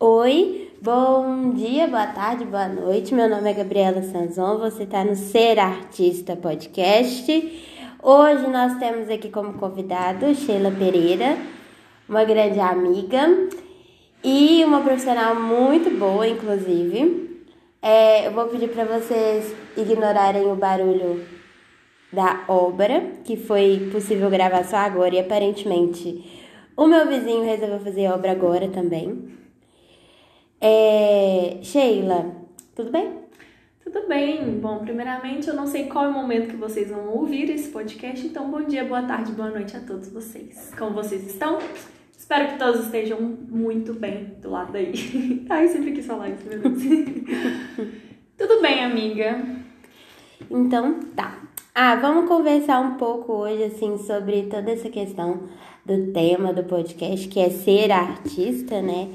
Oi, 0.00 0.70
bom 0.80 1.50
dia, 1.54 1.88
boa 1.88 2.06
tarde, 2.06 2.44
boa 2.44 2.68
noite. 2.68 3.12
Meu 3.12 3.28
nome 3.28 3.50
é 3.50 3.52
Gabriela 3.52 4.00
Sanzon, 4.00 4.56
você 4.56 4.84
está 4.84 5.02
no 5.02 5.16
Ser 5.16 5.58
Artista 5.58 6.36
Podcast. 6.36 7.26
Hoje 8.00 8.46
nós 8.46 8.78
temos 8.78 9.10
aqui 9.10 9.28
como 9.28 9.54
convidado 9.54 10.32
Sheila 10.36 10.70
Pereira, 10.70 11.36
uma 12.08 12.22
grande 12.22 12.60
amiga 12.60 13.48
e 14.22 14.64
uma 14.64 14.82
profissional 14.82 15.34
muito 15.34 15.90
boa, 15.98 16.28
inclusive. 16.28 17.42
É, 17.82 18.28
eu 18.28 18.30
vou 18.30 18.46
pedir 18.46 18.68
para 18.68 18.84
vocês 18.84 19.52
ignorarem 19.76 20.46
o 20.48 20.54
barulho 20.54 21.26
da 22.12 22.44
obra, 22.46 23.04
que 23.24 23.36
foi 23.36 23.88
possível 23.90 24.30
gravar 24.30 24.62
só 24.62 24.76
agora 24.76 25.16
e 25.16 25.18
aparentemente 25.18 26.24
o 26.76 26.86
meu 26.86 27.04
vizinho 27.08 27.42
resolveu 27.42 27.80
fazer 27.80 28.08
obra 28.12 28.30
agora 28.30 28.68
também. 28.68 29.36
É, 30.60 31.58
Sheila, 31.62 32.34
tudo 32.74 32.90
bem? 32.90 33.12
Tudo 33.84 34.08
bem. 34.08 34.58
Bom, 34.58 34.80
primeiramente, 34.80 35.48
eu 35.48 35.54
não 35.54 35.66
sei 35.66 35.86
qual 35.86 36.06
é 36.06 36.08
o 36.08 36.12
momento 36.12 36.48
que 36.48 36.56
vocês 36.56 36.90
vão 36.90 37.08
ouvir 37.10 37.48
esse 37.48 37.70
podcast, 37.70 38.26
então 38.26 38.50
bom 38.50 38.62
dia, 38.64 38.84
boa 38.84 39.02
tarde, 39.02 39.32
boa 39.32 39.50
noite 39.50 39.76
a 39.76 39.80
todos 39.80 40.08
vocês. 40.08 40.72
Como 40.76 40.92
vocês 40.92 41.24
estão? 41.26 41.58
Espero 42.16 42.48
que 42.48 42.58
todos 42.58 42.86
estejam 42.86 43.20
muito 43.20 43.94
bem 43.94 44.36
do 44.42 44.50
lado 44.50 44.72
daí. 44.72 44.92
Ai, 45.48 45.68
sempre 45.68 45.92
quis 45.92 46.04
falar 46.04 46.30
isso, 46.30 46.48
meu 46.48 46.58
Deus. 46.58 46.82
Tudo 48.36 48.60
bem, 48.60 48.84
amiga? 48.84 49.40
Então, 50.50 51.00
tá. 51.14 51.38
Ah, 51.74 51.94
vamos 51.96 52.28
conversar 52.28 52.80
um 52.80 52.94
pouco 52.94 53.32
hoje, 53.32 53.62
assim, 53.62 53.96
sobre 53.98 54.42
toda 54.42 54.72
essa 54.72 54.90
questão 54.90 55.44
do 55.86 56.12
tema 56.12 56.52
do 56.52 56.64
podcast, 56.64 57.28
que 57.28 57.38
é 57.38 57.48
ser 57.48 57.92
artista, 57.92 58.82
né? 58.82 59.12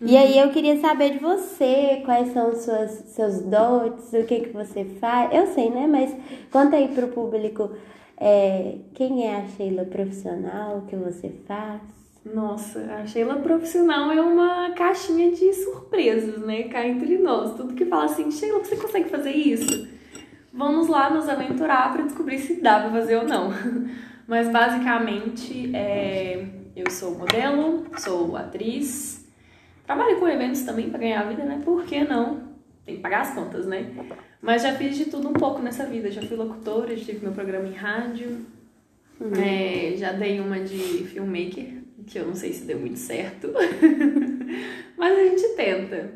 E 0.00 0.16
aí 0.16 0.38
eu 0.38 0.48
queria 0.50 0.80
saber 0.80 1.10
de 1.10 1.18
você, 1.18 2.00
quais 2.06 2.32
são 2.32 2.48
os 2.48 2.62
suas, 2.62 2.90
seus 3.08 3.42
dotes, 3.42 4.10
o 4.14 4.24
que 4.24 4.40
que 4.40 4.48
você 4.48 4.84
faz. 4.98 5.30
Eu 5.32 5.46
sei, 5.48 5.68
né? 5.68 5.86
Mas 5.86 6.16
conta 6.50 6.76
aí 6.76 6.88
pro 6.88 7.08
público 7.08 7.70
é, 8.16 8.76
quem 8.94 9.26
é 9.26 9.36
a 9.36 9.46
Sheila 9.46 9.84
profissional, 9.84 10.78
o 10.78 10.86
que 10.86 10.96
você 10.96 11.30
faz. 11.46 11.82
Nossa, 12.24 12.80
a 12.94 13.06
Sheila 13.06 13.36
profissional 13.36 14.10
é 14.10 14.20
uma 14.22 14.70
caixinha 14.72 15.32
de 15.32 15.52
surpresas, 15.52 16.38
né? 16.46 16.64
Cá 16.64 16.86
entre 16.86 17.18
nós. 17.18 17.54
Tudo 17.54 17.74
que 17.74 17.84
fala 17.84 18.06
assim, 18.06 18.30
Sheila, 18.30 18.58
você 18.58 18.76
consegue 18.76 19.10
fazer 19.10 19.32
isso? 19.32 19.86
Vamos 20.52 20.88
lá 20.88 21.10
nos 21.10 21.28
aventurar 21.28 21.92
para 21.92 22.04
descobrir 22.04 22.38
se 22.38 22.60
dá 22.60 22.80
pra 22.80 22.90
fazer 22.90 23.16
ou 23.16 23.24
não. 23.24 23.50
Mas 24.26 24.48
basicamente, 24.48 25.74
é, 25.74 26.46
eu 26.74 26.90
sou 26.90 27.18
modelo, 27.18 27.84
sou 27.98 28.36
atriz, 28.36 29.19
trabalho 29.90 30.20
com 30.20 30.28
eventos 30.28 30.62
também 30.62 30.88
para 30.88 31.00
ganhar 31.00 31.22
a 31.22 31.28
vida, 31.28 31.44
né? 31.44 31.60
Por 31.64 31.84
que 31.84 32.04
não? 32.04 32.42
Tem 32.86 32.94
que 32.94 33.02
pagar 33.02 33.22
as 33.22 33.34
contas, 33.34 33.66
né? 33.66 33.90
Mas 34.40 34.62
já 34.62 34.72
fiz 34.74 34.96
de 34.96 35.06
tudo 35.06 35.28
um 35.28 35.32
pouco 35.32 35.60
nessa 35.60 35.84
vida. 35.84 36.12
Já 36.12 36.22
fui 36.22 36.36
locutora, 36.36 36.96
já 36.96 37.06
tive 37.06 37.24
meu 37.24 37.32
programa 37.32 37.66
em 37.66 37.72
rádio, 37.72 38.46
uhum. 39.20 39.32
é, 39.34 39.96
já 39.96 40.12
dei 40.12 40.38
uma 40.38 40.60
de 40.60 40.78
filmmaker, 40.78 41.82
que 42.06 42.20
eu 42.20 42.26
não 42.26 42.36
sei 42.36 42.52
se 42.52 42.66
deu 42.66 42.78
muito 42.78 43.00
certo. 43.00 43.52
Mas 44.96 45.18
a 45.18 45.24
gente 45.24 45.56
tenta. 45.56 46.12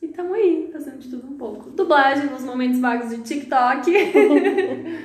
E 0.00 0.06
tamo 0.08 0.34
aí, 0.34 0.70
fazendo 0.72 0.98
de 0.98 1.10
tudo 1.10 1.26
um 1.26 1.36
pouco. 1.36 1.70
Dublagem 1.70 2.30
nos 2.30 2.44
momentos 2.44 2.78
vagos 2.78 3.10
de 3.10 3.18
TikTok. 3.22 3.90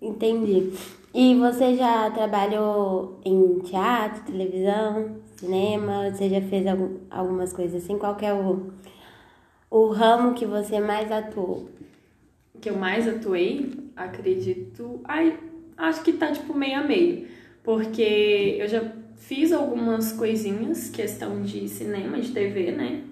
Entendi. 0.00 0.72
E 1.14 1.34
você 1.34 1.74
já 1.74 2.10
trabalhou 2.10 3.20
em 3.24 3.58
teatro, 3.60 4.24
televisão, 4.24 5.18
cinema? 5.38 6.10
Você 6.10 6.28
já 6.28 6.40
fez 6.40 6.66
algumas 7.10 7.52
coisas 7.52 7.82
assim? 7.82 7.98
Qual 7.98 8.16
é 8.20 8.32
o, 8.32 8.70
o 9.70 9.88
ramo 9.88 10.34
que 10.34 10.46
você 10.46 10.80
mais 10.80 11.10
atuou? 11.10 11.68
Que 12.60 12.70
eu 12.70 12.76
mais 12.76 13.06
atuei, 13.06 13.72
acredito. 13.96 15.00
Ai, 15.04 15.38
acho 15.76 16.02
que 16.02 16.12
tá 16.12 16.32
tipo 16.32 16.54
meio 16.54 16.78
a 16.78 16.84
meio. 16.84 17.26
Porque 17.62 18.56
eu 18.58 18.68
já 18.68 18.92
fiz 19.16 19.52
algumas 19.52 20.12
coisinhas, 20.12 20.90
questão 20.90 21.42
de 21.42 21.68
cinema, 21.68 22.20
de 22.20 22.32
TV, 22.32 22.72
né? 22.72 23.04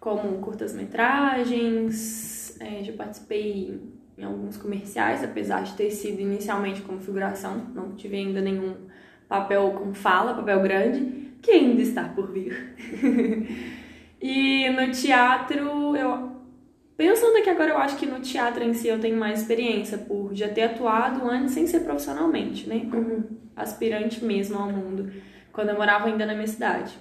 como 0.00 0.38
curtas-metragens, 0.38 2.58
é, 2.58 2.82
já 2.82 2.92
participei 2.94 3.78
em 4.16 4.24
alguns 4.24 4.56
comerciais, 4.56 5.22
apesar 5.22 5.62
de 5.62 5.74
ter 5.74 5.90
sido 5.90 6.20
inicialmente 6.20 6.80
como 6.80 7.00
figuração, 7.00 7.66
não 7.74 7.92
tive 7.92 8.16
ainda 8.16 8.40
nenhum 8.40 8.74
papel 9.28 9.72
com 9.72 9.94
fala, 9.94 10.34
papel 10.34 10.62
grande, 10.62 11.29
que 11.42 11.50
ainda 11.50 11.82
está 11.82 12.04
por 12.04 12.30
vir. 12.30 12.74
e 14.20 14.68
no 14.70 14.90
teatro, 14.90 15.96
eu 15.96 16.30
pensando 16.96 17.38
aqui 17.38 17.48
agora, 17.48 17.70
eu 17.70 17.78
acho 17.78 17.96
que 17.96 18.04
no 18.04 18.20
teatro 18.20 18.62
em 18.62 18.74
si 18.74 18.88
eu 18.88 19.00
tenho 19.00 19.16
mais 19.16 19.40
experiência 19.40 19.96
por 19.96 20.34
já 20.34 20.48
ter 20.48 20.64
atuado 20.64 21.26
antes 21.26 21.54
sem 21.54 21.66
ser 21.66 21.80
profissionalmente, 21.80 22.68
né? 22.68 22.86
Como 22.90 23.00
uhum. 23.00 23.24
aspirante 23.56 24.22
mesmo 24.22 24.58
ao 24.58 24.70
mundo, 24.70 25.10
quando 25.50 25.70
eu 25.70 25.76
morava 25.76 26.08
ainda 26.08 26.26
na 26.26 26.34
minha 26.34 26.46
cidade. 26.46 26.94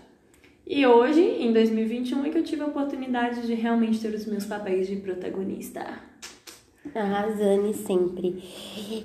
E 0.65 0.85
hoje, 0.85 1.19
em 1.19 1.51
2021, 1.51 2.25
é 2.25 2.29
que 2.29 2.37
eu 2.37 2.43
tive 2.43 2.61
a 2.61 2.67
oportunidade 2.67 3.45
de 3.45 3.55
realmente 3.55 3.99
ter 3.99 4.13
os 4.13 4.25
meus 4.25 4.45
papéis 4.45 4.87
de 4.87 4.95
protagonista. 4.97 5.83
Arrasane 6.95 7.73
sempre. 7.73 8.41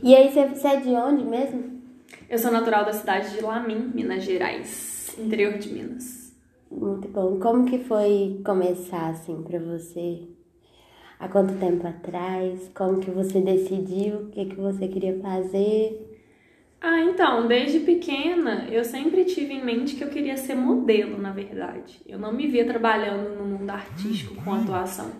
E 0.02 0.14
aí, 0.14 0.30
você 0.30 0.68
é 0.68 0.76
de 0.76 0.90
onde 0.90 1.24
mesmo? 1.24 1.82
Eu 2.28 2.38
sou 2.38 2.52
natural 2.52 2.84
da 2.84 2.92
cidade 2.92 3.30
de 3.34 3.40
Lamim, 3.40 3.90
Minas 3.94 4.22
Gerais, 4.22 4.93
interior 5.20 5.58
de 5.58 5.72
Minas. 5.72 6.34
Muito 6.70 7.08
bom. 7.08 7.38
Como 7.38 7.64
que 7.64 7.78
foi 7.78 8.40
começar 8.44 9.10
assim 9.10 9.42
para 9.42 9.58
você? 9.58 10.28
Há 11.18 11.28
quanto 11.28 11.54
tempo 11.58 11.86
atrás? 11.86 12.70
Como 12.74 13.00
que 13.00 13.10
você 13.10 13.40
decidiu 13.40 14.16
o 14.16 14.26
que 14.30 14.46
que 14.46 14.56
você 14.56 14.88
queria 14.88 15.18
fazer? 15.20 16.10
Ah, 16.80 17.00
então, 17.00 17.46
desde 17.46 17.80
pequena 17.80 18.66
eu 18.70 18.84
sempre 18.84 19.24
tive 19.24 19.54
em 19.54 19.64
mente 19.64 19.94
que 19.94 20.04
eu 20.04 20.10
queria 20.10 20.36
ser 20.36 20.54
modelo, 20.54 21.16
na 21.16 21.32
verdade. 21.32 22.02
Eu 22.06 22.18
não 22.18 22.32
me 22.32 22.46
via 22.46 22.66
trabalhando 22.66 23.38
no 23.38 23.44
mundo 23.44 23.70
artístico 23.70 24.34
com 24.42 24.52
atuação. 24.52 25.10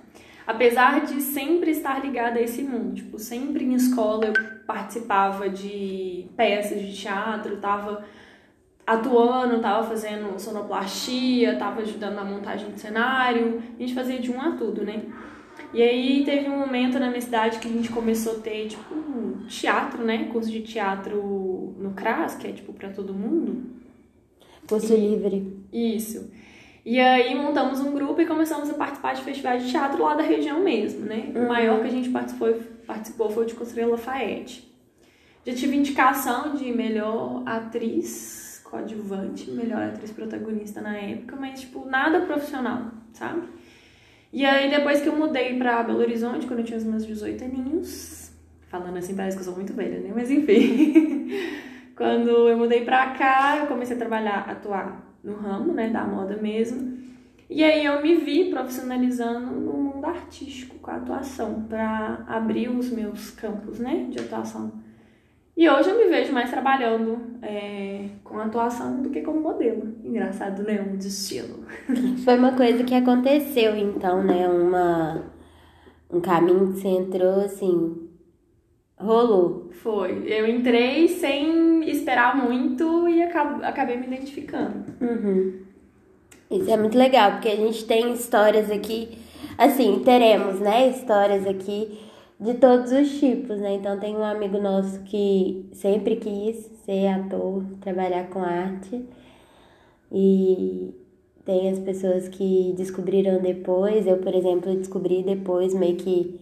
Apesar 0.46 1.06
de 1.06 1.22
sempre 1.22 1.70
estar 1.70 2.04
ligada 2.04 2.38
a 2.38 2.42
esse 2.42 2.62
mundo, 2.62 2.96
tipo, 2.96 3.18
sempre 3.18 3.64
em 3.64 3.72
escola 3.72 4.26
eu 4.26 4.34
participava 4.66 5.48
de 5.48 6.26
peças 6.36 6.82
de 6.82 6.94
teatro, 6.94 7.56
tava 7.56 8.04
atuando, 8.86 9.60
tava 9.60 9.86
fazendo 9.86 10.38
sonoplastia, 10.38 11.56
tava 11.56 11.80
ajudando 11.80 12.14
na 12.14 12.24
montagem 12.24 12.70
do 12.70 12.78
cenário, 12.78 13.62
a 13.78 13.82
gente 13.82 13.94
fazia 13.94 14.18
de 14.18 14.30
um 14.30 14.40
a 14.40 14.52
tudo, 14.52 14.84
né? 14.84 15.02
E 15.72 15.82
aí 15.82 16.24
teve 16.24 16.48
um 16.48 16.58
momento 16.58 16.98
na 16.98 17.08
minha 17.08 17.20
cidade 17.20 17.58
que 17.58 17.66
a 17.66 17.70
gente 17.70 17.88
começou 17.88 18.36
a 18.36 18.40
ter, 18.40 18.68
tipo, 18.68 18.94
um 18.94 19.46
teatro, 19.48 20.04
né? 20.04 20.28
Curso 20.32 20.50
de 20.50 20.60
teatro 20.60 21.74
no 21.78 21.92
CRAS, 21.92 22.36
que 22.36 22.46
é, 22.46 22.52
tipo, 22.52 22.72
para 22.72 22.90
todo 22.90 23.12
mundo. 23.12 23.64
Curso 24.68 24.94
livre. 24.94 25.64
Isso. 25.72 26.30
E 26.84 27.00
aí 27.00 27.34
montamos 27.34 27.80
um 27.80 27.92
grupo 27.92 28.20
e 28.20 28.26
começamos 28.26 28.70
a 28.70 28.74
participar 28.74 29.14
de 29.14 29.22
festivais 29.22 29.64
de 29.64 29.70
teatro 29.70 30.02
lá 30.02 30.14
da 30.14 30.22
região 30.22 30.60
mesmo, 30.60 31.06
né? 31.06 31.32
Uhum. 31.34 31.44
O 31.44 31.48
maior 31.48 31.80
que 31.80 31.86
a 31.86 31.90
gente 31.90 32.10
participou, 32.10 32.54
participou 32.86 33.30
foi 33.30 33.44
o 33.44 33.46
de 33.46 33.54
Conselheiro 33.54 33.90
Lafayette. 33.90 34.72
Já 35.46 35.54
tive 35.54 35.76
indicação 35.76 36.54
de 36.54 36.70
melhor 36.72 37.42
atriz 37.46 38.43
coadjuvante, 38.74 39.50
melhor 39.52 39.82
atriz 39.82 40.10
protagonista 40.10 40.80
na 40.80 40.96
época, 40.96 41.36
mas, 41.36 41.60
tipo, 41.60 41.86
nada 41.86 42.22
profissional, 42.22 42.90
sabe? 43.12 43.46
E 44.32 44.44
aí, 44.44 44.68
depois 44.68 45.00
que 45.00 45.08
eu 45.08 45.14
mudei 45.14 45.56
pra 45.56 45.84
Belo 45.84 46.00
Horizonte, 46.00 46.46
quando 46.46 46.58
eu 46.58 46.64
tinha 46.64 46.78
os 46.78 46.84
meus 46.84 47.06
18 47.06 47.44
aninhos, 47.44 48.32
falando 48.66 48.96
assim, 48.96 49.14
parece 49.14 49.36
que 49.36 49.42
eu 49.42 49.44
sou 49.44 49.54
muito 49.54 49.72
velha, 49.72 50.00
né? 50.00 50.10
Mas 50.12 50.28
enfim. 50.28 51.30
quando 51.96 52.48
eu 52.48 52.58
mudei 52.58 52.84
pra 52.84 53.10
cá, 53.10 53.58
eu 53.58 53.66
comecei 53.68 53.94
a 53.94 53.98
trabalhar, 53.98 54.50
atuar 54.50 55.16
no 55.22 55.34
ramo, 55.36 55.72
né, 55.72 55.88
da 55.88 56.04
moda 56.04 56.36
mesmo. 56.36 56.98
E 57.48 57.62
aí 57.62 57.84
eu 57.84 58.02
me 58.02 58.16
vi 58.16 58.50
profissionalizando 58.50 59.52
no 59.52 59.72
mundo 59.74 60.04
artístico, 60.04 60.80
com 60.80 60.90
a 60.90 60.96
atuação, 60.96 61.62
para 61.68 62.24
abrir 62.26 62.68
os 62.68 62.90
meus 62.90 63.30
campos, 63.30 63.78
né, 63.78 64.08
de 64.10 64.18
atuação. 64.18 64.72
E 65.56 65.68
hoje 65.68 65.88
eu 65.88 65.96
me 65.96 66.06
vejo 66.06 66.32
mais 66.32 66.50
trabalhando 66.50 67.16
é, 67.40 68.08
com 68.24 68.38
atuação 68.40 69.00
do 69.00 69.10
que 69.10 69.22
como 69.22 69.40
modelo. 69.40 69.94
Engraçado, 70.02 70.64
né? 70.64 70.80
Um 70.82 70.96
destino. 70.96 71.64
Foi 72.24 72.36
uma 72.36 72.52
coisa 72.52 72.82
que 72.82 72.94
aconteceu, 72.94 73.76
então, 73.76 74.24
né? 74.24 74.48
Uma, 74.48 75.32
um 76.10 76.20
caminho 76.20 76.72
que 76.72 76.80
você 76.80 76.88
entrou, 76.88 77.40
assim, 77.42 78.08
rolou. 78.98 79.70
Foi. 79.70 80.24
Eu 80.26 80.48
entrei 80.48 81.06
sem 81.06 81.88
esperar 81.88 82.36
muito 82.36 83.08
e 83.08 83.22
acabei 83.22 83.96
me 83.96 84.06
identificando. 84.08 84.84
Uhum. 85.00 85.60
Isso 86.50 86.70
é 86.70 86.76
muito 86.76 86.98
legal, 86.98 87.32
porque 87.32 87.48
a 87.48 87.56
gente 87.56 87.84
tem 87.84 88.12
histórias 88.12 88.72
aqui, 88.72 89.18
assim, 89.56 90.02
teremos, 90.04 90.58
né? 90.58 90.88
Histórias 90.88 91.46
aqui 91.46 91.96
de 92.44 92.54
todos 92.54 92.92
os 92.92 93.18
tipos, 93.18 93.58
né? 93.58 93.74
Então 93.74 93.98
tem 93.98 94.14
um 94.14 94.22
amigo 94.22 94.58
nosso 94.58 95.00
que 95.04 95.66
sempre 95.72 96.16
quis 96.16 96.56
ser 96.84 97.06
ator, 97.06 97.64
trabalhar 97.80 98.28
com 98.28 98.40
arte 98.40 99.02
e 100.12 100.94
tem 101.44 101.70
as 101.70 101.78
pessoas 101.78 102.28
que 102.28 102.74
descobriram 102.76 103.40
depois. 103.40 104.06
Eu, 104.06 104.18
por 104.18 104.34
exemplo, 104.34 104.76
descobri 104.76 105.22
depois 105.22 105.72
meio 105.72 105.96
que 105.96 106.38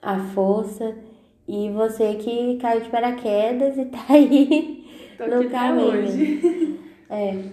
a 0.00 0.18
força. 0.18 0.96
E 1.46 1.68
você 1.70 2.14
que 2.14 2.56
caiu 2.56 2.80
de 2.80 2.88
paraquedas 2.88 3.76
e 3.76 3.84
tá 3.92 4.06
aí 4.08 4.86
Tô 5.18 5.26
no 5.26 5.50
caminho. 5.50 6.80
É, 7.10 7.44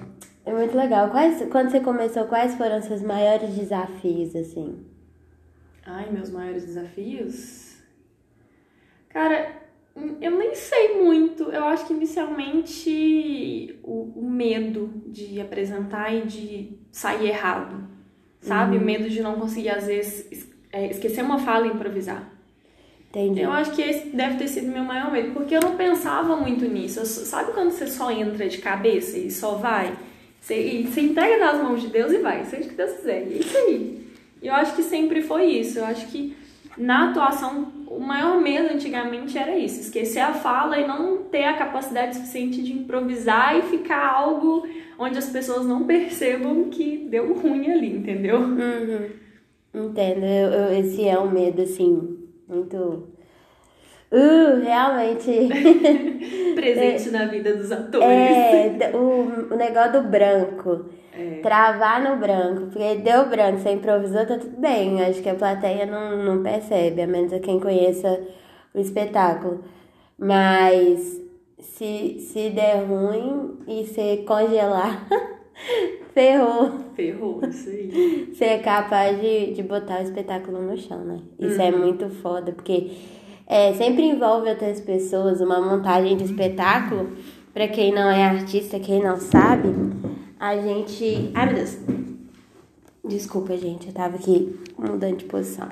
é 0.46 0.54
muito 0.54 0.76
legal. 0.78 1.10
Quais, 1.10 1.46
quando 1.52 1.70
você 1.70 1.82
começou, 1.82 2.24
quais 2.26 2.56
foram 2.56 2.82
seus 2.82 3.02
maiores 3.02 3.54
desafios, 3.54 4.34
assim? 4.36 4.91
Ai, 5.86 6.10
meus 6.12 6.30
maiores 6.30 6.66
desafios? 6.66 7.76
Cara, 9.10 9.62
eu 10.22 10.32
nem 10.38 10.56
sei 10.56 11.02
muito. 11.04 11.44
Eu 11.52 11.66
acho 11.66 11.86
que 11.88 11.94
inicialmente 11.94 13.80
o, 13.84 14.12
o 14.16 14.30
medo 14.30 14.92
de 15.08 15.40
apresentar 15.42 16.14
e 16.14 16.22
de 16.22 16.78
sair 16.92 17.28
errado. 17.30 17.90
Sabe? 18.42 18.78
O 18.78 18.82
medo 18.82 19.10
de 19.10 19.22
não 19.22 19.36
conseguir, 19.36 19.70
às 19.70 19.86
vezes, 19.86 20.32
es- 20.32 20.52
é, 20.72 20.88
esquecer 20.90 21.24
uma 21.24 21.38
fala 21.40 21.68
e 21.68 21.72
improvisar. 21.72 22.28
Entendi. 23.10 23.42
Eu 23.42 23.52
acho 23.52 23.72
que 23.76 23.82
esse 23.82 24.08
deve 24.16 24.38
ter 24.38 24.48
sido 24.48 24.68
meu 24.72 24.84
maior 24.84 25.12
medo, 25.12 25.34
porque 25.34 25.54
eu 25.56 25.60
não 25.62 25.76
pensava 25.76 26.36
muito 26.38 26.66
nisso. 26.66 27.00
Eu 27.02 27.06
sabe 27.06 27.52
quando 27.52 27.70
você 27.72 27.86
só 27.86 28.10
entra 28.10 28.48
de 28.48 28.58
cabeça 28.60 29.18
e 29.18 29.30
só 29.30 29.56
vai? 29.56 29.96
Você, 30.40 30.56
e 30.60 30.88
você 30.88 31.02
entrega 31.02 31.38
nas 31.38 31.62
mãos 31.62 31.82
de 31.82 31.90
Deus 31.90 32.12
e 32.14 32.18
vai, 32.20 32.46
seja 32.46 32.66
o 32.66 32.70
que 32.70 32.76
Deus 32.76 32.94
quiser. 32.94 33.24
É 33.24 33.38
isso 33.38 33.58
aí. 33.58 34.01
E 34.42 34.48
eu 34.48 34.54
acho 34.54 34.76
que 34.76 34.84
sempre 34.84 35.22
foi 35.22 35.46
isso. 35.46 35.80
Eu 35.80 35.86
acho 35.86 36.08
que 36.08 36.36
na 36.78 37.10
atuação, 37.10 37.68
o 37.88 38.00
maior 38.00 38.40
medo 38.40 38.74
antigamente 38.74 39.38
era 39.38 39.58
isso: 39.58 39.80
esquecer 39.82 40.20
a 40.20 40.34
fala 40.34 40.78
e 40.80 40.88
não 40.88 41.24
ter 41.24 41.44
a 41.44 41.58
capacidade 41.58 42.16
suficiente 42.16 42.62
de 42.64 42.74
improvisar 42.74 43.58
e 43.58 43.62
ficar 43.64 44.14
algo 44.14 44.66
onde 44.98 45.18
as 45.18 45.30
pessoas 45.30 45.66
não 45.66 45.86
percebam 45.86 46.70
que 46.70 47.08
deu 47.10 47.34
ruim 47.34 47.72
ali, 47.72 47.98
entendeu? 47.98 48.40
Uhum. 48.40 49.10
Entendo. 49.74 50.26
Eu, 50.26 50.50
eu- 50.52 50.80
esse 50.80 51.08
é 51.08 51.20
um 51.20 51.30
medo, 51.32 51.62
assim, 51.62 52.18
muito. 52.48 53.10
Uh, 54.12 54.62
realmente. 54.62 55.32
Presente 56.56 57.10
na 57.12 57.26
vida 57.26 57.56
dos 57.56 57.72
atores. 57.72 58.06
É, 58.06 58.92
o, 58.94 59.54
o 59.54 59.56
negócio 59.56 60.02
do 60.02 60.10
branco. 60.10 60.86
É. 61.14 61.40
Travar 61.42 62.04
no 62.04 62.18
branco. 62.18 62.68
Porque 62.68 62.96
deu 62.96 63.30
branco, 63.30 63.60
você 63.60 63.72
improvisou, 63.72 64.26
tá 64.26 64.38
tudo 64.38 64.58
bem. 64.58 65.04
Acho 65.04 65.22
que 65.22 65.30
a 65.30 65.36
plateia 65.36 65.86
não, 65.86 66.24
não 66.24 66.44
percebe, 66.44 67.02
a 67.02 67.08
menos 67.08 67.34
a 67.34 67.40
quem 67.40 67.60
conheça 67.60 68.20
o 68.74 68.80
espetáculo. 68.80 69.64
Mas 70.18 71.22
se, 71.60 72.20
se 72.20 72.50
der 72.50 72.84
ruim 72.84 73.58
e 73.68 73.86
você 73.86 74.24
congelar, 74.28 75.08
ferrou. 76.14 76.72
Ferrou, 76.96 77.42
isso 77.48 77.70
aí. 77.70 78.30
Você 78.34 78.46
é 78.46 78.58
capaz 78.60 79.20
de, 79.20 79.54
de 79.54 79.64
botar 79.64 80.00
o 80.00 80.04
espetáculo 80.04 80.62
no 80.62 80.78
chão, 80.78 81.00
né? 81.00 81.20
Isso 81.40 81.62
é 81.62 81.72
muito 81.72 82.10
foda, 82.10 82.52
porque 82.52 82.92
é, 83.48 83.74
sempre 83.74 84.04
envolve 84.04 84.50
outras 84.50 84.80
pessoas, 84.80 85.42
uma 85.42 85.60
montagem 85.62 86.16
de 86.16 86.24
espetáculo. 86.24 87.10
Pra 87.54 87.68
quem 87.68 87.94
não 87.94 88.10
é 88.10 88.24
artista, 88.24 88.80
quem 88.80 89.04
não 89.04 89.18
sabe, 89.18 89.68
a 90.42 90.58
gente. 90.58 91.32
Ai 91.36 91.46
meu 91.46 91.56
Deus! 91.56 91.78
Desculpa, 93.06 93.56
gente, 93.56 93.88
eu 93.88 93.94
tava 93.94 94.16
aqui 94.16 94.60
mudando 94.76 95.18
de 95.18 95.26
posição. 95.26 95.70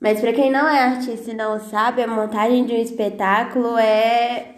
Mas 0.00 0.20
pra 0.20 0.32
quem 0.32 0.52
não 0.52 0.68
é 0.68 0.78
artista 0.84 1.32
e 1.32 1.34
não 1.34 1.58
sabe, 1.58 2.00
a 2.00 2.06
montagem 2.06 2.64
de 2.64 2.72
um 2.72 2.80
espetáculo 2.80 3.76
é 3.76 4.54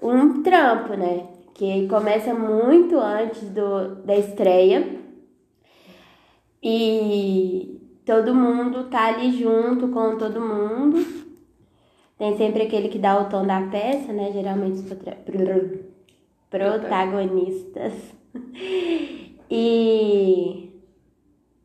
um 0.00 0.42
trampo, 0.42 0.94
né? 0.94 1.26
Que 1.54 1.88
começa 1.88 2.32
muito 2.32 2.96
antes 2.96 3.42
do, 3.50 3.96
da 3.96 4.16
estreia. 4.16 4.96
E 6.62 7.80
todo 8.06 8.34
mundo 8.34 8.84
tá 8.84 9.06
ali 9.08 9.36
junto 9.36 9.88
com 9.88 10.16
todo 10.16 10.40
mundo. 10.40 11.04
Tem 12.16 12.36
sempre 12.36 12.62
aquele 12.62 12.88
que 12.88 12.98
dá 12.98 13.20
o 13.20 13.28
tom 13.28 13.44
da 13.44 13.60
peça, 13.62 14.12
né? 14.12 14.30
Geralmente 14.32 14.78
os 14.78 14.92
protagonistas. 16.50 17.92
E 19.50 20.70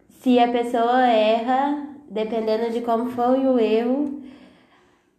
se 0.08 0.40
a 0.40 0.50
pessoa 0.50 1.06
erra, 1.06 1.86
dependendo 2.10 2.72
de 2.72 2.80
como 2.80 3.10
foi 3.10 3.46
o 3.46 3.60
erro, 3.60 4.24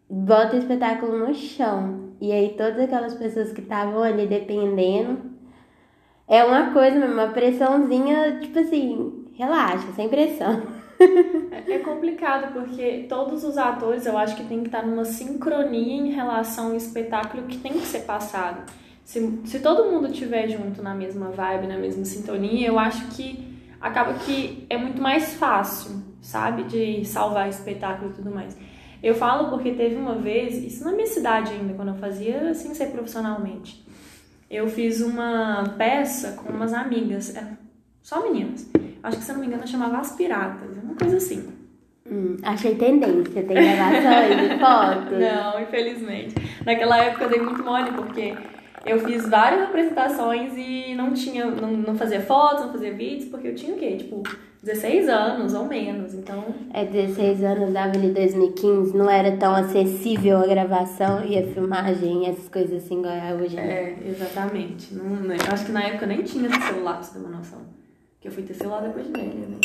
bota 0.09 0.57
o 0.57 0.59
espetáculo 0.59 1.27
no 1.27 1.35
chão. 1.35 2.15
E 2.21 2.33
aí 2.33 2.55
todas 2.57 2.81
aquelas 2.81 3.15
pessoas 3.15 3.53
que 3.53 3.61
estavam 3.61 4.03
ali 4.03 4.27
dependendo. 4.27 5.35
É 6.27 6.43
uma 6.43 6.73
coisa 6.73 7.05
uma 7.05 7.29
pressãozinha, 7.29 8.39
tipo 8.41 8.59
assim, 8.59 9.27
relaxa, 9.35 9.93
sem 9.95 10.09
pressão. 10.09 10.63
É 11.67 11.79
complicado 11.81 12.53
porque 12.53 13.05
todos 13.09 13.43
os 13.43 13.59
atores 13.59 14.07
eu 14.07 14.17
acho 14.17 14.37
que 14.37 14.45
tem 14.45 14.61
que 14.61 14.69
estar 14.69 14.87
numa 14.87 15.05
sincronia 15.05 15.95
em 15.95 16.11
relação 16.11 16.69
ao 16.69 16.77
espetáculo 16.77 17.43
que 17.49 17.59
tem 17.59 17.73
que 17.73 17.81
ser 17.81 18.03
passado. 18.03 18.63
Se, 19.05 19.41
se 19.45 19.61
todo 19.61 19.91
mundo 19.91 20.09
estiver 20.09 20.49
junto 20.49 20.83
na 20.83 20.95
mesma 20.95 21.31
vibe, 21.31 21.67
na 21.67 21.77
mesma 21.77 22.05
sintonia, 22.05 22.67
eu 22.67 22.79
acho 22.79 23.07
que 23.09 23.55
acaba 23.81 24.15
que 24.15 24.67
é 24.71 24.79
muito 24.79 25.01
mais 25.01 25.35
fácil, 25.35 26.03
sabe? 26.23 26.65
De 26.65 27.05
salvar 27.05 27.49
espetáculo 27.49 28.11
e 28.11 28.15
tudo 28.15 28.31
mais. 28.31 28.57
Eu 29.03 29.15
falo 29.15 29.51
porque 29.51 29.73
teve 29.73 29.97
uma 29.97 30.15
vez, 30.15 30.57
isso 30.57 30.83
na 30.83 30.93
minha 30.93 31.07
cidade 31.07 31.53
ainda, 31.53 31.75
quando 31.75 31.89
eu 31.89 31.97
fazia 31.97 32.49
assim 32.49 32.73
ser 32.73 32.87
profissionalmente. 32.87 33.85
Eu 34.51 34.69
fiz 34.69 35.03
uma 35.03 35.75
peça 35.77 36.33
com 36.33 36.51
umas 36.51 36.73
amigas, 36.73 37.37
é, 37.37 37.47
só 38.03 38.23
meninas. 38.23 38.71
Acho 39.03 39.19
que 39.19 39.23
se 39.23 39.31
eu 39.31 39.35
não 39.35 39.43
me 39.43 39.49
engano 39.49 39.67
chamava 39.67 39.99
As 39.99 40.13
Piratas, 40.13 40.79
uma 40.83 40.95
coisa 40.95 41.19
assim. 41.19 41.53
Hum, 42.11 42.37
achei 42.43 42.75
tendência, 42.75 43.43
tem 43.43 43.45
gravações 43.45 44.41
de 44.41 44.59
fotos. 44.59 45.19
Não, 45.21 45.61
infelizmente. 45.61 46.35
Naquela 46.65 46.99
época 46.99 47.25
eu 47.25 47.31
dei 47.31 47.41
muito 47.41 47.63
mole, 47.63 47.93
porque 47.93 48.35
eu 48.87 48.99
fiz 49.01 49.29
várias 49.29 49.63
apresentações 49.63 50.53
e 50.57 50.95
não 50.95 51.13
tinha, 51.13 51.47
não, 51.47 51.71
não 51.73 51.95
fazia 51.97 52.21
fotos, 52.21 52.67
não 52.67 52.73
fazia 52.73 52.93
vídeos, 52.93 53.29
porque 53.31 53.49
eu 53.49 53.55
tinha 53.55 53.75
o 53.75 53.79
quê? 53.79 53.97
Tipo, 53.97 54.23
16 54.63 55.09
anos 55.09 55.53
ou 55.55 55.65
menos, 55.67 56.15
então... 56.15 56.43
É 56.73 56.85
16 56.85 57.43
anos, 57.45 57.73
dava 57.73 57.91
ali 57.97 58.11
2015, 58.13 58.97
não 58.97 59.11
era 59.11 59.37
tão 59.37 59.55
acessível 59.55 60.39
a 60.39 60.47
gravação 60.47 61.25
e 61.25 61.39
a 61.39 61.43
filmagem, 61.47 62.27
essas 62.29 62.49
coisas 62.49 62.83
assim 62.85 62.99
igual 63.01 63.13
é 63.15 63.35
hoje. 63.35 63.57
né? 63.57 63.63
É, 64.03 64.09
exatamente. 64.09 64.95
Não, 64.95 65.05
não- 65.05 65.35
eu 65.35 65.53
acho 65.53 65.67
que 65.67 65.73
na 65.73 65.83
época 65.83 66.05
eu 66.05 66.09
nem 66.09 66.23
tinha 66.23 66.49
celular, 66.61 66.95
pra 66.95 67.03
você 67.03 67.13
ter 67.13 67.19
uma 67.19 67.37
noção. 67.37 67.59
Porque 68.15 68.29
eu 68.29 68.33
fui 68.33 68.43
ter 68.43 68.55
celular 68.55 68.81
depois 68.83 69.07
de 69.07 69.13
velha, 69.13 69.35
né? 69.35 69.57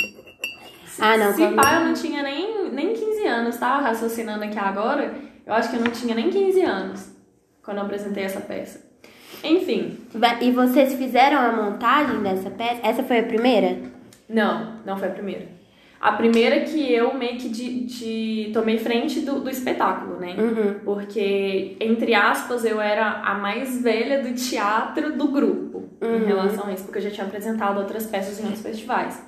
Ah, 1.01 1.17
não, 1.17 1.33
Se 1.33 1.47
pá, 1.55 1.75
eu 1.79 1.85
não 1.85 1.93
tinha 1.93 2.21
nem, 2.21 2.69
nem 2.71 2.93
15 2.93 3.25
anos, 3.25 3.55
tá? 3.57 3.79
Raciocinando 3.79 4.43
aqui 4.43 4.59
agora, 4.59 5.13
eu 5.45 5.53
acho 5.53 5.69
que 5.69 5.77
eu 5.77 5.81
não 5.81 5.91
tinha 5.91 6.13
nem 6.13 6.29
15 6.29 6.61
anos 6.61 7.09
quando 7.63 7.77
eu 7.77 7.83
apresentei 7.83 8.23
essa 8.25 8.41
peça. 8.41 8.88
Enfim, 9.43 9.97
E 10.41 10.51
vocês 10.51 10.93
fizeram 10.95 11.37
a 11.39 11.51
montagem 11.51 12.21
dessa 12.21 12.49
peça? 12.49 12.79
Essa 12.83 13.03
foi 13.03 13.19
a 13.19 13.23
primeira? 13.23 13.77
Não, 14.27 14.75
não 14.85 14.97
foi 14.97 15.07
a 15.07 15.11
primeira. 15.11 15.47
A 16.01 16.13
primeira 16.13 16.61
que 16.61 16.93
eu 16.93 17.13
meio 17.13 17.37
que 17.37 17.49
de, 17.49 17.83
de- 17.85 18.51
tomei 18.53 18.77
frente 18.77 19.19
do, 19.19 19.41
do 19.41 19.49
espetáculo, 19.49 20.17
né? 20.17 20.33
Uhum. 20.37 20.75
Porque, 20.85 21.75
entre 21.79 22.13
aspas, 22.13 22.63
eu 22.63 22.79
era 22.79 23.21
a 23.21 23.35
mais 23.37 23.81
velha 23.81 24.21
do 24.23 24.33
teatro 24.33 25.17
do 25.17 25.27
grupo 25.27 25.89
em 26.01 26.25
relação 26.25 26.67
a 26.67 26.73
isso, 26.73 26.83
porque 26.85 26.99
eu 26.99 27.03
já 27.03 27.11
tinha 27.11 27.25
apresentado 27.27 27.77
outras 27.79 28.05
peças 28.05 28.39
em 28.39 28.43
outros 28.43 28.61
festivais. 28.61 29.21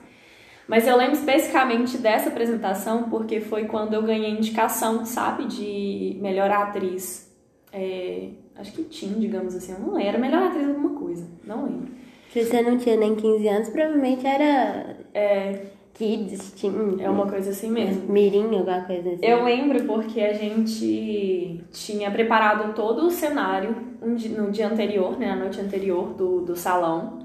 Mas 0.65 0.87
eu 0.87 0.95
lembro 0.95 1.15
especificamente 1.15 1.97
dessa 1.97 2.29
apresentação 2.29 3.09
porque 3.09 3.41
foi 3.41 3.65
quando 3.65 3.93
eu 3.93 4.03
ganhei 4.03 4.31
indicação, 4.31 5.03
sabe, 5.03 5.45
de 5.47 6.17
melhor 6.21 6.49
atriz. 6.49 7.29
É, 7.73 8.29
acho 8.61 8.71
que 8.71 8.83
tinha, 8.83 9.13
digamos 9.19 9.55
assim, 9.55 9.73
eu 9.73 9.79
não 9.79 9.93
lembro. 9.93 10.07
Era 10.07 10.17
melhor 10.17 10.43
atriz 10.43 10.67
alguma 10.67 10.97
coisa, 10.97 11.27
não 11.45 11.65
lembro. 11.65 11.91
Se 12.31 12.45
você 12.45 12.61
não 12.61 12.77
tinha 12.77 12.95
nem 12.95 13.15
15 13.15 13.47
anos, 13.47 13.69
provavelmente 13.69 14.25
era 14.25 14.95
É, 15.13 15.65
kids, 15.93 16.53
tinha, 16.55 16.71
é 17.03 17.09
uma 17.09 17.27
coisa 17.27 17.49
assim 17.49 17.69
mesmo. 17.69 18.11
mirim, 18.11 18.43
alguma 18.55 18.81
coisa 18.83 19.09
assim. 19.09 19.25
Eu 19.25 19.43
lembro 19.43 19.83
porque 19.83 20.21
a 20.21 20.33
gente 20.33 21.61
tinha 21.71 22.09
preparado 22.09 22.73
todo 22.73 23.05
o 23.05 23.11
cenário 23.11 23.75
no 24.01 24.49
dia 24.51 24.67
anterior, 24.67 25.19
né, 25.19 25.27
na 25.27 25.35
noite 25.35 25.59
anterior 25.59 26.13
do, 26.13 26.41
do 26.41 26.55
salão. 26.55 27.19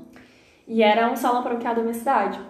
E 0.66 0.82
era 0.82 1.10
um 1.10 1.16
salão 1.16 1.42
paroquial 1.44 1.74
da 1.76 1.82
minha 1.82 1.94
cidade. 1.94 2.40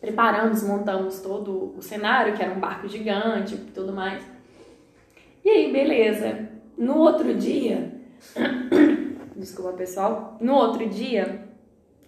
Preparamos, 0.00 0.62
montamos 0.62 1.20
todo 1.20 1.74
o 1.76 1.82
cenário, 1.82 2.34
que 2.34 2.42
era 2.42 2.52
um 2.52 2.60
barco 2.60 2.86
gigante 2.86 3.54
e 3.54 3.58
tudo 3.72 3.92
mais. 3.94 4.22
E 5.42 5.48
aí, 5.48 5.72
beleza. 5.72 6.50
No 6.76 6.98
outro 6.98 7.34
dia, 7.34 7.92
desculpa 9.34 9.72
pessoal, 9.72 10.36
no 10.40 10.54
outro 10.54 10.86
dia, 10.88 11.46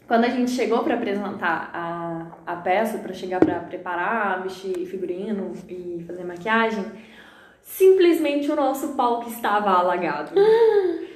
quando 0.06 0.24
a 0.24 0.28
gente 0.28 0.50
chegou 0.50 0.82
para 0.82 0.94
apresentar 0.94 1.70
a, 1.72 2.52
a 2.52 2.56
peça, 2.56 2.98
para 2.98 3.12
chegar 3.12 3.40
para 3.40 3.60
preparar, 3.60 4.42
vestir 4.42 4.86
figurino 4.86 5.52
e 5.68 6.04
fazer 6.06 6.24
maquiagem, 6.24 6.84
simplesmente 7.62 8.50
o 8.50 8.56
nosso 8.56 8.94
palco 8.94 9.28
estava 9.28 9.70
alagado. 9.70 10.32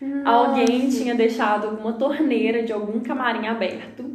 Nossa. 0.00 0.28
Alguém 0.28 0.88
tinha 0.90 1.12
deixado 1.12 1.66
alguma 1.66 1.92
torneira 1.92 2.62
de 2.62 2.72
algum 2.72 3.00
camarim 3.00 3.48
aberto 3.48 4.07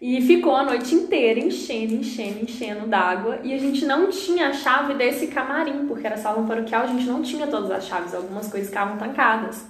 e 0.00 0.20
ficou 0.20 0.54
a 0.54 0.62
noite 0.62 0.94
inteira 0.94 1.40
enchendo, 1.40 1.94
enchendo, 1.94 2.42
enchendo 2.42 2.86
d'água. 2.86 3.40
E 3.42 3.54
a 3.54 3.58
gente 3.58 3.86
não 3.86 4.10
tinha 4.10 4.48
a 4.48 4.52
chave 4.52 4.94
desse 4.94 5.28
camarim, 5.28 5.86
porque 5.86 6.06
era 6.06 6.16
salão 6.16 6.46
paroquial, 6.46 6.82
a 6.82 6.86
gente 6.86 7.06
não 7.06 7.22
tinha 7.22 7.46
todas 7.46 7.70
as 7.70 7.86
chaves, 7.86 8.14
algumas 8.14 8.48
coisas 8.48 8.68
ficavam 8.68 8.98
tancadas. 8.98 9.66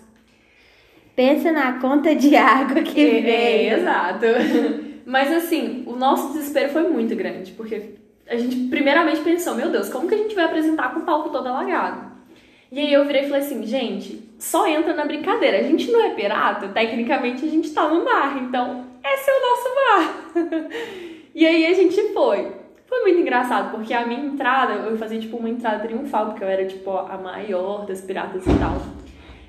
Pensa 1.14 1.52
na 1.52 1.78
conta 1.78 2.14
de 2.14 2.34
água 2.34 2.82
que 2.82 3.00
é, 3.00 3.20
veio. 3.20 3.28
É, 3.28 3.78
exato. 3.78 4.26
Mas 5.06 5.32
assim, 5.32 5.84
o 5.86 5.94
nosso 5.94 6.32
desespero 6.32 6.70
foi 6.70 6.88
muito 6.88 7.14
grande, 7.14 7.52
porque 7.52 7.94
a 8.28 8.36
gente 8.36 8.68
primeiramente 8.68 9.20
pensou, 9.20 9.54
meu 9.54 9.70
Deus, 9.70 9.88
como 9.88 10.08
que 10.08 10.14
a 10.14 10.18
gente 10.18 10.34
vai 10.34 10.44
apresentar 10.44 10.92
com 10.92 11.00
o 11.00 11.04
palco 11.04 11.30
todo 11.30 11.46
alagado? 11.46 12.16
E 12.72 12.80
aí 12.80 12.92
eu 12.92 13.04
virei 13.04 13.22
e 13.22 13.28
falei 13.28 13.42
assim, 13.42 13.64
gente, 13.64 14.28
só 14.40 14.66
entra 14.66 14.92
na 14.92 15.04
brincadeira. 15.04 15.58
A 15.58 15.62
gente 15.62 15.88
não 15.92 16.04
é 16.04 16.10
pirata, 16.10 16.66
tecnicamente 16.68 17.44
a 17.44 17.48
gente 17.48 17.70
tá 17.70 17.88
no 17.88 18.04
mar, 18.04 18.42
então 18.42 18.85
esse 19.14 19.30
é 19.30 19.34
o 19.34 19.42
nosso 19.42 19.74
mar. 19.74 20.70
e 21.34 21.46
aí 21.46 21.66
a 21.66 21.72
gente 21.72 22.12
foi. 22.12 22.52
Foi 22.86 23.00
muito 23.02 23.20
engraçado, 23.20 23.72
porque 23.72 23.92
a 23.92 24.06
minha 24.06 24.20
entrada, 24.20 24.74
eu 24.74 24.96
fazia 24.96 25.18
tipo 25.18 25.36
uma 25.36 25.50
entrada 25.50 25.84
triunfal, 25.84 26.26
porque 26.26 26.44
eu 26.44 26.48
era 26.48 26.64
tipo 26.66 26.90
a 26.90 27.16
maior 27.16 27.84
das 27.84 28.00
piratas 28.00 28.46
e 28.46 28.58
tal. 28.58 28.80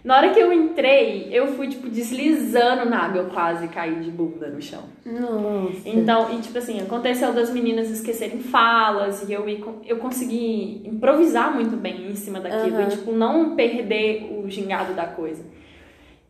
Na 0.07 0.15
hora 0.15 0.29
que 0.29 0.39
eu 0.39 0.53
entrei, 0.53 1.27
eu 1.33 1.47
fui, 1.47 1.67
tipo, 1.67 1.89
deslizando 1.89 2.89
na 2.89 3.03
água. 3.03 3.23
Eu 3.23 3.29
quase 3.29 3.67
caí 3.67 3.95
de 3.95 4.09
bunda 4.09 4.47
no 4.47 4.61
chão. 4.61 4.83
Nossa. 5.05 5.81
Então, 5.85 6.33
e 6.33 6.41
tipo 6.41 6.57
assim, 6.57 6.79
aconteceu 6.79 7.33
das 7.33 7.51
meninas 7.51 7.89
esquecerem 7.89 8.39
falas 8.39 9.27
e 9.27 9.33
eu, 9.33 9.45
eu 9.85 9.97
consegui 9.97 10.81
improvisar 10.85 11.53
muito 11.53 11.75
bem 11.75 12.07
em 12.09 12.15
cima 12.15 12.39
daquilo. 12.39 12.77
Uhum. 12.77 12.83
E, 12.83 12.89
tipo, 12.89 13.11
não 13.11 13.55
perder 13.55 14.29
o 14.31 14.49
gingado 14.49 14.93
da 14.93 15.07
coisa. 15.07 15.43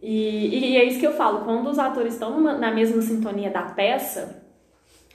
E, 0.01 0.74
e 0.74 0.77
é 0.77 0.84
isso 0.84 1.00
que 1.00 1.08
eu 1.08 1.13
falo. 1.13 1.46
Quando 1.46 1.70
os 1.70 1.80
atores 1.80 2.13
estão 2.13 2.39
na 2.39 2.72
mesma 2.72 3.01
sintonia 3.01 3.50
da 3.50 3.63
peça, 3.63 4.44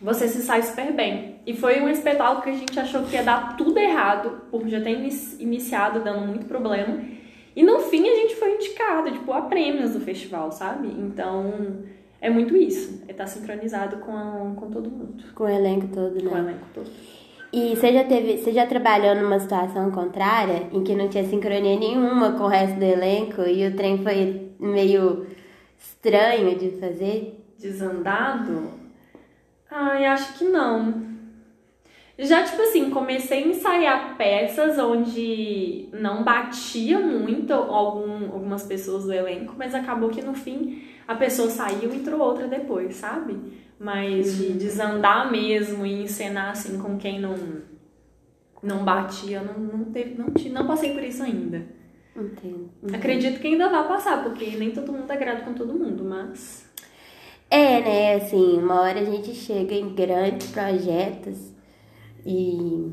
você 0.00 0.26
se 0.26 0.42
sai 0.42 0.62
super 0.62 0.92
bem. 0.92 1.36
E 1.46 1.54
foi 1.54 1.80
um 1.80 1.88
espetáculo 1.88 2.42
que 2.42 2.50
a 2.50 2.54
gente 2.54 2.78
achou 2.78 3.02
que 3.04 3.14
ia 3.14 3.22
dar 3.22 3.56
tudo 3.56 3.78
errado, 3.78 4.42
por 4.50 4.66
já 4.68 4.80
ter 4.80 4.90
iniciado 5.38 6.00
dando 6.00 6.26
muito 6.26 6.46
problema. 6.46 7.00
E 7.54 7.62
no 7.62 7.78
fim 7.80 8.08
a 8.08 8.14
gente 8.14 8.34
foi 8.36 8.54
indicado, 8.54 9.10
tipo, 9.10 9.32
a 9.32 9.42
prêmios 9.42 9.92
do 9.92 10.00
festival, 10.00 10.50
sabe? 10.50 10.88
Então 10.88 11.84
é 12.20 12.28
muito 12.28 12.56
isso. 12.56 13.02
É 13.06 13.12
estar 13.12 13.24
tá 13.24 13.30
sincronizado 13.30 13.98
com, 13.98 14.54
com 14.56 14.70
todo 14.70 14.90
mundo. 14.90 15.22
Com 15.34 15.44
o 15.44 15.48
elenco 15.48 15.86
todo, 15.88 16.14
né? 16.14 16.30
Com 16.30 16.34
o 16.34 16.38
elenco 16.38 16.66
todo. 16.74 16.90
E 17.52 17.76
você 17.76 17.92
já 17.92 18.04
teve, 18.04 18.38
você 18.38 18.50
já 18.50 18.66
trabalhou 18.66 19.14
numa 19.14 19.38
situação 19.38 19.90
contrária, 19.90 20.68
em 20.72 20.82
que 20.82 20.94
não 20.94 21.08
tinha 21.08 21.24
sincronia 21.24 21.78
nenhuma 21.78 22.32
com 22.32 22.44
o 22.44 22.48
resto 22.48 22.78
do 22.78 22.84
elenco 22.84 23.42
e 23.42 23.66
o 23.66 23.76
trem 23.76 23.98
foi 23.98 24.51
meio 24.62 25.26
estranho 25.78 26.56
de 26.56 26.70
fazer? 26.78 27.44
Desandado? 27.58 28.70
Ai, 29.70 30.04
acho 30.06 30.38
que 30.38 30.44
não. 30.44 31.12
Já, 32.18 32.44
tipo 32.44 32.60
assim, 32.62 32.90
comecei 32.90 33.42
a 33.42 33.46
ensaiar 33.48 34.16
peças 34.16 34.78
onde 34.78 35.88
não 35.92 36.22
batia 36.22 36.98
muito 37.00 37.52
algum, 37.52 38.32
algumas 38.32 38.64
pessoas 38.64 39.04
do 39.04 39.12
elenco, 39.12 39.54
mas 39.56 39.74
acabou 39.74 40.10
que 40.10 40.22
no 40.22 40.34
fim 40.34 40.84
a 41.08 41.14
pessoa 41.14 41.48
saiu 41.48 41.92
e 41.92 41.96
entrou 41.96 42.20
outra 42.20 42.46
depois, 42.46 42.96
sabe? 42.96 43.38
Mas 43.78 44.36
de 44.36 44.46
uhum. 44.46 44.56
desandar 44.58 45.32
mesmo 45.32 45.84
e 45.84 46.02
encenar 46.02 46.50
assim 46.50 46.78
com 46.78 46.96
quem 46.96 47.20
não 47.20 47.34
não 48.62 48.84
batia, 48.84 49.42
não, 49.42 49.58
não, 49.58 49.84
teve, 49.86 50.14
não, 50.14 50.26
não 50.52 50.66
passei 50.68 50.94
por 50.94 51.02
isso 51.02 51.20
ainda. 51.22 51.66
Entendo, 52.14 52.70
entendo. 52.82 52.94
Acredito 52.94 53.40
que 53.40 53.46
ainda 53.48 53.68
vai 53.68 53.88
passar, 53.88 54.22
porque 54.22 54.46
nem 54.56 54.70
todo 54.70 54.92
mundo 54.92 55.10
agrada 55.10 55.40
com 55.40 55.54
todo 55.54 55.72
mundo, 55.72 56.04
mas. 56.04 56.70
É, 57.50 57.80
né? 57.80 58.14
Assim, 58.16 58.58
uma 58.58 58.80
hora 58.80 59.00
a 59.00 59.04
gente 59.04 59.34
chega 59.34 59.74
em 59.74 59.94
grandes 59.94 60.50
projetos 60.50 61.52
e 62.24 62.92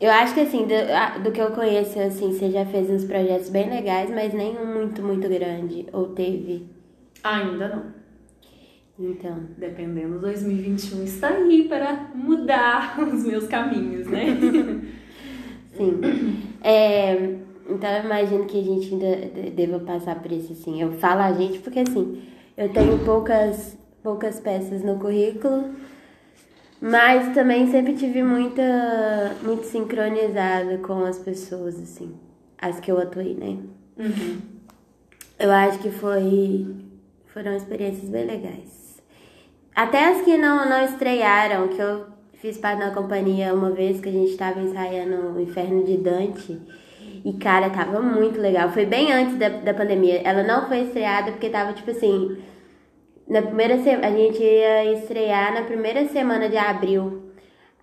eu 0.00 0.10
acho 0.10 0.32
que 0.32 0.40
assim, 0.40 0.66
do, 0.66 1.22
do 1.22 1.30
que 1.30 1.40
eu 1.40 1.50
conheço, 1.50 2.00
assim, 2.00 2.32
você 2.32 2.50
já 2.50 2.64
fez 2.64 2.88
uns 2.88 3.04
projetos 3.04 3.50
bem 3.50 3.68
legais, 3.68 4.08
mas 4.08 4.32
nenhum 4.32 4.64
muito, 4.64 5.02
muito 5.02 5.28
grande. 5.28 5.86
Ou 5.92 6.08
teve? 6.08 6.66
Ainda 7.22 7.68
não. 7.68 8.00
Então. 8.98 9.46
Dependendo, 9.58 10.18
2021 10.18 11.04
está 11.04 11.28
aí 11.28 11.66
para 11.68 12.10
mudar 12.14 12.98
os 13.12 13.24
meus 13.24 13.46
caminhos, 13.46 14.06
né? 14.06 14.24
Sim. 15.76 16.00
É, 16.62 17.36
então 17.70 17.90
eu 17.90 18.04
imagino 18.04 18.44
que 18.44 18.58
a 18.58 18.62
gente 18.62 18.92
ainda 18.92 19.50
deva 19.50 19.78
passar 19.80 20.20
por 20.20 20.30
isso, 20.30 20.52
assim. 20.52 20.80
Eu 20.80 20.92
falo 20.92 21.20
a 21.22 21.32
gente 21.32 21.58
porque 21.60 21.80
assim, 21.80 22.22
eu 22.56 22.68
tenho 22.70 22.98
poucas, 23.04 23.76
poucas 24.02 24.40
peças 24.40 24.82
no 24.82 24.98
currículo 24.98 25.70
mas 26.80 27.34
também 27.34 27.70
sempre 27.70 27.94
tive 27.94 28.22
muita. 28.22 29.36
muito 29.42 29.64
sincronizada 29.64 30.78
com 30.78 31.04
as 31.04 31.18
pessoas, 31.18 31.78
assim. 31.78 32.14
As 32.58 32.80
que 32.80 32.90
eu 32.90 32.98
atuei, 32.98 33.34
né? 33.34 33.58
Uhum. 33.98 34.40
Eu 35.38 35.50
acho 35.50 35.78
que 35.80 35.90
foi. 35.90 36.74
Foram 37.26 37.54
experiências 37.54 38.08
bem 38.08 38.24
legais. 38.24 39.02
Até 39.74 40.08
as 40.08 40.22
que 40.22 40.36
não, 40.38 40.68
não 40.68 40.82
estrearam, 40.84 41.68
que 41.68 41.80
eu 41.80 42.06
fiz 42.34 42.56
parte 42.56 42.80
da 42.80 42.90
companhia 42.90 43.54
uma 43.54 43.70
vez 43.70 44.00
que 44.00 44.08
a 44.08 44.12
gente 44.12 44.30
estava 44.30 44.60
ensaiando 44.60 45.36
o 45.36 45.40
Inferno 45.40 45.84
de 45.84 45.98
Dante. 45.98 46.58
E, 47.24 47.32
cara, 47.34 47.70
tava 47.70 48.00
muito 48.00 48.40
legal. 48.40 48.70
Foi 48.70 48.86
bem 48.86 49.12
antes 49.12 49.36
da, 49.36 49.48
da 49.48 49.74
pandemia. 49.74 50.22
Ela 50.24 50.42
não 50.42 50.66
foi 50.66 50.82
estreada 50.82 51.32
porque 51.32 51.48
tava, 51.50 51.72
tipo 51.72 51.90
assim, 51.90 52.38
na 53.28 53.42
primeira 53.42 53.78
semana, 53.78 54.08
a 54.08 54.10
gente 54.10 54.42
ia 54.42 54.92
estrear 54.94 55.54
na 55.54 55.62
primeira 55.62 56.06
semana 56.06 56.48
de 56.48 56.56
abril. 56.56 57.30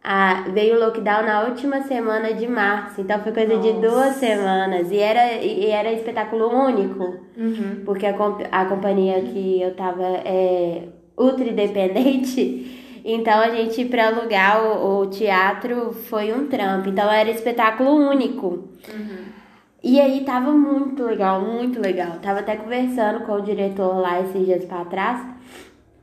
Ah, 0.03 0.45
veio 0.53 0.75
o 0.75 0.79
lockdown 0.79 1.23
na 1.23 1.43
última 1.43 1.81
semana 1.81 2.33
de 2.33 2.47
março, 2.47 3.01
então 3.01 3.19
foi 3.21 3.33
coisa 3.33 3.55
Nossa. 3.55 3.73
de 3.73 3.79
duas 3.79 4.15
semanas. 4.15 4.89
E 4.91 4.97
era, 4.97 5.33
e 5.33 5.65
era 5.65 5.91
espetáculo 5.91 6.47
único, 6.49 7.03
uhum. 7.35 7.81
porque 7.83 8.05
a, 8.05 8.15
a 8.51 8.65
companhia 8.65 9.21
que 9.21 9.61
eu 9.61 9.75
tava 9.75 10.03
é 10.03 10.83
ultra 11.17 11.45
independente. 11.45 12.83
Então 13.09 13.39
a 13.39 13.49
gente, 13.51 13.85
para 13.85 14.07
alugar 14.07 14.61
o, 14.61 14.99
o, 14.99 15.07
teatro, 15.07 15.93
foi 15.93 16.33
um 16.33 16.47
trampo. 16.47 16.89
Então 16.89 17.09
era 17.09 17.29
espetáculo 17.29 17.95
único. 17.95 18.67
Uhum. 18.93 19.26
E 19.83 19.99
aí 20.01 20.23
tava 20.23 20.51
muito 20.51 21.03
legal, 21.03 21.41
muito 21.41 21.79
legal. 21.79 22.17
Tava 22.21 22.39
até 22.39 22.55
conversando 22.55 23.25
com 23.25 23.33
o 23.33 23.41
diretor 23.41 23.99
lá 23.99 24.21
esses 24.21 24.45
dias 24.45 24.65
pra 24.65 24.85
trás 24.85 25.37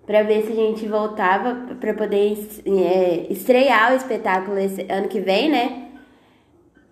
para 0.07 0.23
ver 0.23 0.43
se 0.43 0.53
a 0.53 0.55
gente 0.55 0.87
voltava 0.87 1.75
para 1.81 1.95
poder 1.95 2.37
é, 2.67 3.27
estrear 3.31 3.93
o 3.93 3.97
espetáculo 3.97 4.59
esse 4.59 4.83
ano 4.91 5.09
que 5.09 5.21
vem, 5.21 5.51
né? 5.51 5.89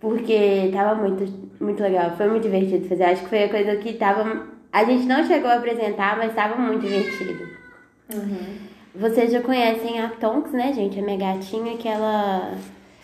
Porque 0.00 0.70
tava 0.72 1.00
muito, 1.00 1.24
muito 1.60 1.82
legal, 1.82 2.16
foi 2.16 2.28
muito 2.28 2.42
divertido 2.42 2.88
fazer. 2.88 3.04
Acho 3.04 3.22
que 3.22 3.28
foi 3.28 3.44
a 3.44 3.48
coisa 3.48 3.76
que 3.76 3.92
tava. 3.92 4.48
A 4.72 4.84
gente 4.84 5.06
não 5.06 5.24
chegou 5.24 5.50
a 5.50 5.54
apresentar, 5.54 6.16
mas 6.16 6.34
tava 6.34 6.56
muito 6.56 6.80
divertido. 6.80 7.48
Uhum. 8.12 8.56
Vocês 8.94 9.30
já 9.30 9.40
conhecem 9.40 10.00
a 10.00 10.08
Tonks, 10.08 10.52
né, 10.52 10.72
gente? 10.72 10.98
A 10.98 11.02
minha 11.02 11.18
gatinha 11.18 11.76
que 11.76 11.86
ela. 11.86 12.54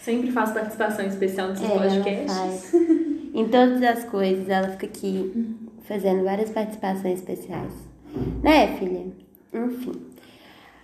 Sempre 0.00 0.32
faz 0.32 0.52
participação 0.52 1.06
especial 1.06 1.48
nesses 1.48 1.68
é, 1.68 1.68
podcasts. 1.68 2.72
em 3.34 3.48
todas 3.48 3.82
as 3.82 4.04
coisas, 4.04 4.48
ela 4.48 4.68
fica 4.68 4.86
aqui 4.86 5.56
fazendo 5.84 6.24
várias 6.24 6.50
participações 6.50 7.18
especiais. 7.18 7.72
Né, 8.42 8.76
filha? 8.78 9.06
Enfim. 9.52 9.92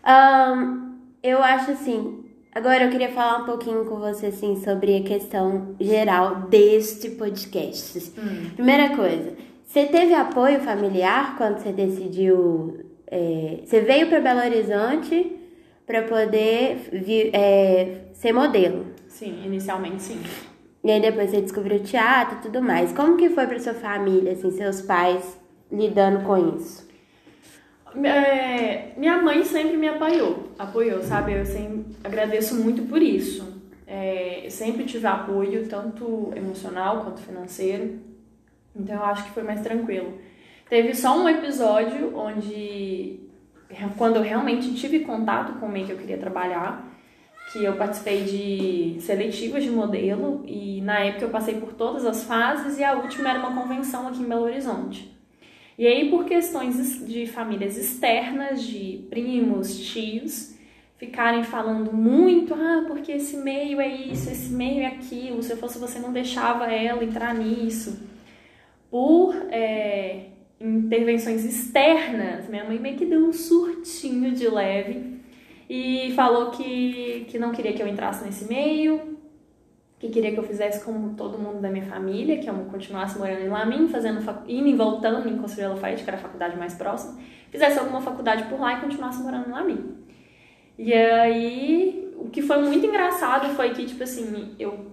Um, 0.07 0.95
eu 1.23 1.43
acho 1.43 1.73
assim. 1.73 2.25
Agora 2.55 2.85
eu 2.85 2.91
queria 2.91 3.11
falar 3.11 3.43
um 3.43 3.47
pouquinho 3.47 3.85
com 3.85 3.97
você 3.97 4.27
assim 4.27 4.57
sobre 4.63 4.97
a 4.99 5.03
questão 5.03 5.75
geral 5.81 6.43
deste 6.43 7.11
podcast. 7.11 8.13
Hum. 8.17 8.51
Primeira 8.55 8.95
coisa, 8.95 9.33
você 9.67 9.87
teve 9.87 10.15
apoio 10.15 10.61
familiar 10.61 11.37
quando 11.37 11.59
você 11.59 11.73
decidiu? 11.73 12.85
É, 13.09 13.61
você 13.65 13.81
veio 13.81 14.09
para 14.09 14.21
Belo 14.21 14.41
Horizonte 14.41 15.37
para 15.87 16.03
poder 16.03 16.89
é, 17.33 18.03
ser 18.13 18.33
modelo? 18.33 18.87
Sim, 19.09 19.43
inicialmente 19.45 20.03
sim. 20.03 20.21
E 20.85 20.91
aí 20.91 21.01
depois 21.01 21.31
você 21.31 21.41
descobriu 21.41 21.83
teatro 21.83 22.39
e 22.39 22.43
tudo 22.43 22.61
mais. 22.61 22.93
Como 22.93 23.17
que 23.17 23.31
foi 23.31 23.47
para 23.47 23.59
sua 23.59 23.73
família, 23.73 24.33
assim, 24.33 24.51
seus 24.51 24.83
pais 24.83 25.41
lidando 25.73 26.25
com 26.25 26.57
isso? 26.57 26.87
É, 28.05 28.93
minha 28.97 29.23
mãe 29.23 29.45
sempre 29.45 29.77
me 29.79 29.89
apoiou, 29.89 30.51
apoiou, 30.59 31.03
sabe? 31.03 31.33
Eu 31.33 31.47
sempre 31.47 31.87
agradeço 32.05 32.57
muito 32.57 32.83
por 32.83 33.01
isso. 33.01 33.63
É, 33.87 34.47
sempre 34.51 34.85
tive 34.85 35.07
apoio, 35.07 35.67
tanto 35.69 36.31
emocional 36.37 37.05
quanto 37.05 37.21
financeiro. 37.23 38.01
Então 38.77 38.97
eu 38.97 39.05
acho 39.05 39.25
que 39.25 39.31
foi 39.31 39.43
mais 39.43 39.63
tranquilo. 39.63 40.19
Teve 40.69 40.95
só 40.95 41.17
um 41.17 41.29
episódio 41.29 42.15
onde, 42.17 43.21
quando 43.97 44.17
eu 44.17 44.23
realmente 44.23 44.75
tive 44.75 45.01
contato 45.01 45.59
com 45.61 45.67
o 45.67 45.69
meio 45.69 45.87
que 45.87 45.93
eu 45.93 45.99
queria 45.99 46.19
trabalhar, 46.19 46.94
que 47.55 47.63
eu 47.63 47.77
participei 47.77 48.25
de 48.25 49.01
seletivas 49.01 49.63
de 49.63 49.71
modelo 49.71 50.45
e 50.45 50.81
na 50.81 50.99
época 50.99 51.27
eu 51.27 51.31
passei 51.31 51.55
por 51.55 51.73
todas 51.73 52.05
as 52.05 52.25
fases 52.25 52.79
e 52.79 52.83
a 52.83 52.95
última 52.95 53.31
era 53.31 53.39
uma 53.39 53.63
convenção 53.63 54.09
aqui 54.09 54.21
em 54.21 54.25
Belo 54.25 54.43
Horizonte. 54.43 55.17
E 55.79 55.87
aí, 55.87 56.11
por 56.11 56.25
questões 56.25 57.07
de 57.07 57.29
famílias 57.29 57.77
externas, 57.77 58.61
de 58.61 59.07
primos, 59.09 59.79
tios, 59.87 60.57
ficarem 60.97 61.45
falando 61.45 61.93
muito, 61.93 62.55
ah, 62.55 62.85
porque 62.89 63.13
esse 63.13 63.37
meio 63.37 63.81
é 63.81 63.89
isso, 63.89 64.29
esse 64.31 64.53
meio 64.53 64.81
é 64.81 64.87
aquilo, 64.87 65.41
se 65.41 65.53
eu 65.53 65.57
fosse 65.57 65.79
você 65.79 66.01
não 66.01 66.13
deixava 66.13 66.67
ela 66.73 67.05
entrar 67.05 67.33
nisso. 67.37 68.03
Por 68.91 69.33
é, 69.51 70.27
intervenções 70.61 71.45
externas, 71.45 72.49
minha 72.49 72.65
mãe 72.65 72.81
meio 72.81 72.97
que 72.97 73.07
deu 73.07 73.29
um 73.29 73.33
surtinho 73.33 74.33
de 74.33 74.49
leve 74.49 75.14
e 75.69 76.13
falou 76.15 76.51
que, 76.51 77.27
que 77.29 77.39
não 77.39 77.53
queria 77.53 77.73
que 77.73 77.83
eu 77.83 77.89
entrasse 77.89 78.25
nesse 78.25 78.47
meio, 78.47 79.19
que 79.99 80.09
queria 80.09 80.33
que 80.33 80.39
eu 80.39 80.45
fizesse 80.45 80.85
como 80.85 81.15
todo 81.15 81.39
mundo 81.39 81.61
da 81.61 81.71
minha 81.71 81.85
família, 81.85 82.39
que 82.39 82.49
eu 82.49 82.55
continuasse 82.71 83.19
morando 83.19 83.41
em 83.41 83.49
Lamin, 83.49 83.89
fazendo, 83.89 84.21
indo 84.47 84.69
e 84.69 84.75
voltando 84.75 85.29
em 85.29 85.39
Conselheiro 85.39 85.75
Lafayette, 85.75 86.05
que 86.05 86.11
era 86.11 86.19
a 86.19 86.21
faculdade 86.21 86.57
mais 86.57 86.75
próxima, 86.75 87.19
fizesse 87.51 87.79
alguma 87.79 88.01
faculdade 88.01 88.45
por 88.45 88.61
lá 88.61 88.75
e 88.75 88.81
continuasse 88.81 89.23
morando 89.23 89.49
em 89.49 89.53
Lamin. 89.53 89.97
E 90.79 90.93
aí, 90.93 92.13
o 92.19 92.29
que 92.29 92.43
foi 92.43 92.59
muito 92.59 92.85
engraçado 92.85 93.55
foi 93.55 93.71
que, 93.71 93.87
tipo 93.87 94.03
assim, 94.03 94.55
eu 94.59 94.93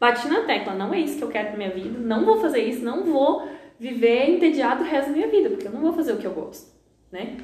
bati 0.00 0.26
na 0.28 0.42
tecla, 0.42 0.74
não 0.74 0.92
é 0.92 1.00
isso 1.00 1.18
que 1.18 1.24
eu 1.24 1.28
quero 1.28 1.48
pra 1.48 1.56
minha 1.56 1.70
vida, 1.70 1.98
não 1.98 2.24
vou 2.24 2.40
fazer 2.40 2.60
isso, 2.60 2.84
não 2.84 3.04
vou 3.04 3.48
viver 3.78 4.30
entediado 4.30 4.82
o 4.82 4.86
resto 4.86 5.10
da 5.10 5.16
minha 5.16 5.28
vida, 5.28 5.50
porque 5.50 5.68
eu 5.68 5.72
não 5.72 5.80
vou 5.80 5.92
fazer 5.92 6.12
o 6.12 6.16
que 6.16 6.26
eu 6.26 6.32
gosto, 6.32 6.72
né? 7.12 7.36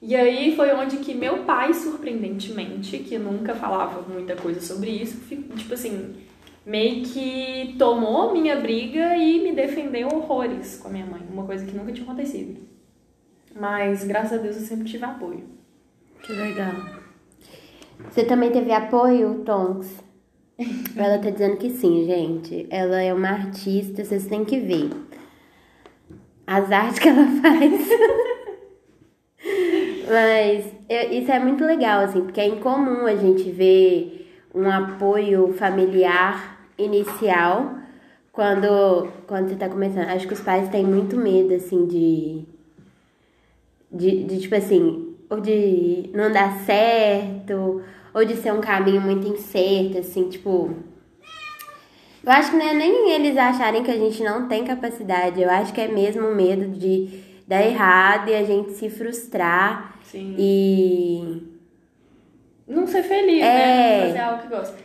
E 0.00 0.14
aí 0.14 0.54
foi 0.54 0.72
onde 0.72 0.98
que 0.98 1.14
meu 1.14 1.44
pai, 1.44 1.72
surpreendentemente, 1.72 2.98
que 2.98 3.18
nunca 3.18 3.54
falava 3.54 4.02
muita 4.02 4.36
coisa 4.36 4.60
sobre 4.60 4.90
isso, 4.90 5.20
tipo 5.56 5.74
assim, 5.74 6.14
meio 6.64 7.04
que 7.04 7.74
tomou 7.78 8.32
minha 8.32 8.56
briga 8.56 9.16
e 9.16 9.42
me 9.42 9.52
defendeu 9.52 10.08
horrores 10.08 10.78
com 10.78 10.88
a 10.88 10.90
minha 10.90 11.06
mãe, 11.06 11.22
uma 11.30 11.44
coisa 11.44 11.64
que 11.64 11.76
nunca 11.76 11.92
tinha 11.92 12.04
acontecido. 12.04 12.60
Mas 13.58 14.04
graças 14.04 14.38
a 14.38 14.42
Deus 14.42 14.56
eu 14.56 14.62
sempre 14.62 14.84
tive 14.84 15.04
apoio. 15.04 15.44
Que 16.22 16.32
legal. 16.32 16.72
Você 18.10 18.24
também 18.24 18.50
teve 18.50 18.72
apoio, 18.72 19.42
Tonks? 19.44 20.04
Ela 20.96 21.18
tá 21.18 21.30
dizendo 21.30 21.56
que 21.56 21.70
sim, 21.70 22.04
gente. 22.04 22.66
Ela 22.70 23.00
é 23.00 23.14
uma 23.14 23.28
artista, 23.28 24.04
vocês 24.04 24.26
têm 24.26 24.44
que 24.44 24.58
ver. 24.58 24.90
As 26.46 26.70
artes 26.70 26.98
que 26.98 27.08
ela 27.08 27.26
faz. 27.42 27.88
Mas 30.06 30.64
isso 31.10 31.32
é 31.32 31.38
muito 31.38 31.64
legal, 31.64 32.00
assim, 32.00 32.22
porque 32.22 32.40
é 32.40 32.46
incomum 32.46 33.06
a 33.06 33.16
gente 33.16 33.50
ver 33.50 34.32
um 34.54 34.70
apoio 34.70 35.52
familiar 35.54 36.60
inicial 36.78 37.74
quando, 38.32 39.08
quando 39.26 39.48
você 39.48 39.56
tá 39.56 39.68
começando. 39.68 40.08
Acho 40.08 40.28
que 40.28 40.34
os 40.34 40.40
pais 40.40 40.68
têm 40.68 40.84
muito 40.84 41.16
medo, 41.16 41.54
assim, 41.54 41.86
de. 41.86 42.44
De, 43.90 44.24
de 44.24 44.40
tipo 44.40 44.54
assim, 44.54 45.14
ou 45.30 45.40
de 45.40 46.10
não 46.12 46.30
dar 46.30 46.58
certo, 46.64 47.82
ou 48.12 48.24
de 48.24 48.34
ser 48.36 48.52
um 48.52 48.60
caminho 48.60 49.00
muito 49.00 49.26
incerto, 49.26 49.98
assim, 49.98 50.28
tipo. 50.28 50.70
Eu 52.22 52.32
acho 52.32 52.50
que 52.50 52.56
não 52.56 52.66
é 52.66 52.74
nem 52.74 53.12
eles 53.12 53.36
acharem 53.36 53.84
que 53.84 53.90
a 53.90 53.96
gente 53.96 54.22
não 54.22 54.48
tem 54.48 54.64
capacidade, 54.64 55.40
eu 55.40 55.48
acho 55.48 55.72
que 55.72 55.80
é 55.80 55.86
mesmo 55.86 56.26
o 56.26 56.34
medo 56.34 56.66
de 56.76 57.25
dar 57.46 57.62
errado 57.64 58.28
e 58.28 58.34
a 58.34 58.44
gente 58.44 58.72
se 58.72 58.90
frustrar 58.90 59.98
Sim. 60.04 60.34
e. 60.38 61.42
Não 62.66 62.86
ser 62.86 63.02
feliz, 63.04 63.42
É. 63.42 64.00
né? 64.00 64.06
Fazer 64.08 64.18
algo 64.18 64.42
que 64.42 64.48
gosta. 64.48 64.76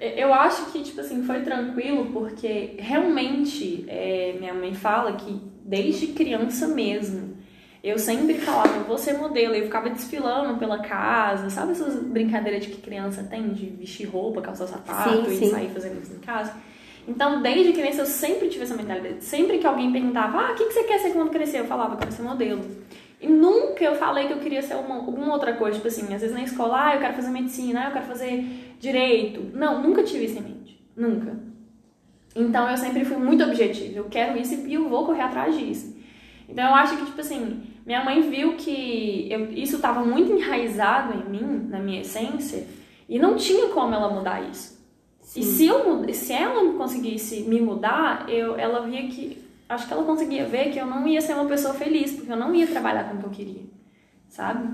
Eu 0.00 0.32
acho 0.32 0.66
que, 0.72 0.82
tipo 0.82 1.00
assim, 1.00 1.22
foi 1.24 1.40
tranquilo 1.42 2.06
porque 2.06 2.74
realmente 2.78 3.84
é, 3.86 4.34
minha 4.38 4.54
mãe 4.54 4.74
fala 4.74 5.12
que 5.12 5.40
desde 5.64 6.08
criança 6.08 6.66
mesmo 6.68 7.36
eu 7.82 7.98
sempre 7.98 8.34
falava, 8.34 8.76
eu 8.76 8.84
vou 8.84 8.98
ser 8.98 9.14
modelo. 9.14 9.54
Eu 9.54 9.64
ficava 9.64 9.88
desfilando 9.88 10.58
pela 10.58 10.80
casa, 10.80 11.48
sabe 11.48 11.72
essas 11.72 12.02
brincadeiras 12.02 12.62
de 12.64 12.70
que 12.70 12.80
criança 12.80 13.22
tem 13.24 13.48
de 13.50 13.66
vestir 13.66 14.06
roupa, 14.06 14.42
calçar 14.42 14.66
sapato 14.66 15.24
Sim, 15.24 15.32
e 15.32 15.38
sim. 15.38 15.50
sair 15.50 15.70
fazendo 15.70 16.02
isso 16.02 16.12
em 16.14 16.18
casa? 16.18 16.54
Então, 17.10 17.42
desde 17.42 17.72
criança 17.72 18.02
eu 18.02 18.06
sempre 18.06 18.48
tive 18.48 18.62
essa 18.62 18.76
mentalidade. 18.76 19.24
Sempre 19.24 19.58
que 19.58 19.66
alguém 19.66 19.90
perguntava, 19.90 20.38
ah, 20.38 20.52
o 20.52 20.54
que 20.54 20.64
você 20.70 20.84
quer 20.84 21.00
ser 21.00 21.10
quando 21.10 21.30
crescer? 21.30 21.58
Eu 21.58 21.66
falava, 21.66 21.94
eu 21.94 21.98
quero 21.98 22.12
ser 22.12 22.22
modelo. 22.22 22.64
E 23.20 23.26
nunca 23.26 23.82
eu 23.82 23.96
falei 23.96 24.28
que 24.28 24.32
eu 24.32 24.38
queria 24.38 24.62
ser 24.62 24.76
uma, 24.76 24.94
alguma 24.94 25.32
outra 25.32 25.54
coisa, 25.54 25.76
tipo 25.76 25.88
assim, 25.88 26.02
às 26.14 26.20
vezes 26.20 26.32
na 26.32 26.44
escola, 26.44 26.86
ah, 26.86 26.94
eu 26.94 27.00
quero 27.00 27.14
fazer 27.14 27.30
medicina, 27.30 27.80
ah, 27.82 27.88
eu 27.88 27.92
quero 27.92 28.06
fazer 28.06 28.76
direito. 28.78 29.50
Não, 29.52 29.82
nunca 29.82 30.04
tive 30.04 30.26
isso 30.26 30.38
em 30.38 30.42
mente. 30.42 30.80
Nunca. 30.96 31.36
Então 32.34 32.70
eu 32.70 32.76
sempre 32.76 33.04
fui 33.04 33.16
muito 33.16 33.42
objetiva. 33.42 33.98
Eu 33.98 34.04
quero 34.04 34.38
isso 34.38 34.54
e 34.54 34.74
eu 34.74 34.88
vou 34.88 35.04
correr 35.04 35.22
atrás 35.22 35.58
disso. 35.58 35.98
Então 36.48 36.64
eu 36.64 36.74
acho 36.76 36.96
que, 36.96 37.06
tipo 37.06 37.20
assim, 37.20 37.60
minha 37.84 38.04
mãe 38.04 38.20
viu 38.30 38.54
que 38.54 39.26
eu, 39.28 39.50
isso 39.52 39.76
estava 39.76 40.04
muito 40.04 40.30
enraizado 40.30 41.12
em 41.18 41.28
mim, 41.28 41.66
na 41.68 41.80
minha 41.80 42.02
essência, 42.02 42.68
e 43.08 43.18
não 43.18 43.34
tinha 43.34 43.68
como 43.70 43.92
ela 43.92 44.08
mudar 44.14 44.48
isso. 44.48 44.79
E 45.36 45.42
se, 45.44 45.66
eu, 45.66 46.12
se 46.12 46.32
ela 46.32 46.72
conseguisse 46.72 47.42
me 47.42 47.60
mudar, 47.60 48.28
eu, 48.28 48.56
ela 48.56 48.86
via 48.86 49.06
que. 49.08 49.38
Acho 49.68 49.86
que 49.86 49.92
ela 49.92 50.02
conseguia 50.02 50.46
ver 50.46 50.72
que 50.72 50.78
eu 50.80 50.86
não 50.86 51.06
ia 51.06 51.20
ser 51.20 51.34
uma 51.34 51.46
pessoa 51.46 51.72
feliz, 51.72 52.12
porque 52.12 52.32
eu 52.32 52.36
não 52.36 52.52
ia 52.52 52.66
trabalhar 52.66 53.08
com 53.08 53.16
o 53.16 53.18
que 53.20 53.26
eu 53.26 53.30
queria, 53.30 53.62
sabe? 54.28 54.68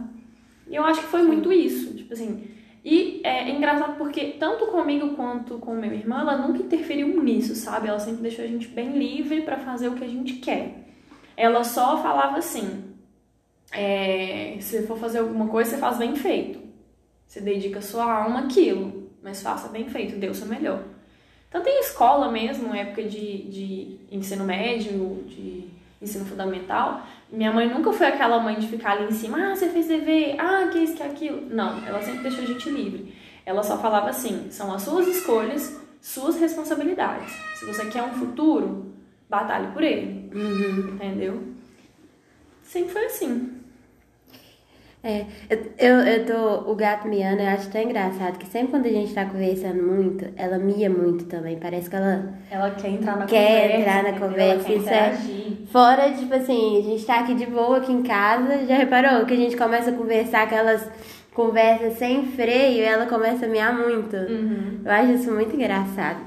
E 0.69 0.75
eu 0.75 0.83
acho 0.85 1.01
que 1.01 1.07
foi 1.09 1.23
muito 1.23 1.53
isso, 1.53 1.95
tipo 1.95 2.15
assim. 2.15 2.49
E 2.83 3.21
é 3.25 3.51
engraçado 3.51 3.99
porque, 3.99 4.37
tanto 4.39 4.69
comigo 4.69 5.11
quanto 5.17 5.59
com 5.59 5.75
meu 5.75 5.93
irmão, 5.93 6.21
ela 6.21 6.39
nunca 6.39 6.63
interferiu 6.63 7.23
nisso, 7.23 7.55
sabe? 7.55 7.89
Ela 7.89 7.99
sempre 7.99 8.23
deixou 8.23 8.45
a 8.45 8.49
gente 8.49 8.69
bem 8.69 8.97
livre 8.97 9.43
pra 9.43 9.59
fazer 9.59 9.89
o 9.89 9.95
que 9.95 10.05
a 10.05 10.09
gente 10.09 10.35
quer. 10.35 10.87
Ela 11.37 11.63
só 11.63 12.01
falava 12.01 12.39
assim: 12.39 12.95
é, 13.73 14.57
se 14.61 14.87
for 14.87 14.97
fazer 14.97 15.19
alguma 15.19 15.49
coisa, 15.49 15.71
você 15.73 15.77
faz 15.79 15.99
bem 15.99 16.17
feito. 16.17 16.61
Você 17.27 17.41
dedica 17.41 17.83
sua 17.83 18.23
alma 18.23 18.41
àquilo, 18.41 19.06
mas 19.27 19.43
faça 19.43 19.67
bem 19.69 19.89
feito, 19.89 20.17
dê 20.21 20.29
o 20.29 20.35
seu 20.35 20.47
melhor. 20.47 20.81
Tanto 21.51 21.69
em 21.69 21.81
escola 21.81 22.31
mesmo, 22.31 22.73
época 22.73 23.03
de, 23.03 23.43
de 23.49 23.97
ensino 24.11 24.45
médio, 24.45 25.25
de 25.27 25.65
ensino 26.01 26.25
fundamental, 26.25 27.05
minha 27.33 27.51
mãe 27.53 27.69
nunca 27.69 27.93
foi 27.93 28.07
aquela 28.07 28.39
mãe 28.39 28.55
de 28.57 28.69
ficar 28.69 28.93
ali 28.93 29.07
em 29.09 29.11
cima, 29.13 29.39
ah, 29.51 29.57
você 29.57 29.69
fez 29.69 29.89
dever, 29.89 30.37
ah, 30.39 30.69
que 30.71 30.79
isso, 30.79 30.95
que 30.95 31.03
aquilo. 31.03 31.43
Não, 31.51 31.85
ela 31.85 32.01
sempre 32.01 32.21
deixou 32.23 32.45
a 32.45 32.47
gente 32.47 32.71
livre. 32.71 33.13
Ela 33.45 33.65
só 33.65 33.77
falava 33.79 34.11
assim, 34.11 34.47
são 34.51 34.73
as 34.73 34.83
suas 34.83 35.09
escolhas, 35.09 35.77
suas 36.01 36.39
responsabilidades. 36.39 37.33
Se 37.57 37.65
você 37.65 37.87
quer 37.87 38.05
um 38.05 38.13
futuro, 38.13 38.95
batalhe 39.29 39.67
por 39.73 39.83
ele, 39.83 40.31
Uhum. 40.33 40.95
entendeu? 40.95 41.43
Sempre 42.63 42.93
foi 42.93 43.07
assim. 43.07 43.56
É, 45.09 45.25
eu, 45.79 45.99
eu, 46.01 46.27
tô. 46.27 46.71
O 46.71 46.75
gato 46.75 47.07
miando, 47.07 47.41
eu 47.41 47.47
acho 47.49 47.71
tão 47.71 47.81
engraçado 47.81 48.39
que 48.39 48.47
sempre 48.49 48.73
quando 48.73 48.87
a 48.87 48.91
gente 48.91 49.15
tá 49.15 49.25
conversando 49.25 49.81
muito, 49.81 50.27
ela 50.37 50.59
mia 50.59 50.91
muito 50.91 51.27
também. 51.27 51.57
Parece 51.59 51.89
que 51.89 51.95
ela 51.95 52.35
Ela 52.51 52.71
quer 52.73 52.89
entrar 52.89 53.17
na 53.17 53.25
Quer 53.27 53.47
conversa. 53.71 53.77
entrar 53.79 54.03
na 54.03 54.09
entendeu? 54.11 54.29
conversa, 54.29 54.73
isso 54.73 54.89
é-. 54.89 55.17
Fora, 55.71 56.11
tipo 56.11 56.35
assim, 56.35 56.79
a 56.81 56.83
gente 56.83 57.07
tá 57.07 57.21
aqui 57.21 57.35
de 57.35 57.47
boa 57.47 57.77
aqui 57.77 57.93
em 57.93 58.03
casa, 58.03 58.67
já 58.67 58.75
reparou 58.77 59.25
que 59.27 59.35
a 59.35 59.37
gente 59.37 59.57
começa 59.57 59.91
a 59.91 59.93
conversar 59.95 60.43
aquelas 60.43 60.91
conversas 61.33 61.93
sem 61.99 62.25
freio 62.33 62.79
e 62.79 62.83
ela 62.83 63.07
começa 63.07 63.47
a 63.47 63.49
miar 63.49 63.73
muito. 63.79 64.17
Uhum. 64.17 64.81
Eu 64.85 64.91
acho 64.91 65.13
isso 65.13 65.31
muito 65.31 65.55
engraçado. 65.55 66.19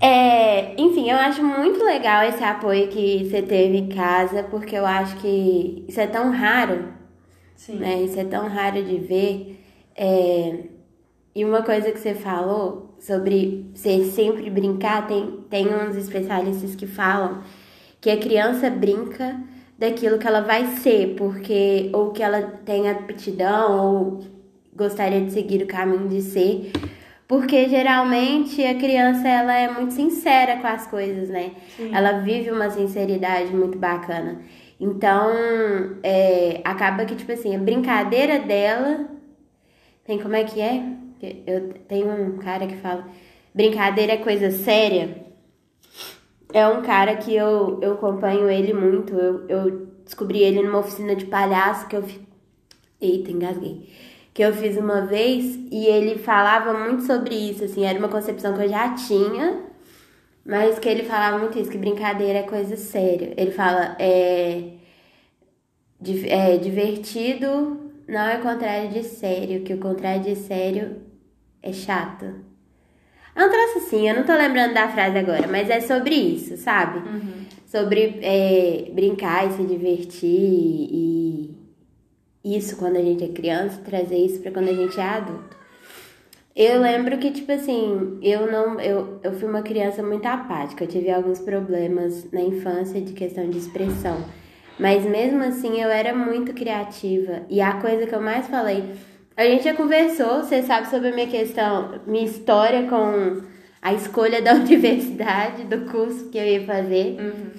É, 0.00 0.74
enfim, 0.80 1.10
eu 1.10 1.16
acho 1.16 1.42
muito 1.44 1.82
legal 1.84 2.22
esse 2.24 2.42
apoio 2.42 2.88
que 2.88 3.28
você 3.28 3.40
teve 3.40 3.76
em 3.78 3.88
casa, 3.88 4.42
porque 4.44 4.76
eu 4.76 4.84
acho 4.84 5.16
que 5.16 5.84
isso 5.88 6.00
é 6.00 6.06
tão 6.08 6.30
raro, 6.32 6.84
Sim. 7.62 7.76
né? 7.76 8.02
Isso 8.02 8.18
é 8.18 8.24
tão 8.24 8.48
raro 8.48 8.82
de 8.82 8.98
ver. 8.98 9.64
É, 9.94 10.64
e 11.32 11.44
uma 11.44 11.62
coisa 11.62 11.92
que 11.92 12.00
você 12.00 12.12
falou 12.12 12.96
sobre 12.98 13.70
você 13.72 14.04
sempre 14.04 14.50
brincar, 14.50 15.06
tem, 15.06 15.44
tem 15.48 15.68
uns 15.68 15.94
especialistas 15.94 16.74
que 16.74 16.88
falam 16.88 17.40
que 18.00 18.10
a 18.10 18.16
criança 18.16 18.68
brinca 18.68 19.40
daquilo 19.78 20.18
que 20.18 20.26
ela 20.26 20.40
vai 20.40 20.66
ser, 20.78 21.14
porque 21.16 21.88
ou 21.92 22.10
que 22.10 22.20
ela 22.20 22.42
tem 22.64 22.90
aptidão 22.90 23.94
ou 23.94 24.20
gostaria 24.74 25.20
de 25.20 25.30
seguir 25.30 25.62
o 25.62 25.66
caminho 25.66 26.08
de 26.08 26.20
ser, 26.20 26.72
porque 27.28 27.68
geralmente 27.68 28.64
a 28.64 28.74
criança 28.74 29.28
ela 29.28 29.56
é 29.56 29.70
muito 29.72 29.92
sincera 29.92 30.56
com 30.56 30.66
as 30.66 30.88
coisas, 30.88 31.28
né? 31.28 31.52
Sim. 31.76 31.94
Ela 31.94 32.18
vive 32.18 32.50
uma 32.50 32.70
sinceridade 32.70 33.54
muito 33.54 33.78
bacana. 33.78 34.40
Então, 34.82 35.30
é, 36.02 36.60
acaba 36.64 37.04
que, 37.04 37.14
tipo 37.14 37.30
assim, 37.30 37.54
a 37.54 37.58
brincadeira 37.58 38.40
dela. 38.40 39.08
Tem 40.04 40.18
como 40.18 40.34
é 40.34 40.42
que 40.42 40.60
é? 40.60 40.82
Eu 41.46 41.72
tenho 41.86 42.10
um 42.10 42.36
cara 42.38 42.66
que 42.66 42.74
fala: 42.78 43.06
brincadeira 43.54 44.14
é 44.14 44.16
coisa 44.16 44.50
séria. 44.50 45.24
É 46.52 46.66
um 46.66 46.82
cara 46.82 47.14
que 47.14 47.32
eu, 47.32 47.78
eu 47.80 47.92
acompanho 47.92 48.50
ele 48.50 48.74
muito. 48.74 49.14
Eu, 49.14 49.46
eu 49.48 49.86
descobri 50.04 50.42
ele 50.42 50.60
numa 50.60 50.80
oficina 50.80 51.14
de 51.14 51.26
palhaço 51.26 51.86
que 51.86 51.94
eu 51.94 52.02
fiz. 52.02 52.20
Eita, 53.00 53.30
engasguei. 53.30 53.88
Que 54.34 54.42
eu 54.42 54.52
fiz 54.52 54.76
uma 54.76 55.02
vez 55.06 55.60
e 55.70 55.86
ele 55.86 56.18
falava 56.18 56.74
muito 56.74 57.04
sobre 57.04 57.36
isso, 57.36 57.62
assim, 57.64 57.84
era 57.84 57.98
uma 58.00 58.08
concepção 58.08 58.54
que 58.56 58.64
eu 58.64 58.68
já 58.68 58.94
tinha, 58.94 59.60
mas 60.44 60.78
que 60.78 60.88
ele 60.88 61.04
falava 61.04 61.38
muito 61.38 61.58
isso, 61.58 61.70
que 61.70 61.78
brincadeira 61.78 62.40
é 62.40 62.42
coisa 62.42 62.76
séria. 62.76 63.32
Ele 63.36 63.52
fala, 63.52 63.96
é, 63.98 64.70
é, 66.26 66.56
divertido 66.56 67.92
não 68.08 68.20
é 68.20 68.38
o 68.38 68.42
contrário 68.42 68.90
de 68.90 69.04
sério, 69.04 69.62
que 69.62 69.72
o 69.72 69.78
contrário 69.78 70.22
de 70.22 70.36
sério 70.36 70.96
é 71.62 71.72
chato. 71.72 72.26
É 73.34 73.44
um 73.44 73.50
troço 73.50 73.78
assim, 73.78 74.08
eu 74.08 74.14
não 74.14 74.24
tô 74.24 74.34
lembrando 74.34 74.74
da 74.74 74.88
frase 74.88 75.16
agora, 75.16 75.46
mas 75.46 75.70
é 75.70 75.80
sobre 75.80 76.14
isso, 76.14 76.56
sabe? 76.56 76.98
Uhum. 76.98 77.46
Sobre 77.66 78.18
é, 78.20 78.90
brincar 78.92 79.48
e 79.48 79.52
se 79.52 79.62
divertir 79.64 80.28
e 80.28 81.56
isso 82.44 82.76
quando 82.76 82.96
a 82.96 83.02
gente 83.02 83.24
é 83.24 83.28
criança, 83.28 83.80
trazer 83.84 84.16
isso 84.16 84.40
para 84.40 84.50
quando 84.50 84.68
a 84.68 84.74
gente 84.74 84.98
é 84.98 85.02
adulto. 85.02 85.56
Eu 86.54 86.80
lembro 86.82 87.16
que, 87.18 87.30
tipo 87.30 87.50
assim, 87.50 88.18
eu 88.22 88.50
não. 88.50 88.78
Eu, 88.78 89.18
eu 89.22 89.32
fui 89.32 89.48
uma 89.48 89.62
criança 89.62 90.02
muito 90.02 90.26
apática. 90.26 90.84
Eu 90.84 90.88
tive 90.88 91.10
alguns 91.10 91.38
problemas 91.38 92.30
na 92.30 92.42
infância 92.42 93.00
de 93.00 93.14
questão 93.14 93.48
de 93.48 93.58
expressão. 93.58 94.22
Mas 94.78 95.04
mesmo 95.04 95.42
assim 95.42 95.80
eu 95.80 95.88
era 95.88 96.14
muito 96.14 96.52
criativa. 96.52 97.42
E 97.48 97.60
a 97.60 97.74
coisa 97.80 98.06
que 98.06 98.14
eu 98.14 98.20
mais 98.20 98.46
falei. 98.48 98.84
A 99.34 99.44
gente 99.44 99.64
já 99.64 99.74
conversou, 99.74 100.42
você 100.42 100.62
sabe 100.62 100.90
sobre 100.90 101.08
a 101.08 101.14
minha 101.14 101.26
questão, 101.26 102.00
minha 102.06 102.24
história 102.24 102.86
com 102.86 103.42
a 103.80 103.94
escolha 103.94 104.42
da 104.42 104.52
universidade, 104.54 105.64
do 105.64 105.90
curso 105.90 106.28
que 106.28 106.36
eu 106.36 106.44
ia 106.44 106.66
fazer. 106.66 107.16
Uhum. 107.18 107.50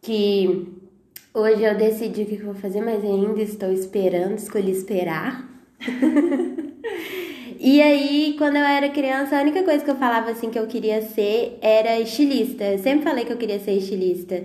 Que 0.00 0.66
hoje 1.34 1.62
eu 1.62 1.76
decidi 1.76 2.22
o 2.22 2.26
que 2.26 2.36
eu 2.36 2.46
vou 2.46 2.54
fazer, 2.54 2.80
mas 2.80 3.04
ainda 3.04 3.42
estou 3.42 3.70
esperando, 3.70 4.38
escolhi 4.38 4.70
esperar. 4.70 5.46
E 7.62 7.82
aí, 7.82 8.36
quando 8.38 8.56
eu 8.56 8.64
era 8.64 8.88
criança, 8.88 9.36
a 9.36 9.42
única 9.42 9.62
coisa 9.62 9.84
que 9.84 9.90
eu 9.90 9.96
falava 9.96 10.30
assim 10.30 10.48
que 10.48 10.58
eu 10.58 10.66
queria 10.66 11.02
ser 11.02 11.58
era 11.60 12.00
estilista. 12.00 12.64
Eu 12.64 12.78
sempre 12.78 13.04
falei 13.04 13.26
que 13.26 13.32
eu 13.34 13.36
queria 13.36 13.58
ser 13.58 13.72
estilista. 13.72 14.42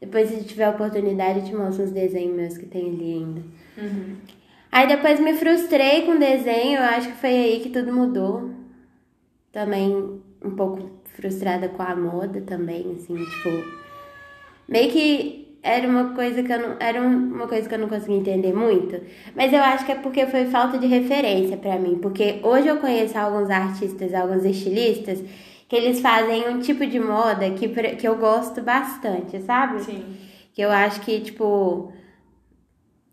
Depois, 0.00 0.28
se 0.28 0.42
tiver 0.42 0.68
oportunidade, 0.68 1.38
eu 1.38 1.44
te 1.44 1.54
mostro 1.54 1.84
uns 1.84 1.92
desenhos 1.92 2.34
meus 2.34 2.58
que 2.58 2.66
tem 2.66 2.88
ali 2.88 3.12
ainda. 3.12 3.42
Uhum. 3.78 4.16
Aí 4.72 4.88
depois 4.88 5.20
me 5.20 5.34
frustrei 5.34 6.02
com 6.02 6.16
o 6.16 6.18
desenho, 6.18 6.78
eu 6.78 6.84
acho 6.86 7.10
que 7.10 7.18
foi 7.18 7.30
aí 7.30 7.60
que 7.60 7.68
tudo 7.68 7.92
mudou. 7.92 8.50
Também 9.52 10.20
um 10.44 10.50
pouco 10.56 10.90
frustrada 11.04 11.68
com 11.68 11.82
a 11.84 11.94
moda 11.94 12.40
também, 12.40 12.96
assim, 12.96 13.14
tipo. 13.14 13.50
Meio 14.66 14.90
que 14.90 15.39
era 15.62 15.86
uma 15.86 16.14
coisa 16.14 16.42
que 16.42 16.52
eu 16.52 16.58
não, 16.58 16.76
era 16.80 17.00
uma 17.00 17.46
coisa 17.46 17.68
que 17.68 17.74
eu 17.74 17.78
não 17.78 17.88
conseguia 17.88 18.16
entender 18.16 18.52
muito, 18.52 19.00
mas 19.34 19.52
eu 19.52 19.60
acho 19.62 19.84
que 19.84 19.92
é 19.92 19.94
porque 19.94 20.26
foi 20.26 20.46
falta 20.46 20.78
de 20.78 20.86
referência 20.86 21.56
para 21.56 21.78
mim, 21.78 21.98
porque 22.00 22.40
hoje 22.42 22.68
eu 22.68 22.78
conheço 22.78 23.18
alguns 23.18 23.50
artistas, 23.50 24.14
alguns 24.14 24.44
estilistas 24.44 25.22
que 25.68 25.76
eles 25.76 26.00
fazem 26.00 26.48
um 26.48 26.58
tipo 26.58 26.84
de 26.84 26.98
moda 26.98 27.48
que, 27.50 27.68
que 27.68 28.08
eu 28.08 28.16
gosto 28.16 28.60
bastante, 28.60 29.40
sabe? 29.42 29.80
Sim. 29.84 30.16
Que 30.52 30.62
eu 30.62 30.70
acho 30.70 31.00
que, 31.02 31.20
tipo, 31.20 31.92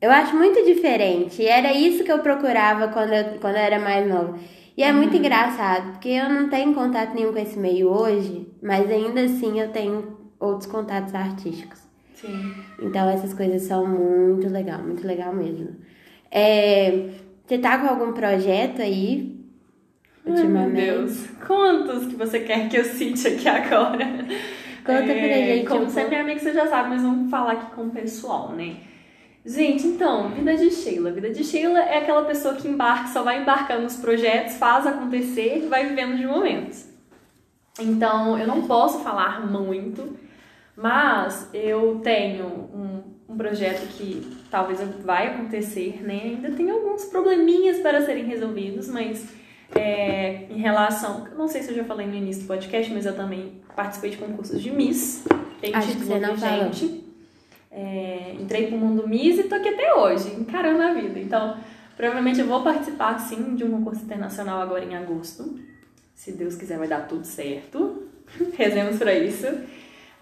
eu 0.02 0.10
acho 0.10 0.36
muito 0.36 0.66
diferente. 0.66 1.40
E 1.40 1.46
era 1.46 1.72
isso 1.72 2.04
que 2.04 2.12
eu 2.12 2.18
procurava 2.20 2.88
quando 2.88 3.14
eu, 3.14 3.40
quando 3.40 3.56
eu 3.56 3.62
era 3.62 3.80
mais 3.80 4.08
nova. 4.08 4.40
E 4.76 4.82
é 4.82 4.92
muito 4.92 5.14
uhum. 5.14 5.20
engraçado, 5.20 5.92
porque 5.92 6.10
eu 6.10 6.30
não 6.30 6.50
tenho 6.50 6.74
contato 6.74 7.14
nenhum 7.14 7.32
com 7.32 7.38
esse 7.38 7.60
meio 7.60 7.90
hoje, 7.90 8.52
mas 8.62 8.90
ainda 8.90 9.22
assim 9.22 9.60
eu 9.60 9.72
tenho 9.72 10.18
outros 10.40 10.66
contatos 10.66 11.14
artísticos. 11.14 11.87
Sim. 12.20 12.54
Então 12.82 13.08
essas 13.10 13.34
coisas 13.34 13.62
são 13.64 13.86
muito 13.86 14.50
legal, 14.50 14.82
muito 14.82 15.06
legal 15.06 15.34
mesmo. 15.34 15.76
É, 16.32 17.10
você 17.46 17.58
tá 17.60 17.78
com 17.78 17.88
algum 17.88 18.12
projeto 18.12 18.82
aí? 18.82 19.38
Ultimamente? 20.26 20.82
Ai, 20.82 20.86
meu 20.86 20.98
Deus, 21.04 21.28
quantos 21.46 22.08
que 22.08 22.16
você 22.16 22.40
quer 22.42 22.68
que 22.70 22.78
eu 22.78 22.84
cite 22.84 23.28
aqui 23.28 23.48
agora? 23.48 24.06
Conta 24.84 25.12
é, 25.12 25.28
pra 25.28 25.38
gente. 25.46 25.68
Como 25.68 25.84
um 25.84 25.90
sempre, 25.90 26.16
amigo, 26.16 26.40
você 26.40 26.54
já 26.54 26.68
sabe, 26.68 26.90
mas 26.90 27.02
vamos 27.02 27.30
falar 27.30 27.54
aqui 27.54 27.76
com 27.76 27.84
o 27.84 27.90
pessoal, 27.92 28.52
né? 28.54 28.78
Gente, 29.46 29.88
então, 29.88 30.30
vida 30.30 30.58
de 30.58 30.72
Sheila. 30.72 31.12
Vida 31.12 31.30
de 31.30 31.44
Sheila 31.44 31.80
é 31.80 32.00
aquela 32.00 32.24
pessoa 32.24 32.56
que 32.56 32.68
embarca, 32.68 33.08
só 33.08 33.24
vai 33.24 33.42
embarcando 33.42 33.84
nos 33.84 33.96
projetos, 33.96 34.56
faz 34.56 34.86
acontecer 34.86 35.60
e 35.60 35.68
vai 35.68 35.86
vivendo 35.86 36.18
de 36.18 36.26
momentos. 36.26 36.86
Então, 37.80 38.38
eu 38.38 38.48
não 38.48 38.64
posso 38.64 39.00
falar 39.00 39.46
muito, 39.50 40.18
mas 40.78 41.50
eu 41.56 42.00
tenho 42.04 42.46
um, 42.46 43.04
um 43.28 43.36
projeto 43.36 43.88
que 43.98 44.22
talvez 44.52 44.80
vai 45.04 45.28
acontecer, 45.34 46.04
né? 46.06 46.22
Ainda 46.24 46.52
tem 46.52 46.70
alguns 46.70 47.06
probleminhas 47.06 47.80
para 47.80 48.06
serem 48.06 48.26
resolvidos, 48.26 48.88
mas 48.88 49.28
é, 49.76 50.46
em 50.52 50.60
relação. 50.60 51.28
Não 51.36 51.48
sei 51.48 51.64
se 51.64 51.72
eu 51.72 51.76
já 51.78 51.84
falei 51.84 52.06
no 52.06 52.14
início 52.14 52.44
do 52.44 52.48
podcast, 52.48 52.94
mas 52.94 53.08
eu 53.08 53.16
também 53.16 53.60
participei 53.76 54.12
de 54.12 54.18
concursos 54.18 54.62
de 54.62 54.70
Miss. 54.70 55.26
Tem 55.60 55.74
Acho 55.74 55.94
que 55.94 56.06
você 56.06 56.20
não 56.20 56.38
gente. 56.38 57.04
É, 57.72 58.36
entrei 58.40 58.68
pro 58.68 58.78
mundo 58.78 59.08
Miss 59.08 59.40
e 59.40 59.44
tô 59.44 59.56
aqui 59.56 59.70
até 59.70 59.96
hoje, 59.96 60.30
encarando 60.40 60.82
a 60.84 60.94
vida. 60.94 61.20
Então, 61.20 61.58
provavelmente 61.96 62.40
eu 62.40 62.46
vou 62.46 62.62
participar 62.64 63.20
sim 63.20 63.56
de 63.56 63.64
um 63.64 63.72
concurso 63.72 64.04
internacional 64.04 64.62
agora 64.62 64.86
em 64.86 64.96
agosto. 64.96 65.60
Se 66.14 66.34
Deus 66.34 66.56
quiser, 66.56 66.78
vai 66.78 66.88
dar 66.88 67.08
tudo 67.08 67.26
certo. 67.26 68.04
Rezemos 68.56 68.98
para 68.98 69.16
isso. 69.16 69.48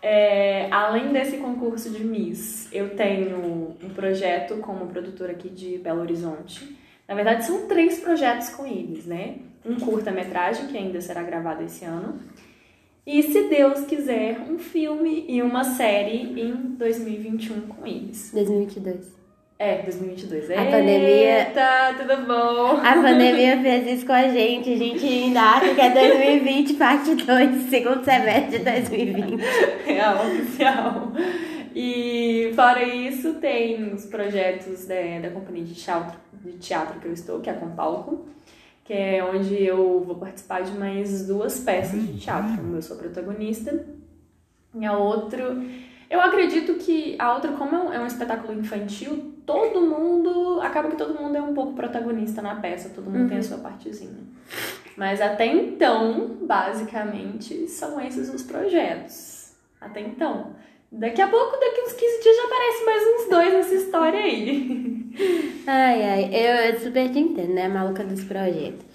É, 0.07 0.67
além 0.69 1.11
desse 1.11 1.37
concurso 1.37 1.89
de 1.89 2.03
Miss, 2.03 2.69
eu 2.71 2.95
tenho 2.95 3.75
um 3.83 3.89
projeto 3.89 4.57
como 4.57 4.85
produtora 4.85 5.31
aqui 5.31 5.49
de 5.49 5.79
Belo 5.79 6.01
Horizonte. 6.01 6.77
Na 7.07 7.15
verdade, 7.15 7.43
são 7.43 7.67
três 7.67 7.97
projetos 8.01 8.49
com 8.49 8.67
eles, 8.67 9.07
né? 9.07 9.37
Um 9.65 9.79
curta-metragem, 9.79 10.67
que 10.67 10.77
ainda 10.77 11.01
será 11.01 11.23
gravado 11.23 11.63
esse 11.63 11.83
ano. 11.85 12.19
E, 13.03 13.23
se 13.23 13.49
Deus 13.49 13.87
quiser, 13.87 14.41
um 14.41 14.59
filme 14.59 15.25
e 15.27 15.41
uma 15.41 15.63
série 15.63 16.39
em 16.39 16.53
2021 16.53 17.61
com 17.61 17.87
eles. 17.87 18.29
2022. 18.31 19.24
É, 19.57 19.81
2022. 19.83 20.51
A 20.51 20.55
pandemia. 20.65 21.47
Eita, 21.47 21.95
tudo 21.97 22.27
bom? 22.27 22.77
A 22.77 22.93
pandemia 22.95 23.59
fez 23.63 23.97
isso 23.97 24.05
com 24.05 24.11
a 24.11 24.27
gente. 24.27 24.73
A 24.73 24.75
gente 24.75 25.05
ainda 25.05 25.41
acha 25.41 25.73
que 25.73 25.81
é 25.81 25.89
2020, 25.91 26.73
parte 26.73 27.15
2, 27.15 27.69
segundo 27.69 28.03
semestre 28.03 28.59
de 28.59 28.65
2020. 28.65 29.41
Real, 29.85 30.17
oficial. 30.17 31.11
E 31.73 32.51
fora 32.53 32.83
isso, 32.83 33.35
tem 33.35 33.93
os 33.93 34.05
projetos 34.05 34.87
da, 34.87 35.19
da 35.21 35.29
companhia 35.29 35.63
de 35.63 35.73
teatro, 35.73 36.19
de 36.33 36.53
teatro 36.57 36.99
que 36.99 37.07
eu 37.07 37.13
estou, 37.13 37.39
que 37.39 37.49
é 37.49 37.53
a 37.53 37.55
Compalco, 37.55 38.25
que 38.83 38.93
é 38.93 39.23
onde 39.23 39.63
eu 39.63 40.03
vou 40.05 40.15
participar 40.15 40.63
de 40.63 40.73
mais 40.77 41.27
duas 41.27 41.59
peças 41.61 42.01
de 42.01 42.19
teatro. 42.19 42.75
Eu 42.75 42.81
sou 42.81 42.97
protagonista. 42.97 43.85
E 44.77 44.85
a 44.85 44.97
outra. 44.97 45.55
Eu 46.15 46.21
acredito 46.21 46.75
que 46.75 47.17
a 47.19 47.33
outra, 47.33 47.51
como 47.51 47.91
é 47.91 47.99
um 47.99 48.07
espetáculo 48.07 48.57
infantil, 48.57 49.33
todo 49.45 49.81
mundo. 49.81 50.61
Acaba 50.61 50.89
que 50.89 50.95
todo 50.95 51.13
mundo 51.13 51.35
é 51.35 51.41
um 51.41 51.53
pouco 51.53 51.73
protagonista 51.73 52.41
na 52.41 52.55
peça, 52.55 52.89
todo 52.95 53.11
mundo 53.11 53.23
uhum. 53.23 53.27
tem 53.27 53.37
a 53.37 53.41
uhum. 53.41 53.45
sua 53.45 53.57
partezinha. 53.57 54.23
Mas 54.95 55.19
até 55.19 55.45
então, 55.45 56.37
basicamente, 56.41 57.67
são 57.67 57.99
esses 57.99 58.33
os 58.33 58.43
projetos. 58.43 59.51
Até 59.81 59.99
então. 59.99 60.55
Daqui 60.89 61.21
a 61.21 61.27
pouco, 61.27 61.59
daqui 61.59 61.81
uns 61.81 61.91
15 61.91 62.23
dias, 62.23 62.37
já 62.37 62.43
aparece 62.45 62.85
mais 62.85 63.03
uns 63.03 63.29
dois 63.29 63.53
nessa 63.53 63.75
história 63.75 64.19
aí. 64.19 64.95
Ai, 65.67 66.03
ai, 66.03 66.29
eu, 66.33 66.73
eu 66.73 66.79
super 66.79 67.09
te 67.09 67.19
entendo, 67.19 67.53
né? 67.53 67.69
Maluca 67.69 68.03
dos 68.03 68.23
projetos. 68.25 68.85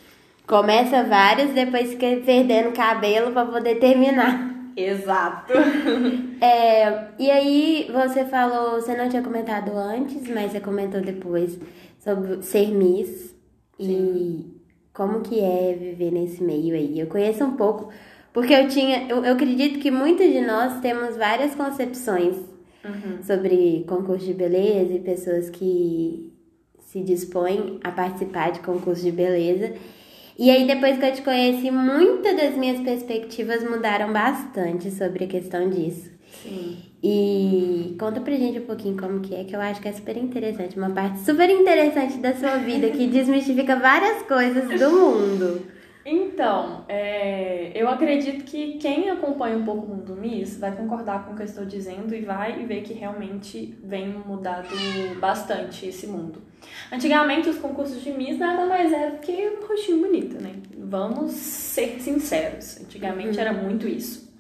Começa 0.46 1.02
vários, 1.02 1.50
depois 1.52 1.90
fica 1.90 2.06
perdendo 2.24 2.72
cabelo 2.72 3.32
para 3.32 3.46
poder 3.46 3.76
terminar. 3.76 4.49
Exato. 4.76 5.52
É, 6.42 7.08
e 7.18 7.30
aí 7.30 7.90
você 7.92 8.24
falou, 8.24 8.80
você 8.80 8.96
não 8.96 9.10
tinha 9.10 9.22
comentado 9.22 9.72
antes, 9.76 10.26
mas 10.26 10.52
você 10.52 10.58
comentou 10.58 11.02
depois 11.02 11.58
sobre 11.98 12.42
ser 12.42 12.68
Miss 12.68 13.34
Sim. 13.78 13.82
e 13.82 14.60
como 14.94 15.20
que 15.20 15.38
é 15.38 15.76
viver 15.78 16.10
nesse 16.10 16.42
meio 16.42 16.74
aí. 16.74 16.98
Eu 16.98 17.08
conheço 17.08 17.44
um 17.44 17.56
pouco, 17.56 17.92
porque 18.32 18.54
eu 18.54 18.68
tinha, 18.68 19.06
eu, 19.06 19.22
eu 19.22 19.34
acredito 19.34 19.78
que 19.80 19.90
muitos 19.90 20.32
de 20.32 20.40
nós 20.40 20.80
temos 20.80 21.14
várias 21.14 21.54
concepções 21.54 22.36
uhum. 22.84 23.22
sobre 23.22 23.84
concurso 23.86 24.24
de 24.24 24.32
beleza 24.32 24.94
e 24.94 25.00
pessoas 25.00 25.50
que 25.50 26.32
se 26.80 27.02
dispõem 27.02 27.78
a 27.84 27.92
participar 27.92 28.50
de 28.50 28.60
concurso 28.60 29.02
de 29.02 29.12
beleza. 29.12 29.74
E 30.40 30.50
aí, 30.50 30.66
depois 30.66 30.96
que 30.96 31.04
eu 31.04 31.12
te 31.12 31.20
conheci, 31.20 31.70
muitas 31.70 32.34
das 32.34 32.56
minhas 32.56 32.80
perspectivas 32.80 33.62
mudaram 33.62 34.10
bastante 34.10 34.90
sobre 34.90 35.24
a 35.24 35.26
questão 35.26 35.68
disso. 35.68 36.08
Sim. 36.42 36.78
E 37.02 37.94
conta 38.00 38.22
pra 38.22 38.34
gente 38.34 38.58
um 38.58 38.64
pouquinho 38.64 38.96
como 38.96 39.20
que 39.20 39.34
é, 39.34 39.44
que 39.44 39.54
eu 39.54 39.60
acho 39.60 39.82
que 39.82 39.88
é 39.88 39.92
super 39.92 40.16
interessante, 40.16 40.78
uma 40.78 40.88
parte 40.88 41.20
super 41.20 41.50
interessante 41.50 42.16
da 42.16 42.34
sua 42.34 42.56
vida 42.56 42.88
que 42.88 43.06
desmistifica 43.06 43.76
várias 43.76 44.22
coisas 44.22 44.66
do 44.80 44.90
mundo. 44.90 45.60
Então, 46.04 46.84
é, 46.88 47.72
eu 47.74 47.88
acredito 47.88 48.44
que 48.44 48.78
quem 48.78 49.10
acompanha 49.10 49.56
um 49.56 49.64
pouco 49.64 49.86
o 49.86 49.96
mundo 49.96 50.16
Miss 50.16 50.58
vai 50.58 50.74
concordar 50.74 51.26
com 51.26 51.32
o 51.32 51.36
que 51.36 51.42
eu 51.42 51.46
estou 51.46 51.66
dizendo 51.66 52.14
e 52.14 52.22
vai 52.22 52.64
ver 52.64 52.82
que 52.82 52.94
realmente 52.94 53.78
vem 53.84 54.08
mudado 54.08 54.68
bastante 55.20 55.86
esse 55.86 56.06
mundo. 56.06 56.42
Antigamente, 56.90 57.50
os 57.50 57.58
concursos 57.58 58.02
de 58.02 58.12
Miss 58.12 58.38
nada 58.38 58.64
mais 58.64 58.92
era 58.92 59.10
do 59.10 59.18
que 59.18 59.32
um 59.32 59.66
rostinho 59.66 59.98
bonito, 59.98 60.42
né? 60.42 60.54
Vamos 60.78 61.32
ser 61.32 62.00
sinceros. 62.00 62.80
Antigamente 62.80 63.36
uhum. 63.36 63.40
era 63.40 63.52
muito 63.52 63.86
isso. 63.86 64.30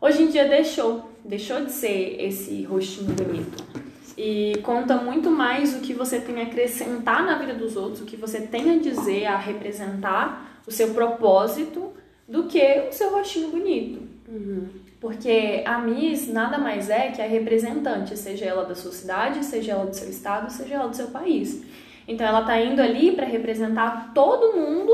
Hoje 0.00 0.22
em 0.22 0.28
dia 0.28 0.46
deixou, 0.46 1.10
deixou 1.24 1.64
de 1.64 1.72
ser 1.72 2.16
esse 2.20 2.62
rostinho 2.64 3.12
bonito. 3.12 3.64
E 4.16 4.54
conta 4.62 4.96
muito 4.96 5.30
mais 5.30 5.76
o 5.76 5.80
que 5.80 5.92
você 5.92 6.20
tem 6.20 6.40
a 6.40 6.44
acrescentar 6.44 7.24
na 7.24 7.36
vida 7.36 7.54
dos 7.54 7.76
outros, 7.76 8.00
o 8.00 8.06
que 8.06 8.16
você 8.16 8.40
tem 8.40 8.70
a 8.70 8.78
dizer, 8.78 9.26
a 9.26 9.36
representar, 9.36 10.55
o 10.66 10.70
seu 10.70 10.94
propósito, 10.94 11.92
do 12.28 12.44
que 12.44 12.86
o 12.88 12.92
seu 12.92 13.10
rostinho 13.10 13.50
bonito. 13.50 14.02
Uhum. 14.28 14.68
Porque 15.00 15.62
a 15.64 15.78
Miss 15.78 16.28
nada 16.32 16.58
mais 16.58 16.90
é 16.90 17.10
que 17.10 17.22
a 17.22 17.26
representante, 17.26 18.16
seja 18.16 18.44
ela 18.44 18.64
da 18.64 18.74
sua 18.74 18.90
cidade, 18.90 19.44
seja 19.44 19.72
ela 19.72 19.86
do 19.86 19.94
seu 19.94 20.08
estado, 20.08 20.50
seja 20.50 20.74
ela 20.74 20.88
do 20.88 20.96
seu 20.96 21.08
país. 21.08 21.62
Então 22.08 22.26
ela 22.26 22.42
tá 22.44 22.60
indo 22.60 22.80
ali 22.82 23.12
para 23.12 23.26
representar 23.26 24.12
todo 24.14 24.56
mundo, 24.56 24.92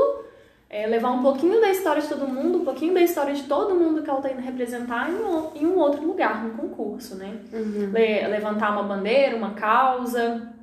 é, 0.69 0.85
levar 0.87 1.11
um 1.11 1.23
pouquinho 1.23 1.61
da 1.61 1.69
história 1.71 2.01
de 2.01 2.07
todo 2.07 2.27
mundo, 2.27 2.59
um 2.59 2.65
pouquinho 2.65 2.93
da 2.93 3.01
história 3.01 3.33
de 3.33 3.43
todo 3.43 3.75
mundo 3.75 4.01
que 4.03 4.09
ela 4.09 4.21
tá 4.21 4.31
indo 4.31 4.41
representar 4.41 5.09
em 5.09 5.15
um, 5.15 5.49
em 5.55 5.65
um 5.65 5.77
outro 5.77 6.05
lugar, 6.05 6.43
no 6.43 6.51
concurso, 6.55 7.15
né? 7.15 7.37
Uhum. 7.51 7.91
Le- 7.91 8.27
levantar 8.27 8.71
uma 8.71 8.83
bandeira, 8.83 9.35
uma 9.35 9.51
causa. 9.51 10.53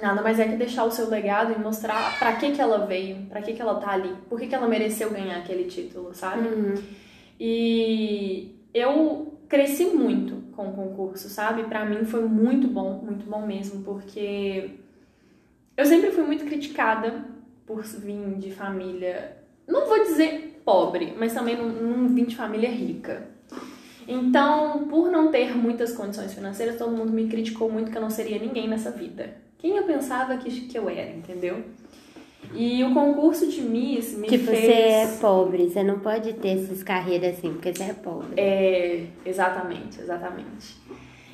Nada 0.00 0.20
mais 0.20 0.38
é 0.38 0.46
que 0.46 0.56
deixar 0.56 0.84
o 0.84 0.90
seu 0.90 1.08
legado 1.08 1.52
e 1.52 1.58
mostrar 1.58 2.18
pra 2.18 2.34
que 2.36 2.52
que 2.52 2.60
ela 2.60 2.84
veio, 2.84 3.24
pra 3.26 3.40
que 3.40 3.54
que 3.54 3.62
ela 3.62 3.76
tá 3.76 3.92
ali, 3.92 4.14
por 4.28 4.38
que 4.38 4.46
que 4.46 4.54
ela 4.54 4.68
mereceu 4.68 5.10
ganhar 5.10 5.38
aquele 5.38 5.64
título, 5.64 6.14
sabe? 6.14 6.46
Uhum. 6.48 6.74
E 7.40 8.54
eu 8.74 9.38
cresci 9.48 9.86
muito 9.86 10.52
com 10.54 10.68
o 10.68 10.72
concurso, 10.74 11.30
sabe? 11.30 11.64
Pra 11.64 11.84
mim 11.86 12.04
foi 12.04 12.22
muito 12.22 12.68
bom, 12.68 13.00
muito 13.02 13.24
bom 13.24 13.46
mesmo, 13.46 13.82
porque 13.82 14.70
eu 15.76 15.86
sempre 15.86 16.10
fui 16.10 16.24
muito 16.24 16.44
criticada 16.44 17.24
por 17.64 17.82
vir 17.82 18.34
de 18.38 18.52
família, 18.52 19.38
não 19.66 19.86
vou 19.86 20.02
dizer 20.04 20.60
pobre, 20.62 21.14
mas 21.18 21.32
também 21.32 21.56
não, 21.56 21.68
não 21.68 22.08
vim 22.08 22.24
de 22.24 22.36
família 22.36 22.70
rica. 22.70 23.28
Então, 24.06 24.86
por 24.88 25.10
não 25.10 25.30
ter 25.30 25.56
muitas 25.56 25.92
condições 25.92 26.32
financeiras, 26.34 26.76
todo 26.76 26.96
mundo 26.96 27.12
me 27.12 27.28
criticou 27.28 27.70
muito 27.70 27.90
que 27.90 27.96
eu 27.96 28.02
não 28.02 28.10
seria 28.10 28.38
ninguém 28.38 28.68
nessa 28.68 28.90
vida. 28.90 29.45
Quem 29.58 29.76
eu 29.76 29.84
pensava 29.84 30.36
que, 30.36 30.50
que 30.62 30.78
eu 30.78 30.88
era, 30.88 31.10
entendeu? 31.10 31.64
E 32.54 32.84
o 32.84 32.94
concurso 32.94 33.46
de 33.48 33.60
Miss 33.60 34.16
me 34.16 34.28
Tipo, 34.28 34.46
fez... 34.46 34.60
você 34.60 34.72
é 34.72 35.06
pobre, 35.20 35.68
você 35.68 35.82
não 35.82 35.98
pode 35.98 36.32
ter 36.34 36.58
essas 36.62 36.82
carreiras 36.82 37.38
assim, 37.38 37.52
porque 37.52 37.74
você 37.74 37.84
é 37.84 37.92
pobre. 37.94 38.28
É, 38.36 39.06
exatamente, 39.24 40.00
exatamente. 40.00 40.76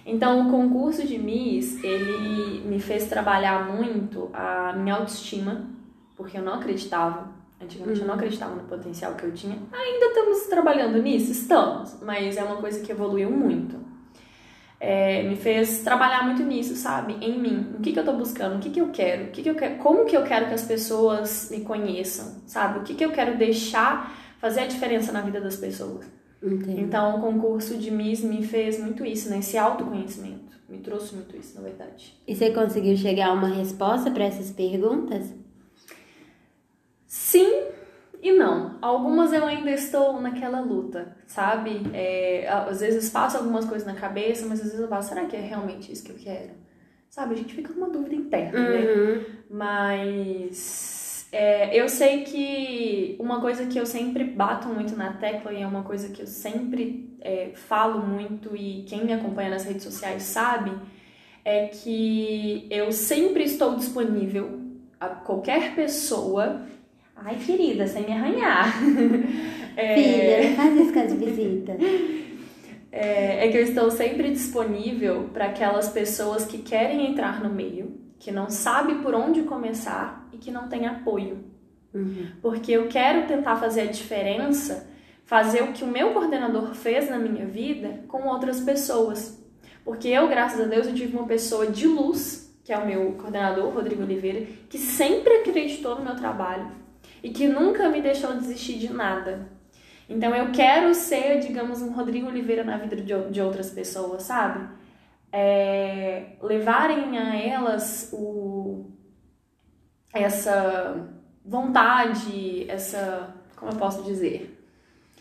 Então, 0.05 0.49
o 0.49 0.51
concurso 0.51 1.07
de 1.07 1.19
Miss, 1.19 1.83
ele 1.85 2.63
me 2.67 2.81
fez 2.81 3.07
trabalhar 3.09 3.71
muito 3.73 4.31
a 4.33 4.73
minha 4.73 4.97
autoestima, 4.97 5.69
porque 6.17 6.39
eu 6.39 6.43
não 6.43 6.55
acreditava. 6.55 7.31
Antigamente 7.63 8.01
eu 8.01 8.07
não 8.07 8.15
acreditava 8.15 8.57
no 8.57 8.63
potencial 8.65 9.15
que 9.15 9.25
eu 9.25 9.33
tinha. 9.33 9.57
Ainda 9.73 10.07
estamos 10.07 10.47
trabalhando 10.47 11.01
nisso? 11.01 11.31
Estamos, 11.31 11.99
mas 12.03 12.37
é 12.37 12.43
uma 12.43 12.57
coisa 12.57 12.81
que 12.81 12.91
evoluiu 12.91 13.31
muito. 13.31 13.77
É, 14.85 15.23
me 15.23 15.37
fez 15.37 15.83
trabalhar 15.85 16.25
muito 16.25 16.43
nisso, 16.43 16.75
sabe? 16.75 17.15
Em 17.25 17.39
mim. 17.39 17.73
O 17.79 17.81
que, 17.81 17.93
que 17.93 17.99
eu 18.01 18.05
tô 18.05 18.15
buscando? 18.15 18.57
O 18.57 18.59
que, 18.59 18.69
que 18.69 18.81
eu 18.81 18.91
quero? 18.91 19.27
O 19.27 19.31
que, 19.31 19.41
que 19.41 19.49
eu 19.49 19.55
quero? 19.55 19.77
Como 19.77 20.05
que 20.05 20.17
eu 20.17 20.25
quero 20.25 20.49
que 20.49 20.55
as 20.55 20.65
pessoas 20.65 21.51
me 21.53 21.61
conheçam, 21.61 22.43
sabe? 22.47 22.81
O 22.81 22.83
que, 22.83 22.95
que 22.95 23.05
eu 23.05 23.13
quero 23.13 23.39
deixar 23.39 24.13
fazer 24.41 24.63
a 24.63 24.67
diferença 24.67 25.13
na 25.13 25.21
vida 25.21 25.41
das 25.41 25.55
pessoas? 25.55 26.05
Entendo. 26.43 26.81
Então, 26.81 27.17
o 27.17 27.21
concurso 27.21 27.79
de 27.79 27.93
Miss 27.93 28.25
me 28.25 28.45
fez 28.45 28.81
muito 28.81 29.05
isso, 29.07 29.31
né? 29.31 29.39
Esse 29.39 29.57
autoconhecimento. 29.57 30.51
Me 30.69 30.79
trouxe 30.79 31.15
muito 31.15 31.37
isso, 31.37 31.55
na 31.55 31.61
verdade. 31.61 32.21
E 32.27 32.35
você 32.35 32.51
conseguiu 32.51 32.97
chegar 32.97 33.29
a 33.29 33.33
uma 33.35 33.55
resposta 33.55 34.11
para 34.11 34.25
essas 34.25 34.51
perguntas? 34.51 35.33
Sim 37.07 37.82
e 38.23 38.33
não. 38.33 38.79
Algumas 38.81 39.33
eu 39.33 39.45
ainda 39.45 39.71
estou 39.73 40.21
naquela 40.21 40.61
luta, 40.61 41.17
sabe? 41.27 41.83
É, 41.93 42.49
às 42.49 42.81
vezes 42.81 43.11
passo 43.11 43.37
algumas 43.37 43.65
coisas 43.65 43.87
na 43.87 43.95
cabeça, 43.95 44.47
mas 44.47 44.61
às 44.61 44.67
vezes 44.67 44.81
eu 44.81 44.89
falo, 44.89 45.03
será 45.03 45.25
que 45.27 45.35
é 45.35 45.41
realmente 45.41 45.91
isso 45.91 46.05
que 46.05 46.13
eu 46.13 46.17
quero? 46.17 46.51
Sabe? 47.11 47.35
A 47.35 47.37
gente 47.37 47.53
fica 47.53 47.73
com 47.73 47.81
uma 47.81 47.91
dúvida 47.91 48.15
interna, 48.15 48.61
né? 48.61 48.81
Uhum. 48.81 49.25
Mas 49.51 51.29
é, 51.33 51.75
eu 51.75 51.89
sei 51.89 52.23
que 52.23 53.17
uma 53.19 53.41
coisa 53.41 53.67
que 53.67 53.79
eu 53.79 53.87
sempre 53.87 54.23
bato 54.23 54.69
muito 54.69 54.95
na 54.95 55.15
tecla 55.15 55.53
e 55.53 55.63
é 55.63 55.67
uma 55.67 55.83
coisa 55.83 56.11
que 56.11 56.23
eu 56.23 56.27
sempre 56.27 57.17
é, 57.21 57.51
falo 57.55 58.07
muito 58.07 58.55
e 58.55 58.85
quem 58.85 59.05
me 59.05 59.13
acompanha 59.13 59.51
nas 59.51 59.65
redes 59.65 59.83
sociais 59.83 60.23
sabe 60.23 60.73
é 61.45 61.67
que 61.67 62.69
eu 62.71 62.93
sempre 62.93 63.45
estou 63.45 63.75
disponível 63.75 64.61
a 65.01 65.09
qualquer 65.09 65.75
pessoa. 65.75 66.63
Ai, 67.25 67.37
querida, 67.37 67.87
sem 67.87 68.05
me 68.05 68.13
arranhar. 68.13 68.73
É, 69.75 69.95
Filha, 69.95 70.51
não 70.51 70.57
faz 70.57 70.81
isso 70.81 70.93
com 70.93 71.01
as 71.01 71.15
visitas. 71.15 71.77
é, 72.93 73.47
é 73.47 73.51
que 73.51 73.57
eu 73.57 73.63
estou 73.63 73.91
sempre 73.91 74.31
disponível 74.31 75.31
para 75.33 75.47
aquelas 75.47 75.89
pessoas 75.89 76.45
que 76.45 76.59
querem 76.59 77.11
entrar 77.11 77.43
no 77.43 77.49
meio, 77.49 77.99
que 78.19 78.31
não 78.31 78.51
sabe 78.51 78.97
por 78.97 79.15
onde 79.15 79.45
começar 79.45 80.29
e 80.31 80.37
que 80.37 80.51
não 80.51 80.69
tem 80.69 80.87
apoio. 80.87 81.39
Uhum. 81.95 82.27
Porque 82.43 82.73
eu 82.73 82.87
quero 82.89 83.27
tentar 83.27 83.57
fazer 83.57 83.81
a 83.81 83.87
diferença, 83.87 84.87
fazer 85.25 85.63
o 85.63 85.73
que 85.73 85.85
o 85.85 85.89
meu 85.89 86.13
coordenador 86.13 86.75
fez 86.75 87.09
na 87.09 87.17
minha 87.17 87.47
vida 87.47 88.01
com 88.09 88.27
outras 88.27 88.61
pessoas. 88.61 89.43
Porque 89.83 90.09
eu, 90.09 90.29
graças 90.29 90.61
a 90.61 90.65
Deus, 90.65 90.87
eu 90.87 90.95
tive 90.95 91.17
uma 91.17 91.27
pessoa 91.27 91.67
de 91.67 91.87
luz, 91.87 92.55
que 92.63 92.75
é 92.75 92.77
o 92.77 92.87
meu 92.87 93.13
coordenador, 93.13 93.73
Rodrigo 93.73 94.03
Oliveira, 94.03 94.47
que 94.69 94.77
sempre 94.77 95.33
acreditou 95.37 95.97
no 95.97 96.05
meu 96.05 96.15
trabalho 96.15 96.82
e 97.23 97.31
que 97.31 97.47
nunca 97.47 97.89
me 97.89 98.01
deixou 98.03 98.35
desistir 98.35 98.79
de 98.79 98.93
nada. 98.93 99.49
Então 100.09 100.35
eu 100.35 100.51
quero 100.53 100.95
ser, 100.95 101.39
digamos, 101.41 101.81
um 101.81 101.93
Rodrigo 101.93 102.27
Oliveira 102.27 102.65
na 102.65 102.77
vida 102.77 102.97
de, 102.97 103.31
de 103.31 103.41
outras 103.41 103.71
pessoas, 103.71 104.25
sabe? 104.25 104.69
É, 105.31 106.33
levarem 106.43 107.17
a 107.19 107.35
elas 107.37 108.11
o, 108.13 108.91
essa 110.13 111.09
vontade, 111.45 112.67
essa. 112.69 113.35
Como 113.57 113.73
eu 113.73 113.77
posso 113.77 114.03
dizer? 114.03 114.59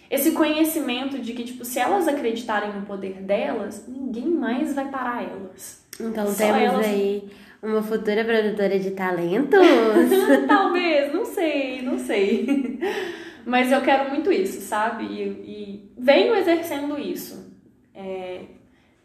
Esse 0.09 0.33
conhecimento 0.33 1.19
de 1.19 1.31
que, 1.33 1.43
tipo, 1.45 1.63
se 1.63 1.79
elas 1.79 2.07
acreditarem 2.07 2.73
no 2.73 2.85
poder 2.85 3.21
delas, 3.21 3.85
ninguém 3.87 4.27
mais 4.29 4.73
vai 4.73 4.89
parar 4.89 5.23
elas. 5.23 5.85
Então 5.99 6.27
Só 6.27 6.35
temos 6.37 6.61
elas- 6.61 6.85
aí 6.87 7.31
uma 7.61 7.81
futura 7.81 8.23
produtora 8.23 8.79
de 8.79 8.91
talentos. 8.91 9.59
Talvez, 10.47 11.13
não 11.13 11.25
sei, 11.25 11.81
não 11.81 11.99
sei. 11.99 12.79
Mas 13.45 13.71
eu 13.71 13.81
quero 13.81 14.09
muito 14.09 14.31
isso, 14.31 14.61
sabe? 14.61 15.03
E, 15.05 15.21
e 15.21 15.91
venho 15.97 16.35
exercendo 16.35 16.97
isso. 16.99 17.51
É, 17.93 18.41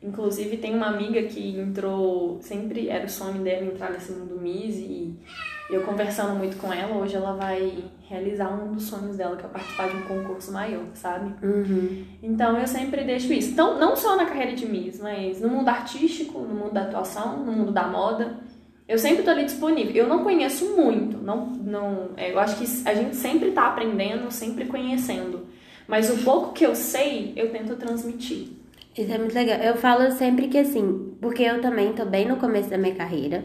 inclusive, 0.02 0.56
tem 0.56 0.74
uma 0.74 0.86
amiga 0.86 1.22
que 1.24 1.58
entrou, 1.58 2.38
sempre 2.40 2.88
era 2.88 3.06
o 3.06 3.10
sonho 3.10 3.42
dela 3.42 3.64
entrar 3.64 3.90
nesse 3.90 4.12
mundo 4.12 4.40
Miss 4.40 4.76
e 4.76 5.18
eu 5.68 5.82
conversando 5.82 6.36
muito 6.36 6.56
com 6.58 6.72
ela, 6.72 6.96
hoje 6.96 7.16
ela 7.16 7.32
vai 7.32 7.84
realizar 8.08 8.48
um 8.50 8.72
dos 8.72 8.84
sonhos 8.84 9.16
dela, 9.16 9.36
que 9.36 9.44
é 9.44 9.48
participar 9.48 9.88
de 9.88 9.96
um 9.96 10.02
concurso 10.02 10.52
maior, 10.52 10.84
sabe? 10.94 11.34
Uhum. 11.44 12.04
Então 12.22 12.56
eu 12.56 12.66
sempre 12.68 13.02
deixo 13.02 13.32
isso. 13.32 13.50
Então, 13.50 13.78
não 13.78 13.96
só 13.96 14.16
na 14.16 14.26
carreira 14.26 14.54
de 14.54 14.64
Miss, 14.66 15.00
mas 15.00 15.40
no 15.40 15.48
mundo 15.48 15.68
artístico, 15.68 16.38
no 16.38 16.54
mundo 16.54 16.72
da 16.72 16.82
atuação, 16.82 17.44
no 17.44 17.52
mundo 17.52 17.72
da 17.72 17.88
moda. 17.88 18.45
Eu 18.88 18.98
sempre 18.98 19.24
tô 19.24 19.30
ali 19.30 19.44
disponível. 19.44 19.94
Eu 19.94 20.08
não 20.08 20.22
conheço 20.22 20.76
muito, 20.76 21.18
não, 21.18 21.46
não, 21.46 22.10
é, 22.16 22.32
eu 22.32 22.38
acho 22.38 22.56
que 22.56 22.88
a 22.88 22.94
gente 22.94 23.16
sempre 23.16 23.50
tá 23.50 23.66
aprendendo, 23.66 24.30
sempre 24.30 24.66
conhecendo. 24.66 25.46
Mas 25.88 26.08
o 26.10 26.22
pouco 26.24 26.52
que 26.52 26.64
eu 26.64 26.74
sei, 26.74 27.32
eu 27.36 27.50
tento 27.50 27.76
transmitir. 27.76 28.48
Isso 28.96 29.12
é 29.12 29.18
muito 29.18 29.34
legal. 29.34 29.58
Eu 29.58 29.76
falo 29.76 30.10
sempre 30.12 30.48
que 30.48 30.58
assim, 30.58 31.14
porque 31.20 31.42
eu 31.42 31.60
também 31.60 31.92
tô 31.92 32.04
bem 32.04 32.26
no 32.26 32.36
começo 32.36 32.70
da 32.70 32.78
minha 32.78 32.94
carreira. 32.94 33.44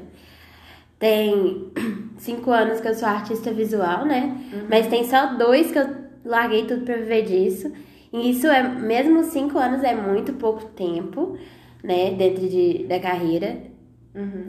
Tem 1.00 1.72
cinco 2.18 2.52
anos 2.52 2.80
que 2.80 2.88
eu 2.88 2.94
sou 2.94 3.08
artista 3.08 3.52
visual, 3.52 4.06
né? 4.06 4.38
Mas 4.70 4.88
tem 4.88 5.04
só 5.04 5.34
dois 5.36 5.72
que 5.72 5.80
eu 5.80 5.88
larguei 6.24 6.66
tudo 6.66 6.86
pra 6.86 6.96
viver 6.96 7.24
disso. 7.24 7.72
E 8.14 8.30
isso 8.30 8.48
é, 8.48 8.62
mesmo 8.62 9.24
cinco 9.24 9.58
anos 9.58 9.84
é 9.84 9.96
muito 9.96 10.34
pouco 10.34 10.66
tempo, 10.66 11.38
né? 11.84 12.12
Dentro 12.12 12.48
de, 12.48 12.86
da 12.86 13.00
carreira 13.00 13.71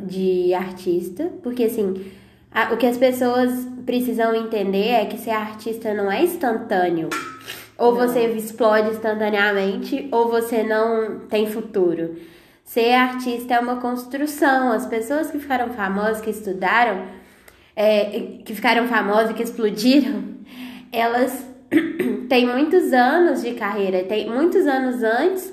de 0.06 0.52
artista. 0.54 1.30
Porque 1.42 1.64
assim, 1.64 1.94
a- 2.50 2.72
o 2.72 2.76
que 2.76 2.86
as 2.86 2.96
pessoas 2.96 3.66
precisam 3.86 4.34
entender 4.34 4.88
é 4.88 5.06
que 5.06 5.18
ser 5.18 5.30
artista 5.30 5.94
não 5.94 6.10
é 6.10 6.22
instantâneo. 6.22 7.08
Ou 7.78 7.94
você 7.94 8.26
explode 8.28 8.90
instantaneamente, 8.90 10.08
ou 10.12 10.28
você 10.28 10.62
não 10.62 11.20
tem 11.20 11.46
futuro. 11.46 12.16
Ser 12.64 12.92
artista 12.92 13.54
é 13.54 13.58
uma 13.60 13.76
construção. 13.76 14.72
As 14.72 14.86
pessoas 14.86 15.30
que 15.30 15.38
ficaram 15.38 15.70
famosas, 15.70 16.20
que 16.20 16.30
estudaram, 16.30 17.06
é, 17.74 18.04
que 18.44 18.54
ficaram 18.54 18.86
famosas 18.86 19.30
e 19.30 19.34
que 19.34 19.42
explodiram, 19.42 20.22
elas 20.92 21.44
têm 22.28 22.46
muitos 22.46 22.92
anos 22.92 23.42
de 23.42 23.54
carreira, 23.54 24.04
tem 24.04 24.28
muitos 24.30 24.66
anos 24.66 25.02
antes, 25.02 25.52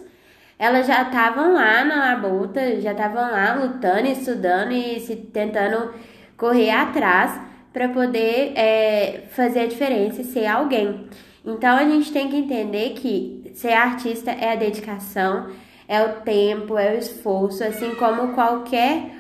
elas 0.60 0.86
já 0.86 1.04
estavam 1.04 1.54
lá 1.54 1.86
na 1.86 1.96
labuta, 2.10 2.82
já 2.82 2.92
estavam 2.92 3.22
lá 3.22 3.54
lutando, 3.54 4.08
estudando 4.08 4.74
e 4.74 5.00
se 5.00 5.16
tentando 5.16 5.94
correr 6.36 6.70
atrás 6.70 7.40
para 7.72 7.88
poder 7.88 8.52
é, 8.56 9.24
fazer 9.32 9.62
a 9.62 9.68
diferença 9.68 10.22
e 10.22 10.26
ser 10.26 10.46
alguém. 10.46 11.08
Então 11.46 11.78
a 11.78 11.86
gente 11.86 12.12
tem 12.12 12.28
que 12.28 12.36
entender 12.36 12.90
que 12.90 13.52
ser 13.56 13.72
artista 13.72 14.32
é 14.32 14.52
a 14.52 14.56
dedicação, 14.56 15.48
é 15.88 16.04
o 16.04 16.22
tempo, 16.22 16.78
é 16.78 16.94
o 16.94 16.98
esforço, 16.98 17.64
assim 17.64 17.96
como 17.96 18.34
qualquer 18.34 19.12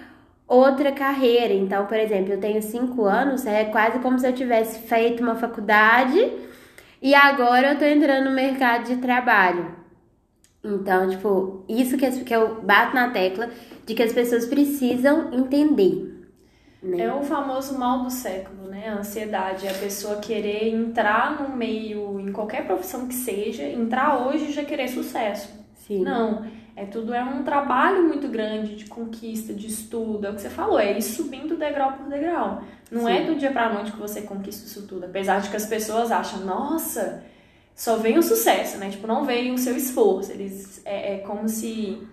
outra 0.45 0.91
carreira. 0.91 1.53
Então, 1.53 1.85
por 1.85 1.97
exemplo, 1.97 2.33
eu 2.33 2.39
tenho 2.39 2.61
cinco 2.61 3.05
anos, 3.05 3.45
é 3.45 3.63
quase 3.65 3.99
como 3.99 4.19
se 4.19 4.27
eu 4.27 4.33
tivesse 4.33 4.87
feito 4.87 5.23
uma 5.23 5.35
faculdade 5.35 6.19
e 7.01 7.15
agora 7.15 7.71
eu 7.71 7.79
tô 7.79 7.85
entrando 7.85 8.25
no 8.25 8.35
mercado 8.35 8.83
de 8.83 8.97
trabalho. 8.97 9.78
Então, 10.63 11.09
tipo, 11.09 11.63
isso 11.69 11.97
que, 11.97 12.23
que 12.23 12.35
eu 12.35 12.61
bato 12.61 12.93
na 12.93 13.09
tecla 13.11 13.49
de 13.85 13.93
que 13.93 14.03
as 14.03 14.11
pessoas 14.11 14.45
precisam 14.45 15.33
entender. 15.33 16.09
Né? 16.81 17.03
É 17.03 17.13
o 17.13 17.23
famoso 17.23 17.77
mal 17.77 18.03
do 18.03 18.09
século, 18.09 18.69
né? 18.69 18.89
A 18.89 18.99
ansiedade, 18.99 19.67
a 19.67 19.73
pessoa 19.73 20.17
querer 20.17 20.69
entrar 20.69 21.41
no 21.41 21.55
meio, 21.55 22.19
em 22.19 22.31
qualquer 22.31 22.65
profissão 22.65 23.07
que 23.07 23.13
seja, 23.13 23.63
entrar 23.63 24.27
hoje 24.27 24.45
e 24.45 24.51
já 24.51 24.63
querer 24.63 24.87
sucesso. 24.87 25.49
Sim. 25.75 26.03
Não, 26.03 26.45
é 26.75 26.85
tudo 26.85 27.13
é 27.13 27.21
um 27.21 27.43
trabalho 27.43 28.07
muito 28.07 28.29
grande 28.29 28.75
de 28.75 28.85
conquista, 28.85 29.53
de 29.53 29.67
estudo, 29.67 30.25
é 30.25 30.29
o 30.29 30.35
que 30.35 30.41
você 30.41 30.49
falou, 30.49 30.79
é 30.79 30.97
ir 30.97 31.01
subindo 31.01 31.57
degrau 31.57 31.93
por 31.93 32.07
degrau. 32.07 32.63
Não 32.89 33.09
é 33.09 33.17
Sim. 33.17 33.23
é 33.23 33.25
do 33.25 33.35
dia 33.35 33.51
pra 33.51 33.73
noite 33.73 33.91
que 33.91 33.99
você 33.99 34.21
conquista 34.21 34.65
isso 34.65 34.87
tudo, 34.87 35.05
apesar 35.05 35.41
de 35.41 35.49
que 35.49 35.57
as 35.57 35.65
pessoas 35.65 36.11
acham, 36.11 36.45
nossa, 36.45 37.23
só 37.79 37.95
vem 37.95 38.17
o 38.17 38.21
sucesso, 38.21 38.77
né? 38.77 38.89
Tipo, 38.89 39.07
não 39.07 39.23
vem 39.23 39.53
o 39.53 39.57
seu 39.57 39.73
esforço. 39.73 40.33
Eles 40.33 40.81
é, 40.83 41.13
é 41.13 41.17
como 41.19 41.47
se 41.47 42.05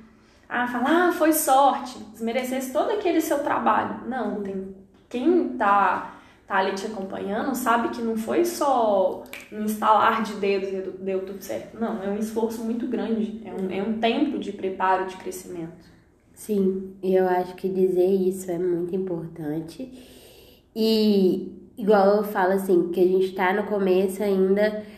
ah, 0.49 0.69
falar, 0.69 1.09
ah, 1.09 1.13
foi 1.13 1.33
sorte, 1.33 1.99
desmerecesse 2.13 2.73
todo 2.73 2.93
aquele 2.93 3.21
seu 3.21 3.41
trabalho. 3.41 4.09
Não, 4.09 4.41
tem 4.43 4.77
quem 5.09 5.49
tá 5.57 6.15
tá 6.47 6.59
ali 6.59 6.77
te 6.77 6.87
acompanhando 6.87 7.53
sabe 7.57 7.89
que 7.89 8.01
não 8.01 8.17
foi 8.17 8.45
só 8.45 9.25
um 9.51 9.65
instalar 9.65 10.23
de 10.23 10.35
dedos 10.35 10.69
e 10.69 11.03
deu 11.03 11.27
tudo 11.27 11.43
certo. 11.43 11.77
Não, 11.81 12.01
é 12.01 12.09
um 12.11 12.17
esforço 12.17 12.63
muito 12.63 12.87
grande, 12.87 13.43
é 13.45 13.53
um, 13.53 13.69
é 13.69 13.83
um 13.83 13.99
tempo 13.99 14.39
de 14.39 14.53
preparo, 14.53 15.07
de 15.07 15.17
crescimento. 15.17 15.85
Sim, 16.33 16.95
eu 17.03 17.27
acho 17.29 17.57
que 17.57 17.69
dizer 17.69 18.07
isso 18.07 18.49
é 18.49 18.59
muito 18.59 18.95
importante. 18.95 19.93
E 20.77 21.73
igual 21.77 22.19
eu 22.19 22.23
falo 22.23 22.53
assim, 22.53 22.93
que 22.93 23.01
a 23.01 23.07
gente 23.07 23.33
tá 23.33 23.53
no 23.53 23.65
começo 23.65 24.23
ainda 24.23 24.95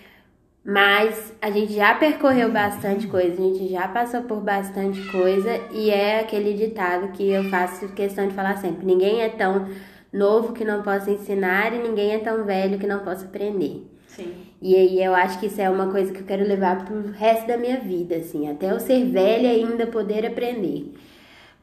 mas 0.68 1.32
a 1.40 1.50
gente 1.50 1.72
já 1.72 1.94
percorreu 1.94 2.52
bastante 2.52 3.06
coisa, 3.06 3.32
a 3.32 3.42
gente 3.42 3.68
já 3.68 3.88
passou 3.88 4.20
por 4.24 4.42
bastante 4.42 5.00
coisa 5.10 5.58
e 5.72 5.88
é 5.88 6.20
aquele 6.20 6.52
ditado 6.52 7.08
que 7.12 7.26
eu 7.26 7.44
faço 7.44 7.88
questão 7.94 8.28
de 8.28 8.34
falar 8.34 8.58
sempre: 8.58 8.84
ninguém 8.84 9.22
é 9.22 9.30
tão 9.30 9.66
novo 10.12 10.52
que 10.52 10.66
não 10.66 10.82
possa 10.82 11.10
ensinar 11.10 11.72
e 11.72 11.78
ninguém 11.78 12.12
é 12.12 12.18
tão 12.18 12.44
velho 12.44 12.78
que 12.78 12.86
não 12.86 12.98
possa 12.98 13.24
aprender. 13.24 13.90
Sim. 14.08 14.30
E 14.60 14.76
aí 14.76 15.02
eu 15.02 15.14
acho 15.14 15.40
que 15.40 15.46
isso 15.46 15.58
é 15.58 15.70
uma 15.70 15.90
coisa 15.90 16.12
que 16.12 16.20
eu 16.20 16.26
quero 16.26 16.46
levar 16.46 16.84
pro 16.84 17.12
resto 17.12 17.46
da 17.46 17.56
minha 17.56 17.80
vida, 17.80 18.16
assim, 18.16 18.50
até 18.50 18.70
eu 18.70 18.78
ser 18.78 19.06
velha 19.06 19.48
ainda 19.48 19.86
poder 19.86 20.26
aprender. 20.26 20.92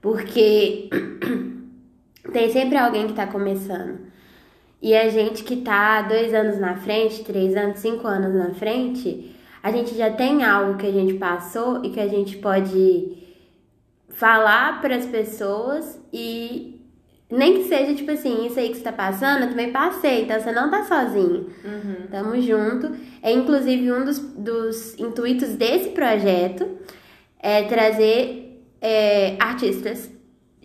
Porque 0.02 0.90
tem 2.34 2.50
sempre 2.50 2.76
alguém 2.76 3.06
que 3.06 3.12
está 3.12 3.28
começando. 3.28 4.00
E 4.86 4.96
a 4.96 5.10
gente 5.10 5.44
que 5.44 5.56
tá 5.56 6.04
dois 6.04 6.32
anos 6.32 6.60
na 6.60 6.76
frente, 6.76 7.24
três 7.24 7.58
anos, 7.58 7.80
cinco 7.80 8.08
anos 8.08 8.36
na 8.36 8.54
frente, 8.54 9.36
a 9.64 9.72
gente 9.72 9.96
já 9.96 10.12
tem 10.12 10.44
algo 10.44 10.78
que 10.78 10.86
a 10.86 10.92
gente 10.92 11.16
passou 11.16 11.84
e 11.84 11.90
que 11.90 12.00
a 12.00 12.08
gente 12.08 12.38
pode 12.38 13.18
falar 14.10 14.82
para 14.82 14.96
as 14.96 15.08
pessoas 15.08 16.00
e 16.14 16.80
nem 17.32 17.56
que 17.56 17.64
seja 17.64 17.96
tipo 17.96 18.12
assim, 18.12 18.46
isso 18.46 18.60
aí 18.60 18.70
que 18.70 18.76
você 18.76 18.84
tá 18.84 18.92
passando, 18.92 19.46
eu 19.46 19.50
também 19.50 19.72
passei, 19.72 20.22
então 20.22 20.40
você 20.40 20.52
não 20.52 20.70
tá 20.70 20.84
sozinho. 20.84 21.50
Uhum. 21.66 22.08
Tamo 22.12 22.40
junto. 22.40 22.96
É 23.24 23.32
inclusive 23.32 23.92
um 23.92 24.06
dos, 24.06 24.20
dos 24.20 25.00
intuitos 25.00 25.56
desse 25.56 25.90
projeto 25.90 26.78
é 27.40 27.64
trazer 27.64 28.62
é, 28.80 29.36
artistas 29.40 30.12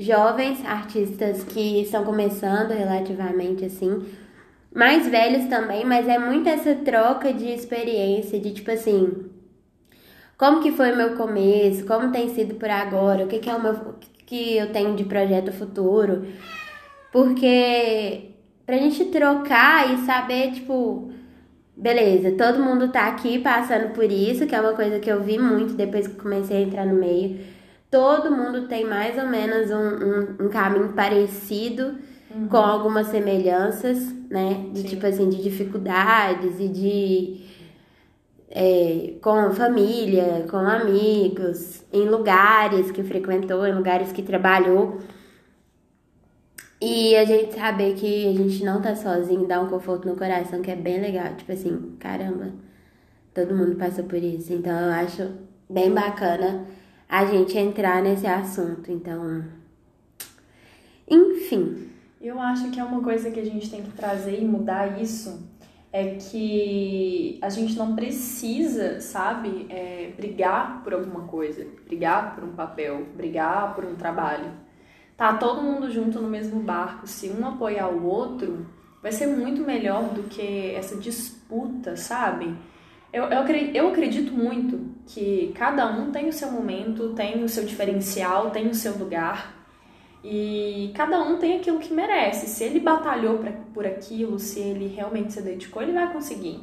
jovens 0.01 0.65
artistas 0.65 1.45
que 1.45 1.83
estão 1.83 2.05
começando 2.05 2.71
relativamente 2.71 3.65
assim, 3.65 4.05
mais 4.75 5.07
velhos 5.07 5.47
também, 5.49 5.85
mas 5.85 6.09
é 6.09 6.19
muito 6.19 6.49
essa 6.49 6.75
troca 6.77 7.33
de 7.33 7.47
experiência, 7.51 8.41
de 8.41 8.53
tipo 8.53 8.71
assim, 8.71 9.31
como 10.39 10.63
que 10.63 10.73
foi 10.73 10.93
o 10.93 10.97
meu 10.97 11.17
começo, 11.17 11.85
como 11.85 12.13
tem 12.13 12.29
sido 12.35 12.55
por 12.55 12.71
agora, 12.71 13.25
o 13.25 13.29
que, 13.29 13.39
que 13.39 13.51
é 13.51 13.55
o 13.55 13.63
meu 13.63 13.73
o 13.73 13.95
que 14.27 14.57
eu 14.57 14.73
tenho 14.73 14.95
de 14.95 15.05
projeto 15.05 15.53
futuro. 15.53 16.25
Porque 17.11 18.31
pra 18.65 18.77
gente 18.77 19.07
trocar 19.07 19.93
e 19.93 20.07
saber, 20.07 20.53
tipo, 20.53 21.11
beleza, 21.77 22.31
todo 22.39 22.63
mundo 22.63 22.93
tá 22.93 23.09
aqui 23.09 23.41
passando 23.41 23.93
por 23.93 24.05
isso, 24.05 24.47
que 24.47 24.55
é 24.55 24.61
uma 24.61 24.75
coisa 24.75 25.01
que 25.01 25.11
eu 25.11 25.21
vi 25.21 25.37
muito 25.37 25.75
depois 25.75 26.07
que 26.07 26.15
comecei 26.15 26.59
a 26.59 26.61
entrar 26.61 26.87
no 26.87 26.95
meio 26.95 27.41
todo 27.91 28.31
mundo 28.31 28.69
tem 28.69 28.87
mais 28.87 29.19
ou 29.19 29.27
menos 29.27 29.71
um, 29.71 30.45
um, 30.45 30.47
um 30.47 30.49
caminho 30.49 30.93
parecido, 30.93 31.97
uhum. 32.31 32.49
com 32.49 32.59
algumas 32.59 33.09
semelhanças, 33.09 34.13
né? 34.31 34.69
De 34.73 34.83
Sim. 34.83 34.89
tipo 34.89 35.07
assim, 35.07 35.29
de 35.29 35.43
dificuldades 35.43 36.61
e 36.61 36.69
de. 36.69 37.51
É, 38.53 39.15
com 39.23 39.53
família, 39.53 40.45
com 40.51 40.57
amigos, 40.57 41.85
em 41.93 42.09
lugares 42.09 42.91
que 42.91 43.03
frequentou, 43.05 43.65
em 43.67 43.75
lugares 43.75 44.11
que 44.13 44.23
trabalhou. 44.23 44.99
E 46.81 47.15
a 47.15 47.25
gente 47.25 47.55
saber 47.55 47.95
que 47.95 48.27
a 48.29 48.33
gente 48.33 48.65
não 48.65 48.81
tá 48.81 48.97
sozinho, 48.97 49.47
dá 49.47 49.61
um 49.61 49.69
conforto 49.69 50.09
no 50.09 50.17
coração, 50.17 50.63
que 50.63 50.71
é 50.71 50.75
bem 50.75 51.01
legal. 51.01 51.35
Tipo 51.37 51.53
assim, 51.53 51.95
caramba, 52.01 52.53
todo 53.33 53.55
mundo 53.55 53.77
passou 53.77 54.05
por 54.05 54.19
isso. 54.19 54.53
Então 54.53 54.73
eu 54.73 54.93
acho 54.95 55.31
bem 55.69 55.93
bacana 55.93 56.67
a 57.11 57.25
gente 57.25 57.59
entrar 57.59 58.01
nesse 58.01 58.25
assunto. 58.25 58.93
Então, 58.93 59.45
enfim. 61.09 61.91
Eu 62.21 62.39
acho 62.39 62.71
que 62.71 62.79
é 62.79 62.85
uma 62.85 63.03
coisa 63.03 63.33
que 63.33 63.41
a 63.41 63.45
gente 63.45 63.69
tem 63.69 63.83
que 63.83 63.91
trazer 63.91 64.41
e 64.41 64.45
mudar 64.45 65.03
isso 65.03 65.51
é 65.93 66.15
que 66.15 67.37
a 67.43 67.49
gente 67.49 67.77
não 67.77 67.97
precisa, 67.97 69.01
sabe, 69.01 69.67
é, 69.69 70.13
brigar 70.17 70.85
por 70.85 70.95
alguma 70.95 71.23
coisa, 71.23 71.67
brigar 71.85 72.37
por 72.37 72.45
um 72.45 72.53
papel, 72.53 73.05
brigar 73.17 73.75
por 73.75 73.85
um 73.85 73.97
trabalho. 73.97 74.53
Tá 75.17 75.35
todo 75.35 75.63
mundo 75.63 75.91
junto 75.91 76.21
no 76.21 76.29
mesmo 76.29 76.61
barco. 76.61 77.09
Se 77.09 77.29
um 77.29 77.45
apoiar 77.45 77.89
o 77.89 78.07
outro, 78.07 78.67
vai 79.03 79.11
ser 79.11 79.27
muito 79.27 79.63
melhor 79.63 80.15
do 80.15 80.23
que 80.29 80.71
essa 80.77 80.97
disputa, 80.97 81.97
sabe? 81.97 82.55
Eu, 83.13 83.25
eu, 83.25 83.43
eu 83.75 83.89
acredito 83.89 84.33
muito 84.33 84.90
que 85.07 85.53
cada 85.55 85.87
um 85.91 86.11
tem 86.11 86.29
o 86.29 86.33
seu 86.33 86.51
momento, 86.51 87.15
tem 87.15 87.43
o 87.43 87.49
seu 87.49 87.65
diferencial, 87.65 88.51
tem 88.51 88.69
o 88.69 88.75
seu 88.75 88.97
lugar. 88.97 89.57
E 90.23 90.93
cada 90.95 91.23
um 91.23 91.39
tem 91.39 91.59
aquilo 91.59 91.79
que 91.79 91.93
merece. 91.93 92.47
Se 92.47 92.65
ele 92.65 92.81
batalhou 92.81 93.39
pra, 93.39 93.53
por 93.73 93.87
aquilo, 93.87 94.39
se 94.39 94.61
ele 94.61 94.87
realmente 94.87 95.33
se 95.33 95.43
dedicou, 95.43 95.83
ele 95.83 95.93
vai 95.93 96.13
conseguir. 96.13 96.61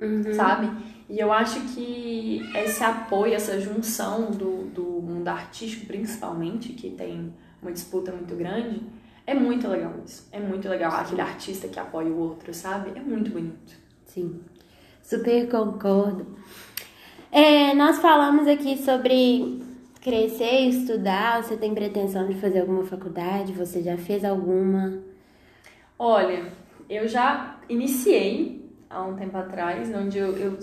Uhum. 0.00 0.32
Sabe? 0.34 0.70
E 1.08 1.18
eu 1.18 1.32
acho 1.32 1.60
que 1.74 2.40
esse 2.54 2.82
apoio, 2.82 3.34
essa 3.34 3.60
junção 3.60 4.30
do, 4.30 4.64
do 4.64 4.82
mundo 4.82 5.28
artístico, 5.28 5.86
principalmente, 5.86 6.72
que 6.72 6.90
tem 6.90 7.32
uma 7.60 7.70
disputa 7.70 8.10
muito 8.12 8.34
grande, 8.34 8.82
é 9.26 9.34
muito 9.34 9.68
legal 9.68 9.94
isso. 10.04 10.28
É 10.32 10.40
muito 10.40 10.68
legal 10.68 10.92
aquele 10.92 11.20
artista 11.20 11.68
que 11.68 11.78
apoia 11.78 12.08
o 12.08 12.18
outro, 12.18 12.52
sabe? 12.52 12.92
É 12.96 13.00
muito 13.00 13.30
bonito. 13.30 13.74
Sim. 14.06 14.40
Super 15.02 15.48
concordo. 15.48 16.26
É, 17.32 17.72
nós 17.74 17.98
falamos 17.98 18.48
aqui 18.48 18.76
sobre 18.76 19.62
crescer, 20.00 20.62
estudar. 20.62 21.42
Você 21.42 21.56
tem 21.56 21.72
pretensão 21.72 22.26
de 22.26 22.34
fazer 22.34 22.60
alguma 22.60 22.84
faculdade? 22.84 23.52
Você 23.52 23.82
já 23.82 23.96
fez 23.96 24.24
alguma? 24.24 24.98
Olha, 25.96 26.52
eu 26.88 27.06
já 27.06 27.56
iniciei 27.68 28.68
há 28.88 29.02
um 29.02 29.14
tempo 29.14 29.36
atrás, 29.36 29.94
onde 29.94 30.18
eu, 30.18 30.36
eu 30.36 30.58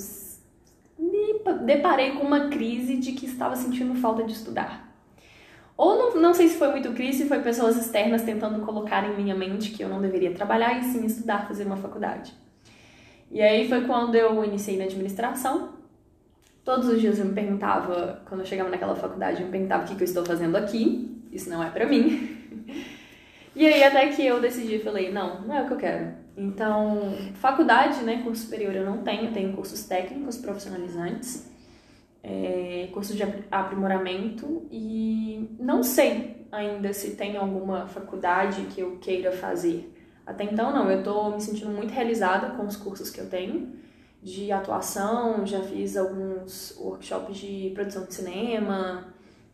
me 0.99 1.39
deparei 1.65 2.11
com 2.11 2.25
uma 2.25 2.49
crise 2.49 2.97
de 2.97 3.13
que 3.13 3.25
estava 3.25 3.55
sentindo 3.55 3.95
falta 3.95 4.23
de 4.23 4.33
estudar. 4.33 4.85
Ou 5.77 5.95
não, 5.95 6.21
não 6.21 6.33
sei 6.33 6.49
se 6.49 6.57
foi 6.57 6.71
muito 6.71 6.91
crise, 6.91 7.29
foi 7.29 7.39
pessoas 7.39 7.77
externas 7.77 8.23
tentando 8.23 8.65
colocar 8.65 9.07
em 9.07 9.15
minha 9.15 9.35
mente 9.35 9.71
que 9.71 9.83
eu 9.83 9.87
não 9.87 10.01
deveria 10.01 10.33
trabalhar 10.33 10.77
e 10.79 10.83
sim 10.83 11.05
estudar, 11.05 11.47
fazer 11.47 11.65
uma 11.65 11.77
faculdade. 11.77 12.33
E 13.31 13.41
aí 13.41 13.69
foi 13.69 13.85
quando 13.85 14.15
eu 14.15 14.43
iniciei 14.43 14.77
na 14.77 14.85
administração. 14.85 15.76
Todos 16.67 16.89
os 16.89 16.99
dias 16.99 17.17
eu 17.17 17.23
me 17.23 17.33
perguntava, 17.33 18.21
quando 18.25 18.41
eu 18.41 18.45
chegava 18.45 18.69
naquela 18.69 18.93
faculdade, 18.93 19.39
eu 19.39 19.45
me 19.45 19.51
perguntava 19.53 19.85
o 19.85 19.87
que, 19.87 19.95
que 19.95 20.03
eu 20.03 20.05
estou 20.05 20.25
fazendo 20.25 20.57
aqui. 20.57 21.17
Isso 21.31 21.49
não 21.49 21.63
é 21.63 21.69
pra 21.69 21.85
mim. 21.87 22.35
E 23.55 23.65
aí 23.65 23.83
até 23.83 24.09
que 24.09 24.23
eu 24.23 24.39
decidi, 24.39 24.77
falei, 24.77 25.11
não, 25.11 25.41
não 25.41 25.55
é 25.55 25.63
o 25.63 25.65
que 25.65 25.73
eu 25.73 25.77
quero. 25.77 26.13
Então, 26.37 27.15
faculdade, 27.35 28.03
né, 28.03 28.21
curso 28.21 28.43
superior 28.43 28.75
eu 28.75 28.85
não 28.85 28.99
tenho, 28.99 29.33
tenho 29.33 29.51
cursos 29.53 29.85
técnicos 29.85 30.37
profissionalizantes, 30.37 31.49
é, 32.21 32.87
curso 32.93 33.15
de 33.15 33.23
aprimoramento 33.49 34.67
e 34.69 35.49
não 35.59 35.81
sei 35.81 36.45
ainda 36.51 36.93
se 36.93 37.15
tem 37.15 37.35
alguma 37.35 37.87
faculdade 37.87 38.61
que 38.65 38.81
eu 38.81 38.97
queira 38.97 39.31
fazer. 39.31 39.91
Até 40.23 40.43
então, 40.43 40.71
não. 40.71 40.91
Eu 40.91 41.01
tô 41.01 41.31
me 41.31 41.41
sentindo 41.41 41.71
muito 41.71 41.91
realizada 41.91 42.51
com 42.51 42.67
os 42.67 42.75
cursos 42.75 43.09
que 43.09 43.19
eu 43.19 43.27
tenho 43.27 43.86
de 44.21 44.51
atuação, 44.51 45.45
já 45.45 45.61
fiz 45.61 45.95
alguns 45.95 46.75
workshops 46.77 47.37
de 47.37 47.71
produção 47.73 48.05
de 48.05 48.13
cinema, 48.13 49.05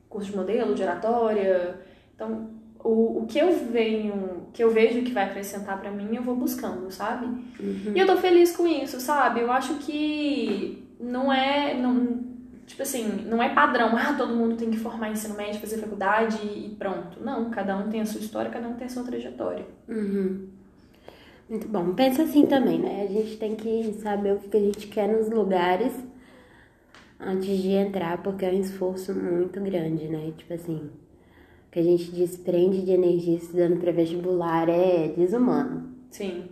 curso 0.09 0.31
de 0.31 0.37
modelo, 0.37 0.73
de 0.73 0.83
oratória. 0.83 1.79
Então, 2.15 2.49
o, 2.83 3.23
o 3.23 3.25
que 3.27 3.39
eu 3.39 3.51
venho, 3.71 4.47
que 4.53 4.63
eu 4.63 4.71
vejo 4.71 5.03
que 5.03 5.11
vai 5.11 5.25
acrescentar 5.25 5.79
para 5.79 5.91
mim, 5.91 6.15
eu 6.15 6.23
vou 6.23 6.35
buscando, 6.35 6.89
sabe? 6.91 7.25
Uhum. 7.59 7.93
E 7.95 7.99
eu 7.99 8.05
tô 8.05 8.17
feliz 8.17 8.55
com 8.55 8.67
isso, 8.67 8.99
sabe? 8.99 9.41
Eu 9.41 9.51
acho 9.51 9.75
que 9.75 10.85
não 10.99 11.31
é. 11.31 11.73
Não, 11.73 12.23
tipo 12.65 12.81
assim, 12.81 13.25
não 13.25 13.41
é 13.41 13.53
padrão, 13.53 13.95
ah, 13.97 14.13
todo 14.17 14.35
mundo 14.35 14.55
tem 14.55 14.69
que 14.69 14.77
formar 14.77 15.11
ensino 15.11 15.35
médio, 15.35 15.59
fazer 15.59 15.77
faculdade 15.77 16.37
e 16.45 16.75
pronto. 16.77 17.21
Não, 17.21 17.49
cada 17.49 17.77
um 17.77 17.89
tem 17.89 18.01
a 18.01 18.05
sua 18.05 18.21
história, 18.21 18.51
cada 18.51 18.67
um 18.67 18.73
tem 18.73 18.87
a 18.87 18.89
sua 18.89 19.03
trajetória. 19.03 19.65
Uhum. 19.87 20.47
Muito 21.49 21.67
bom. 21.67 21.93
Pensa 21.93 22.23
assim 22.23 22.45
também, 22.45 22.79
né? 22.79 23.05
A 23.07 23.11
gente 23.11 23.37
tem 23.37 23.55
que 23.55 23.93
saber 24.01 24.33
o 24.33 24.39
que 24.39 24.57
a 24.57 24.59
gente 24.59 24.87
quer 24.87 25.07
nos 25.07 25.29
lugares 25.29 25.93
antes 27.19 27.61
de 27.61 27.71
entrar, 27.71 28.21
porque 28.21 28.45
é 28.45 28.49
um 28.49 28.59
esforço 28.59 29.13
muito 29.13 29.59
grande, 29.61 30.07
né? 30.07 30.31
Tipo 30.37 30.53
assim, 30.53 30.89
o 31.67 31.71
que 31.71 31.79
a 31.79 31.83
gente 31.83 32.11
desprende 32.11 32.81
de 32.81 32.91
energia 32.91 33.37
estudando 33.37 33.79
para 33.79 33.91
vestibular 33.91 34.69
é 34.69 35.09
desumano. 35.15 35.89
Sim. 36.11 36.45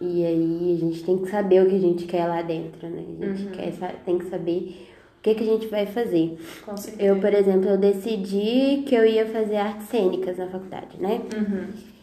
E 0.00 0.24
aí 0.24 0.74
a 0.74 0.78
gente 0.78 1.04
tem 1.04 1.18
que 1.18 1.30
saber 1.30 1.64
o 1.64 1.68
que 1.68 1.76
a 1.76 1.80
gente 1.80 2.04
quer 2.04 2.26
lá 2.26 2.42
dentro, 2.42 2.88
né? 2.88 3.04
A 3.20 3.26
gente 3.34 3.46
uhum. 3.46 3.52
quer, 3.52 4.02
tem 4.04 4.18
que 4.18 4.26
saber 4.26 4.86
o 5.18 5.22
que, 5.22 5.34
que 5.34 5.42
a 5.42 5.46
gente 5.46 5.66
vai 5.68 5.86
fazer. 5.86 6.38
Com 6.64 6.76
certeza. 6.76 7.02
Eu, 7.02 7.20
por 7.20 7.32
exemplo, 7.32 7.68
eu 7.70 7.78
decidi 7.78 8.82
que 8.86 8.94
eu 8.94 9.06
ia 9.06 9.26
fazer 9.26 9.56
artes 9.56 9.88
cênicas 9.88 10.36
na 10.36 10.48
faculdade, 10.48 11.00
né? 11.00 11.22
Uhum. 11.34 11.95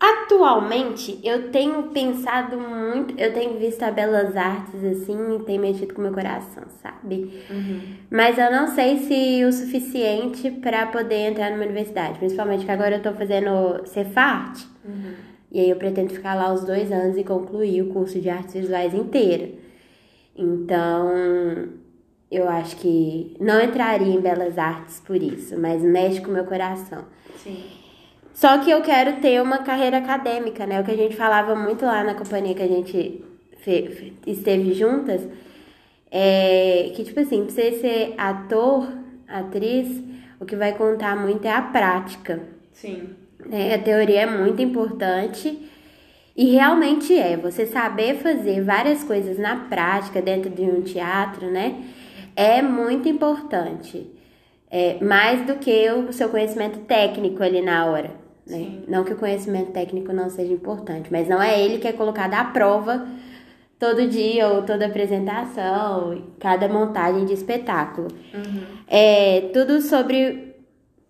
Atualmente, 0.00 1.18
eu 1.24 1.50
tenho 1.50 1.84
pensado 1.88 2.56
muito, 2.56 3.18
eu 3.18 3.32
tenho 3.32 3.58
visto 3.58 3.82
a 3.82 3.90
Belas 3.90 4.36
Artes 4.36 4.84
assim 4.84 5.36
e 5.36 5.42
tem 5.42 5.58
mexido 5.58 5.92
com 5.92 6.02
meu 6.02 6.12
coração, 6.12 6.62
sabe? 6.80 7.42
Uhum. 7.50 7.80
Mas 8.08 8.38
eu 8.38 8.48
não 8.50 8.68
sei 8.68 8.98
se 8.98 9.44
o 9.44 9.52
suficiente 9.52 10.52
para 10.52 10.86
poder 10.86 11.30
entrar 11.30 11.50
numa 11.50 11.64
universidade, 11.64 12.18
principalmente 12.18 12.64
que 12.64 12.70
agora 12.70 12.96
eu 12.96 13.02
tô 13.02 13.12
fazendo 13.12 13.84
Cefart. 13.86 14.62
Uhum. 14.84 15.14
E 15.50 15.58
aí 15.58 15.70
eu 15.70 15.76
pretendo 15.76 16.14
ficar 16.14 16.34
lá 16.36 16.52
os 16.52 16.62
dois 16.62 16.92
anos 16.92 17.16
e 17.16 17.24
concluir 17.24 17.82
o 17.82 17.92
curso 17.92 18.20
de 18.20 18.30
artes 18.30 18.54
visuais 18.54 18.94
inteiro. 18.94 19.54
Então, 20.36 21.10
eu 22.30 22.48
acho 22.48 22.76
que 22.76 23.34
não 23.40 23.60
entraria 23.60 24.14
em 24.14 24.20
Belas 24.20 24.58
Artes 24.58 25.00
por 25.04 25.16
isso, 25.20 25.58
mas 25.58 25.82
mexe 25.82 26.20
com 26.20 26.30
o 26.30 26.34
meu 26.34 26.44
coração. 26.44 27.04
Sim. 27.38 27.77
Só 28.38 28.58
que 28.58 28.70
eu 28.70 28.80
quero 28.82 29.20
ter 29.20 29.42
uma 29.42 29.58
carreira 29.58 29.98
acadêmica, 29.98 30.64
né? 30.64 30.80
O 30.80 30.84
que 30.84 30.92
a 30.92 30.96
gente 30.96 31.16
falava 31.16 31.56
muito 31.56 31.84
lá 31.84 32.04
na 32.04 32.14
companhia 32.14 32.54
que 32.54 32.62
a 32.62 32.68
gente 32.68 33.24
esteve 34.24 34.74
juntas, 34.74 35.26
é 36.08 36.92
que, 36.94 37.02
tipo 37.02 37.18
assim, 37.18 37.42
pra 37.42 37.52
você 37.52 37.72
ser 37.72 38.14
ator, 38.16 38.86
atriz, 39.26 39.88
o 40.38 40.44
que 40.44 40.54
vai 40.54 40.72
contar 40.72 41.16
muito 41.16 41.44
é 41.46 41.50
a 41.50 41.60
prática. 41.60 42.40
Sim. 42.72 43.08
É, 43.50 43.74
a 43.74 43.78
teoria 43.80 44.20
é 44.20 44.26
muito 44.26 44.62
importante 44.62 45.68
e 46.36 46.52
realmente 46.52 47.18
é. 47.18 47.36
Você 47.36 47.66
saber 47.66 48.18
fazer 48.18 48.62
várias 48.62 49.02
coisas 49.02 49.36
na 49.36 49.66
prática 49.68 50.22
dentro 50.22 50.48
de 50.48 50.62
um 50.62 50.82
teatro, 50.82 51.50
né? 51.50 51.82
É 52.36 52.62
muito 52.62 53.08
importante. 53.08 54.08
É, 54.70 55.02
mais 55.02 55.44
do 55.44 55.56
que 55.56 55.90
o 55.90 56.12
seu 56.12 56.28
conhecimento 56.28 56.78
técnico 56.86 57.42
ali 57.42 57.60
na 57.60 57.84
hora. 57.86 58.27
Né? 58.48 58.80
Não 58.88 59.04
que 59.04 59.12
o 59.12 59.16
conhecimento 59.16 59.72
técnico 59.72 60.12
não 60.12 60.30
seja 60.30 60.52
importante, 60.52 61.12
mas 61.12 61.28
não 61.28 61.40
é 61.40 61.60
ele 61.62 61.78
que 61.78 61.86
é 61.86 61.92
colocado 61.92 62.34
à 62.34 62.44
prova 62.44 63.06
todo 63.78 64.08
dia 64.08 64.48
ou 64.48 64.62
toda 64.62 64.86
apresentação, 64.86 66.24
cada 66.40 66.66
montagem 66.66 67.26
de 67.26 67.34
espetáculo. 67.34 68.08
Uhum. 68.34 68.62
É 68.88 69.50
tudo 69.52 69.80
sobre, 69.80 70.56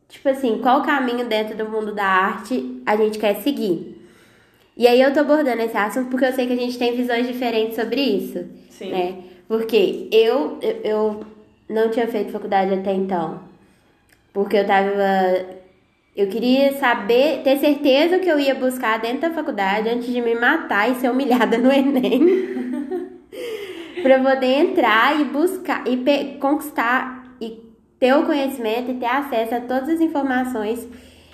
tipo 0.08 0.28
assim, 0.28 0.58
qual 0.58 0.82
caminho 0.82 1.26
dentro 1.26 1.56
do 1.56 1.68
mundo 1.68 1.94
da 1.94 2.04
arte 2.04 2.82
a 2.84 2.96
gente 2.96 3.18
quer 3.18 3.36
seguir. 3.36 3.96
E 4.76 4.86
aí 4.86 5.00
eu 5.00 5.12
tô 5.12 5.20
abordando 5.20 5.62
esse 5.62 5.76
assunto 5.76 6.08
porque 6.10 6.24
eu 6.24 6.32
sei 6.32 6.46
que 6.46 6.52
a 6.52 6.56
gente 6.56 6.78
tem 6.78 6.94
visões 6.94 7.26
diferentes 7.26 7.74
sobre 7.74 8.00
isso. 8.00 8.44
Sim. 8.70 8.90
Né? 8.90 9.16
Porque 9.48 10.08
eu, 10.12 10.58
eu 10.84 11.24
não 11.68 11.88
tinha 11.88 12.06
feito 12.06 12.32
faculdade 12.32 12.74
até 12.74 12.92
então. 12.92 13.40
Porque 14.32 14.56
eu 14.56 14.66
tava 14.66 15.57
eu 16.18 16.26
queria 16.26 16.72
saber, 16.72 17.42
ter 17.44 17.58
certeza 17.58 18.18
que 18.18 18.28
eu 18.28 18.40
ia 18.40 18.52
buscar 18.52 18.98
dentro 18.98 19.20
da 19.20 19.30
faculdade 19.30 19.88
antes 19.88 20.12
de 20.12 20.20
me 20.20 20.34
matar 20.34 20.90
e 20.90 20.96
ser 20.96 21.08
humilhada 21.08 21.56
no 21.58 21.70
Enem. 21.70 23.18
para 24.02 24.18
poder 24.18 24.46
entrar 24.46 25.20
e 25.20 25.24
buscar 25.26 25.84
e 25.86 26.36
conquistar 26.40 27.36
e 27.40 27.62
ter 28.00 28.14
o 28.14 28.26
conhecimento 28.26 28.90
e 28.90 28.94
ter 28.94 29.06
acesso 29.06 29.54
a 29.54 29.60
todas 29.60 29.90
as 29.90 30.00
informações 30.00 30.88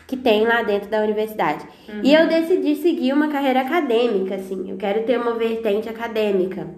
que 0.06 0.18
tem 0.18 0.44
lá 0.44 0.62
dentro 0.62 0.90
da 0.90 1.00
universidade. 1.00 1.66
Uhum. 1.88 2.00
E 2.02 2.12
eu 2.12 2.28
decidi 2.28 2.76
seguir 2.76 3.14
uma 3.14 3.28
carreira 3.28 3.62
acadêmica, 3.62 4.34
assim. 4.34 4.70
Eu 4.70 4.76
quero 4.76 5.04
ter 5.04 5.18
uma 5.18 5.32
vertente 5.32 5.88
acadêmica. 5.88 6.68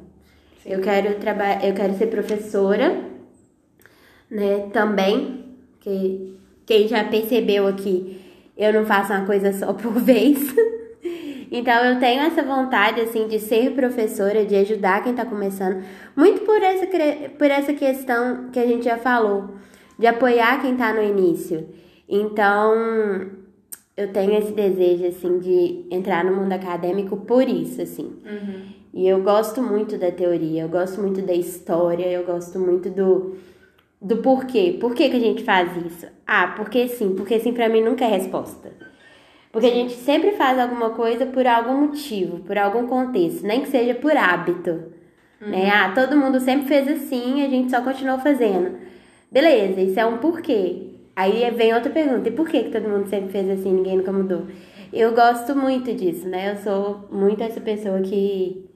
Sim. 0.62 0.74
Eu 0.74 0.80
quero 0.80 1.16
trabalhar, 1.16 1.64
eu 1.64 1.74
quero 1.74 1.94
ser 1.94 2.06
professora, 2.06 3.02
né, 4.30 4.68
também, 4.72 5.56
que 5.80 6.35
quem 6.66 6.88
já 6.88 7.04
percebeu 7.04 7.66
aqui, 7.66 8.20
eu 8.56 8.72
não 8.72 8.84
faço 8.84 9.12
uma 9.12 9.24
coisa 9.24 9.52
só 9.52 9.72
por 9.72 9.92
vez. 10.02 10.38
então 11.50 11.84
eu 11.84 12.00
tenho 12.00 12.20
essa 12.22 12.42
vontade 12.42 13.00
assim 13.00 13.28
de 13.28 13.38
ser 13.38 13.72
professora, 13.72 14.44
de 14.44 14.56
ajudar 14.56 15.02
quem 15.02 15.12
está 15.12 15.24
começando, 15.24 15.84
muito 16.16 16.42
por 16.42 16.60
essa 16.60 16.86
por 17.38 17.50
essa 17.50 17.72
questão 17.72 18.50
que 18.50 18.58
a 18.58 18.66
gente 18.66 18.84
já 18.84 18.98
falou, 18.98 19.54
de 19.98 20.06
apoiar 20.06 20.60
quem 20.60 20.72
está 20.72 20.92
no 20.92 21.02
início. 21.02 21.68
Então, 22.08 22.74
eu 23.96 24.12
tenho 24.12 24.36
esse 24.36 24.52
desejo 24.52 25.06
assim 25.06 25.38
de 25.38 25.86
entrar 25.90 26.24
no 26.24 26.36
mundo 26.36 26.52
acadêmico 26.52 27.16
por 27.16 27.48
isso, 27.48 27.80
assim. 27.80 28.12
Uhum. 28.24 28.76
E 28.94 29.08
eu 29.08 29.22
gosto 29.22 29.62
muito 29.62 29.98
da 29.98 30.10
teoria, 30.10 30.62
eu 30.62 30.68
gosto 30.68 31.00
muito 31.00 31.20
da 31.22 31.34
história, 31.34 32.06
eu 32.06 32.24
gosto 32.24 32.58
muito 32.58 32.88
do 32.88 33.36
do 34.00 34.18
porquê. 34.18 34.76
Por 34.80 34.94
que, 34.94 35.08
que 35.08 35.16
a 35.16 35.20
gente 35.20 35.42
faz 35.42 35.70
isso? 35.84 36.06
Ah, 36.26 36.54
porque 36.56 36.88
sim. 36.88 37.14
Porque 37.14 37.38
sim 37.40 37.52
pra 37.52 37.68
mim 37.68 37.82
nunca 37.82 38.04
é 38.04 38.08
resposta. 38.08 38.72
Porque 39.50 39.68
a 39.68 39.74
gente 39.74 39.94
sempre 39.94 40.32
faz 40.32 40.58
alguma 40.58 40.90
coisa 40.90 41.24
por 41.24 41.46
algum 41.46 41.86
motivo, 41.86 42.40
por 42.40 42.58
algum 42.58 42.86
contexto, 42.86 43.42
nem 43.42 43.62
que 43.62 43.68
seja 43.68 43.94
por 43.94 44.14
hábito. 44.14 44.70
Uhum. 45.40 45.48
Né? 45.48 45.70
Ah, 45.70 45.92
todo 45.94 46.16
mundo 46.16 46.38
sempre 46.40 46.66
fez 46.66 46.86
assim, 46.86 47.42
a 47.42 47.48
gente 47.48 47.70
só 47.70 47.80
continuou 47.80 48.18
fazendo. 48.18 48.78
Beleza, 49.30 49.80
isso 49.80 49.98
é 49.98 50.04
um 50.04 50.18
porquê. 50.18 50.90
Aí 51.16 51.50
vem 51.52 51.72
outra 51.72 51.90
pergunta, 51.90 52.28
e 52.28 52.32
por 52.32 52.46
que, 52.46 52.64
que 52.64 52.70
todo 52.70 52.86
mundo 52.86 53.08
sempre 53.08 53.30
fez 53.30 53.48
assim 53.48 53.72
ninguém 53.72 53.96
nunca 53.96 54.12
mudou? 54.12 54.46
Eu 54.92 55.14
gosto 55.14 55.56
muito 55.56 55.94
disso, 55.94 56.28
né? 56.28 56.52
Eu 56.52 56.56
sou 56.56 57.08
muito 57.10 57.42
essa 57.42 57.60
pessoa 57.60 58.00
que. 58.02 58.68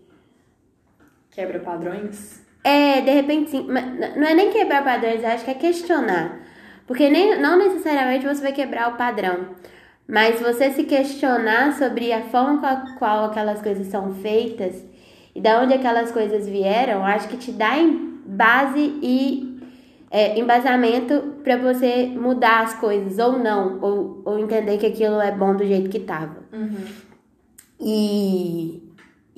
Quebra 1.30 1.60
padrões? 1.60 2.42
É, 2.62 3.00
de 3.00 3.11
repente 3.11 3.50
sim. 3.50 3.66
Mas 3.68 4.16
não 4.16 4.26
é 4.26 4.34
nem 4.34 4.50
quebrar 4.50 4.84
padrões, 4.84 5.24
acho 5.24 5.44
que 5.44 5.50
é 5.50 5.54
questionar. 5.54 6.38
Porque 6.86 7.08
nem, 7.08 7.40
não 7.40 7.56
necessariamente 7.56 8.26
você 8.26 8.42
vai 8.42 8.52
quebrar 8.52 8.92
o 8.92 8.96
padrão. 8.96 9.48
Mas 10.06 10.40
você 10.40 10.70
se 10.70 10.84
questionar 10.84 11.72
sobre 11.74 12.12
a 12.12 12.22
forma 12.22 12.58
com 12.58 12.66
a 12.66 12.96
qual 12.98 13.24
aquelas 13.26 13.62
coisas 13.62 13.86
são 13.86 14.12
feitas 14.14 14.84
e 15.34 15.40
da 15.40 15.61
onde 15.61 15.72
aquelas 15.72 16.11
coisas 16.11 16.48
vieram, 16.48 17.04
acho 17.04 17.28
que 17.28 17.36
te 17.36 17.52
dá 17.52 17.74
base 18.26 18.98
e 19.00 19.61
é, 20.11 20.38
embasamento 20.38 21.36
para 21.44 21.56
você 21.56 22.06
mudar 22.06 22.64
as 22.64 22.74
coisas 22.74 23.18
ou 23.18 23.38
não, 23.38 23.80
ou, 23.80 24.22
ou 24.24 24.38
entender 24.40 24.78
que 24.78 24.86
aquilo 24.86 25.20
é 25.20 25.30
bom 25.30 25.54
do 25.54 25.64
jeito 25.64 25.88
que 25.88 26.00
tava. 26.00 26.38
Uhum. 26.52 26.84
E 27.78 28.89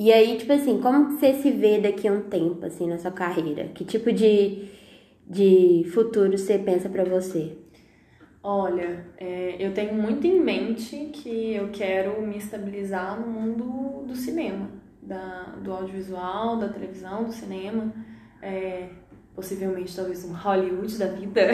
e 0.03 0.13
aí, 0.13 0.37
tipo 0.37 0.53
assim, 0.53 0.81
como 0.81 1.13
você 1.13 1.33
se 1.35 1.53
vê 1.53 1.79
daqui 1.79 2.09
a 2.09 2.13
um 2.13 2.23
tempo, 2.23 2.67
assim, 2.67 2.89
na 2.89 2.99
sua 2.99 3.13
carreira? 3.13 3.69
Que 3.69 3.85
tipo 3.85 4.11
de, 4.11 4.69
de 5.29 5.87
futuro 5.95 6.37
você 6.37 6.59
pensa 6.59 6.89
para 6.89 7.05
você? 7.05 7.57
Olha, 8.43 9.07
é, 9.17 9.55
eu 9.61 9.73
tenho 9.73 9.95
muito 9.95 10.27
em 10.27 10.41
mente 10.41 11.11
que 11.13 11.55
eu 11.55 11.69
quero 11.69 12.21
me 12.21 12.37
estabilizar 12.37 13.21
no 13.21 13.29
mundo 13.29 14.05
do 14.05 14.17
cinema, 14.17 14.69
da, 15.01 15.55
do 15.63 15.73
audiovisual, 15.73 16.57
da 16.57 16.69
televisão, 16.69 17.23
do 17.23 17.33
cinema. 17.33 17.95
É, 18.43 18.89
possivelmente, 19.37 19.95
talvez 19.95 20.25
um 20.25 20.33
Hollywood 20.33 20.99
da 20.99 21.07
vida. 21.07 21.49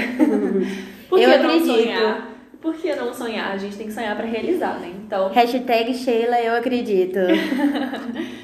Por 1.06 1.18
que 1.18 1.24
eu 1.26 1.30
acredito. 1.30 1.66
Sonhar? 1.66 2.38
Por 2.62 2.74
que 2.74 2.94
não 2.96 3.12
sonhar? 3.12 3.52
A 3.52 3.58
gente 3.58 3.76
tem 3.76 3.86
que 3.88 3.92
sonhar 3.92 4.16
para 4.16 4.26
realizar, 4.26 4.80
né? 4.80 4.92
Então. 5.04 5.28
Hashtag 5.28 5.94
Sheila, 5.94 6.40
eu 6.40 6.54
acredito. 6.54 7.18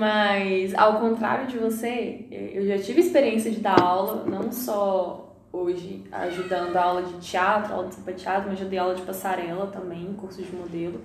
Mas, 0.00 0.74
ao 0.74 0.98
contrário 0.98 1.46
de 1.46 1.58
você, 1.58 2.24
eu 2.30 2.66
já 2.66 2.78
tive 2.78 3.02
experiência 3.02 3.50
de 3.50 3.60
dar 3.60 3.78
aula, 3.78 4.24
não 4.24 4.50
só 4.50 5.36
hoje 5.52 6.02
ajudando 6.10 6.74
a 6.74 6.82
aula 6.82 7.02
de 7.02 7.18
teatro, 7.18 7.74
aula 7.74 7.88
de 7.88 8.14
teatro, 8.14 8.48
mas 8.48 8.58
já 8.58 8.64
dei 8.64 8.78
aula 8.78 8.94
de 8.94 9.02
passarela 9.02 9.66
também, 9.66 10.10
curso 10.14 10.42
de 10.42 10.56
modelo. 10.56 11.02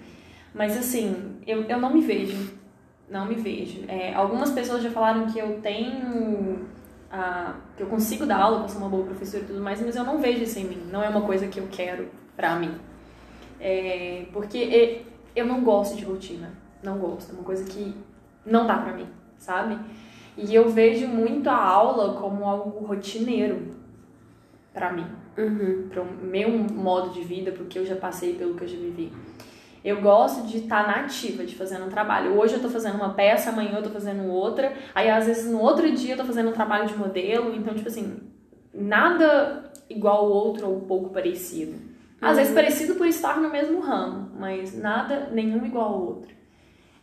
Mas, 0.54 0.78
assim, 0.78 1.36
eu, 1.46 1.64
eu 1.64 1.78
não 1.78 1.94
me 1.94 2.00
vejo. 2.00 2.54
Não 3.10 3.26
me 3.26 3.36
vejo. 3.36 3.84
É, 3.90 4.14
algumas 4.14 4.52
pessoas 4.52 4.82
já 4.82 4.90
falaram 4.90 5.26
que 5.26 5.40
eu 5.40 5.60
tenho 5.60 6.66
a, 7.12 7.54
que 7.76 7.84
eu 7.84 7.88
consigo 7.88 8.26
dar 8.26 8.38
aula, 8.38 8.60
que 8.60 8.64
eu 8.64 8.70
sou 8.70 8.78
uma 8.78 8.90
boa 8.90 9.04
professora 9.04 9.44
e 9.44 9.48
tudo 9.48 9.60
mais, 9.60 9.82
mas 9.82 9.98
eu 9.98 10.06
não 10.06 10.20
vejo 10.20 10.42
isso 10.42 10.58
em 10.58 10.64
mim. 10.64 10.88
Não 10.90 11.04
é 11.04 11.10
uma 11.10 11.24
coisa 11.24 11.48
que 11.48 11.60
eu 11.60 11.68
quero 11.70 12.08
pra 12.34 12.56
mim. 12.56 12.74
É, 13.60 14.26
porque 14.32 15.04
eu 15.36 15.46
não 15.46 15.66
gosto 15.66 15.98
de 15.98 16.06
rotina. 16.06 16.54
Não 16.82 16.98
gosto. 16.98 17.32
É 17.32 17.34
uma 17.34 17.44
coisa 17.44 17.66
que 17.66 17.94
não 18.46 18.68
dá 18.68 18.78
pra 18.78 18.94
mim, 18.94 19.08
sabe? 19.38 19.78
E 20.38 20.54
eu 20.54 20.70
vejo 20.70 21.08
muito 21.08 21.50
a 21.50 21.56
aula 21.56 22.20
como 22.20 22.46
algo 22.46 22.86
rotineiro 22.86 23.76
para 24.74 24.92
mim, 24.92 25.06
uhum. 25.38 25.88
para 25.90 26.02
o 26.02 26.06
meu 26.06 26.50
modo 26.50 27.12
de 27.12 27.22
vida, 27.22 27.52
porque 27.52 27.80
eu 27.80 27.86
já 27.86 27.96
passei 27.96 28.34
pelo 28.34 28.56
que 28.56 28.64
eu 28.64 28.68
já 28.68 28.78
vivi. 28.78 29.12
Eu 29.84 30.02
gosto 30.02 30.48
de 30.48 30.58
estar 30.58 30.84
tá 30.84 30.92
nativa, 30.92 31.46
de 31.46 31.56
fazer 31.56 31.82
um 31.82 31.90
trabalho. 31.90 32.38
Hoje 32.38 32.56
eu 32.56 32.62
tô 32.62 32.70
fazendo 32.70 32.96
uma 32.96 33.14
peça, 33.14 33.52
amanhã 33.52 33.78
eu 33.78 33.84
tô 33.84 33.92
fazendo 33.92 34.26
outra. 34.26 34.74
Aí 34.96 35.10
às 35.10 35.28
vezes 35.28 35.50
no 35.50 35.60
outro 35.60 35.90
dia 35.92 36.14
eu 36.14 36.18
tô 36.18 36.26
fazendo 36.26 36.50
um 36.50 36.54
trabalho 36.54 36.88
de 36.88 36.98
modelo. 36.98 37.56
Então, 37.56 37.74
tipo 37.76 37.88
assim, 37.88 38.18
nada 38.74 39.72
igual 39.88 40.26
ao 40.26 40.32
outro 40.32 40.68
ou 40.68 40.82
pouco 40.82 41.10
parecido. 41.10 41.76
Às 42.20 42.32
uhum. 42.32 42.36
vezes 42.38 42.54
parecido 42.56 42.96
por 42.96 43.06
estar 43.06 43.40
no 43.40 43.52
mesmo 43.52 43.80
ramo, 43.80 44.32
mas 44.40 44.76
nada, 44.76 45.30
nenhum 45.32 45.64
igual 45.64 45.94
ao 45.94 46.02
outro. 46.04 46.34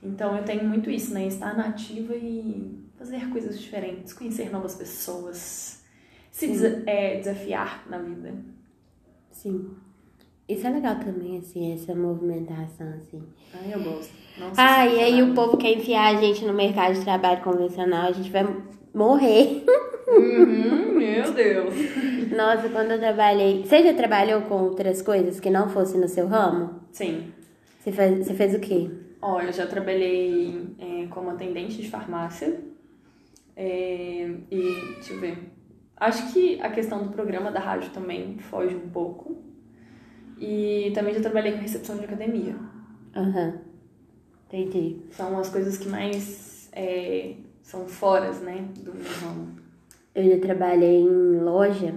Então 0.02 0.36
eu 0.36 0.44
tenho 0.44 0.64
muito 0.64 0.90
isso, 0.90 1.14
né? 1.14 1.26
Estar 1.26 1.56
nativa 1.56 2.14
e 2.16 2.76
fazer 2.98 3.28
coisas 3.30 3.60
diferentes, 3.60 4.12
conhecer 4.12 4.50
novas 4.50 4.74
pessoas, 4.74 5.82
se 6.30 6.50
é, 6.86 7.16
desafiar 7.18 7.84
na 7.88 7.98
vida. 7.98 8.34
Sim. 9.30 9.70
Isso 10.48 10.66
é 10.66 10.70
legal 10.70 10.96
também, 10.96 11.38
assim, 11.38 11.72
essa 11.72 11.94
movimentação, 11.94 12.88
assim. 13.00 13.22
Ah, 13.54 13.68
eu 13.70 13.82
gosto. 13.82 14.12
Nossa, 14.38 14.60
ah, 14.60 14.86
e 14.86 15.00
aí 15.00 15.22
o 15.22 15.34
povo 15.34 15.56
quer 15.56 15.72
enfiar 15.72 16.14
a 16.14 16.20
gente 16.20 16.44
no 16.44 16.52
mercado 16.52 16.94
de 16.94 17.04
trabalho 17.04 17.42
convencional, 17.42 18.08
a 18.08 18.12
gente 18.12 18.30
vai 18.30 18.44
morrer. 18.92 19.64
Uhum, 20.08 20.92
meu 20.98 21.32
Deus. 21.32 21.74
Nossa, 22.36 22.68
quando 22.68 22.90
eu 22.90 22.98
trabalhei. 22.98 23.62
Você 23.62 23.82
já 23.82 23.94
trabalhou 23.94 24.42
com 24.42 24.54
outras 24.64 25.00
coisas 25.00 25.38
que 25.38 25.48
não 25.48 25.68
fossem 25.68 26.00
no 26.00 26.08
seu 26.08 26.26
ramo? 26.26 26.80
Sim. 26.90 27.32
Você 27.78 27.92
fez, 27.92 28.26
você 28.26 28.34
fez 28.34 28.54
o 28.54 28.60
quê? 28.60 28.90
Olha, 29.22 29.46
eu 29.46 29.52
já 29.52 29.68
trabalhei 29.68 30.74
é, 30.78 31.06
como 31.06 31.30
atendente 31.30 31.80
de 31.80 31.88
farmácia. 31.88 32.60
É, 33.56 34.34
e, 34.50 34.94
deixa 34.94 35.12
eu 35.12 35.20
ver. 35.20 35.38
Acho 35.96 36.32
que 36.32 36.60
a 36.60 36.68
questão 36.70 37.04
do 37.04 37.10
programa 37.10 37.52
da 37.52 37.60
rádio 37.60 37.90
também 37.90 38.36
foge 38.38 38.74
um 38.74 38.90
pouco. 38.90 39.40
E 40.40 40.90
também 40.92 41.14
já 41.14 41.20
trabalhei 41.20 41.52
com 41.52 41.58
recepção 41.58 41.96
de 41.96 42.04
academia. 42.04 42.56
Aham. 43.14 43.46
Uhum. 43.46 43.72
Entendi. 44.52 45.02
São 45.12 45.38
as 45.38 45.48
coisas 45.48 45.78
que 45.78 45.88
mais 45.88 46.68
é, 46.72 47.36
são 47.62 47.86
foras, 47.86 48.40
né, 48.40 48.68
do 48.80 48.92
meu 48.92 49.10
ramo. 49.22 49.56
Eu 50.14 50.30
já 50.30 50.38
trabalhei 50.40 51.00
em 51.00 51.38
loja. 51.40 51.94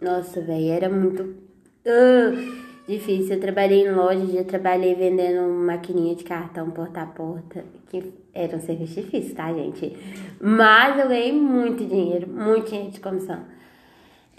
Nossa, 0.00 0.40
velho, 0.40 0.70
era 0.70 0.88
muito 0.88 1.22
uh, 1.24 2.69
difícil. 2.90 3.34
Eu 3.34 3.40
trabalhei 3.40 3.86
em 3.86 3.92
loja, 3.92 4.26
já 4.26 4.44
trabalhei 4.44 4.94
vendendo 4.94 5.48
maquininha 5.48 6.14
de 6.14 6.24
cartão 6.24 6.70
porta 6.70 7.02
a 7.02 7.06
porta, 7.06 7.64
que 7.88 8.12
era 8.34 8.56
um 8.56 8.60
serviço 8.60 9.00
difícil, 9.00 9.34
tá, 9.34 9.52
gente? 9.52 9.96
Mas 10.40 10.98
eu 10.98 11.08
ganhei 11.08 11.32
muito 11.32 11.84
dinheiro, 11.84 12.28
muito 12.28 12.66
dinheiro 12.66 12.90
de 12.90 13.00
comissão. 13.00 13.40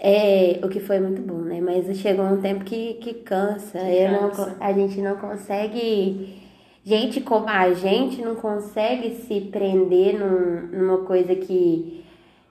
É, 0.04 0.58
o 0.64 0.68
que 0.68 0.80
foi 0.80 0.98
muito 0.98 1.22
bom, 1.22 1.38
né? 1.38 1.60
Mas 1.60 1.96
chegou 1.96 2.24
um 2.24 2.40
tempo 2.40 2.64
que, 2.64 2.94
que 2.94 3.14
cansa. 3.14 3.78
Que 3.78 4.08
cansa. 4.08 4.46
Não, 4.46 4.56
a 4.58 4.72
gente 4.72 5.00
não 5.00 5.16
consegue. 5.16 6.42
Gente 6.84 7.20
como 7.20 7.48
a 7.48 7.72
gente 7.72 8.20
não 8.20 8.34
consegue 8.34 9.14
se 9.14 9.40
prender 9.42 10.18
num, 10.18 10.76
numa 10.76 10.98
coisa 11.04 11.36
que. 11.36 12.04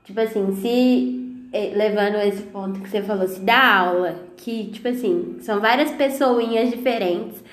Tipo 0.05 0.21
assim, 0.21 0.55
se. 0.55 1.20
É, 1.53 1.73
levando 1.75 2.15
esse 2.15 2.43
ponto 2.43 2.79
que 2.79 2.89
você 2.89 3.01
falou, 3.01 3.27
se 3.27 3.41
dá 3.41 3.79
aula, 3.79 4.15
que, 4.37 4.67
tipo 4.67 4.87
assim, 4.87 5.37
são 5.41 5.59
várias 5.59 5.91
pessoinhas 5.91 6.69
diferentes. 6.69 7.43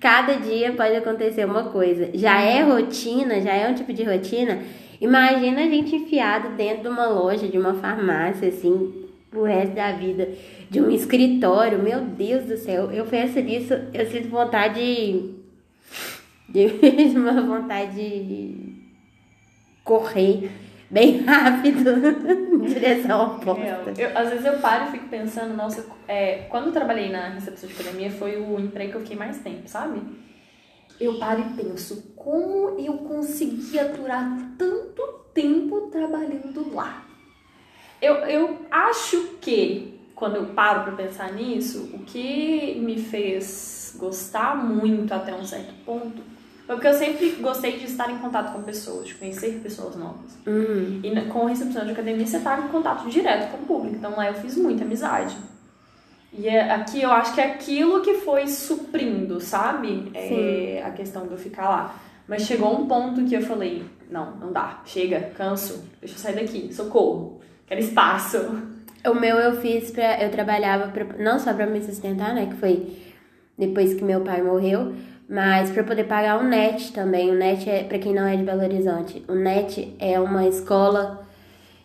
Cada 0.00 0.34
dia 0.34 0.72
pode 0.72 0.96
acontecer 0.96 1.44
uma 1.44 1.64
coisa. 1.64 2.10
Já 2.14 2.40
é 2.40 2.62
rotina, 2.62 3.40
já 3.40 3.52
é 3.52 3.68
um 3.68 3.74
tipo 3.74 3.92
de 3.92 4.02
rotina. 4.04 4.62
Imagina 5.00 5.60
a 5.60 5.68
gente 5.68 5.94
enfiado 5.94 6.56
dentro 6.56 6.82
de 6.82 6.88
uma 6.88 7.06
loja, 7.06 7.46
de 7.46 7.58
uma 7.58 7.74
farmácia, 7.74 8.48
assim, 8.48 9.06
pro 9.30 9.42
resto 9.44 9.74
da 9.74 9.92
vida 9.92 10.28
de 10.70 10.80
um 10.80 10.90
escritório. 10.90 11.78
Meu 11.78 12.00
Deus 12.00 12.44
do 12.44 12.56
céu, 12.56 12.90
eu 12.90 13.04
penso 13.04 13.38
nisso, 13.40 13.74
eu 13.92 14.06
sinto 14.06 14.28
vontade 14.28 15.34
de, 16.48 16.68
de 17.10 17.18
uma 17.18 17.40
vontade 17.42 17.94
de 17.94 18.72
correr 19.84 20.50
bem 20.92 21.22
rápido 21.24 21.90
em 22.62 22.66
direção 22.66 23.36
oposta. 23.36 23.94
Eu, 23.96 24.10
eu, 24.10 24.18
às 24.18 24.28
vezes 24.28 24.44
eu 24.44 24.58
paro 24.58 24.88
e 24.88 24.90
fico 24.92 25.08
pensando, 25.08 25.56
nossa, 25.56 25.86
é, 26.06 26.46
quando 26.50 26.66
eu 26.66 26.72
trabalhei 26.72 27.10
na 27.10 27.30
recepção 27.30 27.66
de 27.66 27.74
academia 27.74 28.10
foi 28.10 28.36
o 28.36 28.60
emprego 28.60 28.90
que 28.90 28.96
eu 28.98 29.00
fiquei 29.00 29.16
mais 29.16 29.38
tempo, 29.38 29.66
sabe? 29.66 30.02
Eu 31.00 31.18
paro 31.18 31.40
e 31.40 31.62
penso, 31.62 32.12
como 32.14 32.78
eu 32.78 32.98
consegui 32.98 33.78
aturar 33.78 34.36
tanto 34.58 35.02
tempo 35.32 35.88
trabalhando 35.90 36.72
lá? 36.74 37.06
Eu, 38.00 38.16
eu 38.26 38.66
acho 38.70 39.38
que, 39.40 39.98
quando 40.14 40.36
eu 40.36 40.46
paro 40.46 40.82
para 40.82 40.92
pensar 40.92 41.32
nisso, 41.32 41.90
o 41.94 42.00
que 42.00 42.78
me 42.80 42.98
fez 42.98 43.96
gostar 43.98 44.56
muito 44.56 45.12
até 45.14 45.34
um 45.34 45.44
certo 45.44 45.72
ponto 45.86 46.31
foi 46.72 46.76
porque 46.76 46.88
eu 46.88 46.94
sempre 46.94 47.30
gostei 47.40 47.78
de 47.78 47.84
estar 47.84 48.10
em 48.10 48.18
contato 48.18 48.52
com 48.52 48.62
pessoas, 48.62 49.08
de 49.08 49.14
conhecer 49.14 49.60
pessoas 49.62 49.96
novas. 49.96 50.38
Uhum. 50.46 51.00
E 51.02 51.20
com 51.28 51.46
a 51.46 51.48
recepção 51.50 51.84
de 51.84 51.92
academia 51.92 52.26
você 52.26 52.38
tá 52.40 52.58
em 52.58 52.68
contato 52.68 53.08
direto 53.08 53.50
com 53.50 53.58
o 53.58 53.66
público, 53.66 53.96
então 53.96 54.16
lá 54.16 54.28
eu 54.28 54.34
fiz 54.34 54.56
muita 54.56 54.84
amizade. 54.84 55.36
E 56.32 56.48
é, 56.48 56.72
aqui 56.72 57.02
eu 57.02 57.10
acho 57.10 57.34
que 57.34 57.40
é 57.40 57.52
aquilo 57.52 58.00
que 58.00 58.14
foi 58.14 58.46
suprindo, 58.46 59.38
sabe? 59.40 60.10
É, 60.14 60.82
a 60.84 60.90
questão 60.90 61.26
de 61.26 61.32
eu 61.32 61.38
ficar 61.38 61.68
lá. 61.68 61.94
Mas 62.26 62.42
chegou 62.42 62.80
um 62.80 62.86
ponto 62.86 63.22
que 63.24 63.34
eu 63.34 63.42
falei: 63.42 63.84
não, 64.10 64.36
não 64.36 64.50
dá, 64.50 64.80
chega, 64.86 65.30
canso, 65.36 65.84
deixa 66.00 66.14
eu 66.14 66.18
sair 66.18 66.36
daqui, 66.36 66.72
socorro. 66.72 67.40
Quero 67.66 67.80
espaço. 67.80 68.38
O 69.06 69.14
meu 69.14 69.36
eu 69.36 69.60
fiz 69.60 69.90
pra. 69.90 70.22
Eu 70.22 70.30
trabalhava 70.30 70.88
pra, 70.88 71.04
não 71.18 71.38
só 71.38 71.52
pra 71.52 71.66
me 71.66 71.82
sustentar, 71.82 72.34
né? 72.34 72.46
Que 72.46 72.56
foi 72.56 72.96
depois 73.58 73.92
que 73.92 74.02
meu 74.02 74.22
pai 74.22 74.40
morreu, 74.40 74.94
mas 75.32 75.70
para 75.70 75.82
poder 75.82 76.04
pagar 76.04 76.38
o 76.38 76.44
NET 76.46 76.92
também. 76.92 77.30
O 77.30 77.34
NET 77.34 77.66
é, 77.68 77.84
para 77.84 77.98
quem 77.98 78.12
não 78.12 78.26
é 78.26 78.36
de 78.36 78.42
Belo 78.42 78.60
Horizonte, 78.60 79.24
o 79.26 79.32
NET 79.34 79.96
é 79.98 80.20
uma 80.20 80.46
escola 80.46 81.26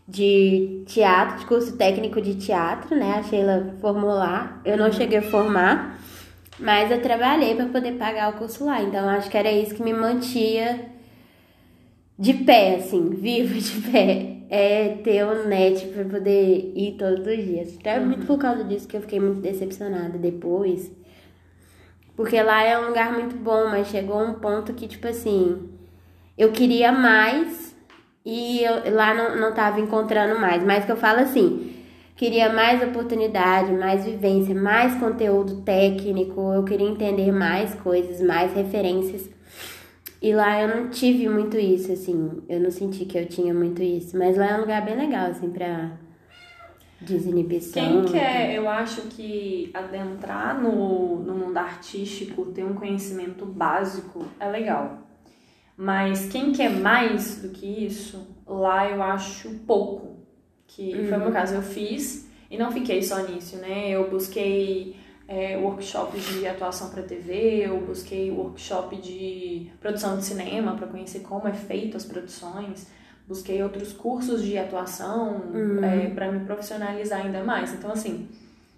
de 0.05 0.83
teatro, 0.85 1.39
de 1.39 1.45
curso 1.45 1.77
técnico 1.77 2.21
de 2.21 2.35
teatro, 2.35 2.93
né? 2.93 3.13
A 3.13 3.23
Sheila 3.23 3.73
formou 3.79 4.09
lá. 4.09 4.59
Eu 4.65 4.75
não 4.75 4.91
cheguei 4.91 5.19
a 5.19 5.21
formar, 5.21 5.97
mas 6.59 6.91
eu 6.91 7.01
trabalhei 7.01 7.55
para 7.55 7.67
poder 7.67 7.93
pagar 7.93 8.33
o 8.33 8.37
curso 8.37 8.65
lá. 8.65 8.81
Então 8.81 9.07
acho 9.07 9.29
que 9.29 9.37
era 9.37 9.49
isso 9.49 9.75
que 9.75 9.81
me 9.81 9.93
mantia 9.93 10.81
de 12.19 12.33
pé, 12.33 12.75
assim, 12.75 13.11
viva 13.15 13.53
de 13.53 13.81
pé 13.89 14.33
é 14.49 14.89
ter 15.03 15.25
um 15.25 15.47
net 15.47 15.85
para 15.87 16.03
poder 16.03 16.73
ir 16.75 16.97
todos 16.97 17.25
os 17.25 17.45
dias. 17.45 17.73
Então 17.75 17.93
é 17.93 17.99
muito 18.01 18.25
por 18.25 18.37
causa 18.37 18.65
disso 18.65 18.89
que 18.89 18.97
eu 18.97 19.01
fiquei 19.01 19.21
muito 19.21 19.39
decepcionada 19.39 20.17
depois. 20.17 20.91
Porque 22.17 22.41
lá 22.41 22.63
é 22.63 22.77
um 22.79 22.87
lugar 22.87 23.13
muito 23.13 23.35
bom, 23.35 23.69
mas 23.69 23.87
chegou 23.87 24.19
um 24.19 24.33
ponto 24.33 24.73
que, 24.73 24.87
tipo 24.87 25.07
assim, 25.07 25.69
eu 26.35 26.51
queria 26.51 26.91
mais 26.91 27.75
e 28.25 28.63
eu, 28.63 28.93
lá 28.95 29.13
não, 29.13 29.39
não 29.39 29.53
tava 29.53 29.79
encontrando 29.79 30.39
mais. 30.39 30.63
Mas 30.63 30.83
que 30.83 30.91
eu 30.91 30.97
falo 30.97 31.19
assim, 31.19 31.75
queria 32.15 32.51
mais 32.51 32.81
oportunidade, 32.81 33.71
mais 33.71 34.03
vivência, 34.03 34.55
mais 34.55 34.95
conteúdo 34.99 35.61
técnico, 35.61 36.41
eu 36.53 36.63
queria 36.63 36.89
entender 36.89 37.31
mais 37.31 37.75
coisas, 37.75 38.19
mais 38.19 38.51
referências. 38.51 39.29
E 40.19 40.33
lá 40.33 40.59
eu 40.59 40.67
não 40.67 40.89
tive 40.89 41.29
muito 41.29 41.55
isso, 41.59 41.91
assim. 41.91 42.41
Eu 42.49 42.59
não 42.59 42.71
senti 42.71 43.05
que 43.05 43.19
eu 43.19 43.27
tinha 43.27 43.53
muito 43.53 43.83
isso. 43.83 44.17
Mas 44.17 44.35
lá 44.35 44.47
é 44.47 44.57
um 44.57 44.61
lugar 44.61 44.83
bem 44.83 44.97
legal, 44.97 45.27
assim, 45.27 45.51
pra 45.51 45.91
desinibição. 46.99 48.03
Quem 48.03 48.05
quer, 48.05 48.53
eu 48.53 48.67
acho 48.67 49.01
que 49.03 49.69
adentrar 49.73 50.61
no, 50.61 51.19
no 51.19 51.33
mundo 51.33 51.57
artístico, 51.57 52.45
ter 52.47 52.63
um 52.63 52.73
conhecimento 52.73 53.45
básico, 53.45 54.25
é 54.39 54.49
legal. 54.49 54.99
Mas 55.75 56.27
quem 56.27 56.51
quer 56.51 56.71
mais 56.71 57.41
do 57.41 57.49
que 57.49 57.65
isso, 57.65 58.27
lá 58.45 58.89
eu 58.89 59.01
acho 59.03 59.49
pouco. 59.67 60.17
Que 60.65 60.93
uhum. 60.93 61.07
foi 61.07 61.17
o 61.17 61.19
meu 61.19 61.27
uhum. 61.27 61.33
caso, 61.33 61.55
eu 61.55 61.61
fiz 61.61 62.27
e 62.49 62.57
não 62.57 62.71
fiquei 62.71 63.01
só 63.03 63.19
nisso, 63.19 63.57
né? 63.57 63.89
Eu 63.89 64.09
busquei 64.09 64.95
é, 65.27 65.57
workshops 65.57 66.25
de 66.33 66.47
atuação 66.47 66.89
para 66.89 67.03
TV, 67.03 67.65
eu 67.65 67.79
busquei 67.81 68.31
workshop 68.31 68.95
de 68.97 69.71
produção 69.79 70.17
de 70.17 70.25
cinema 70.25 70.75
para 70.75 70.87
conhecer 70.87 71.19
como 71.19 71.47
é 71.47 71.53
feito 71.53 71.97
as 71.97 72.05
produções, 72.05 72.87
busquei 73.27 73.61
outros 73.61 73.91
cursos 73.91 74.41
de 74.41 74.57
atuação 74.57 75.41
uhum. 75.53 75.83
é, 75.83 76.09
para 76.09 76.31
me 76.31 76.45
profissionalizar 76.45 77.25
ainda 77.25 77.43
mais. 77.43 77.73
Então, 77.73 77.91
assim, 77.91 78.27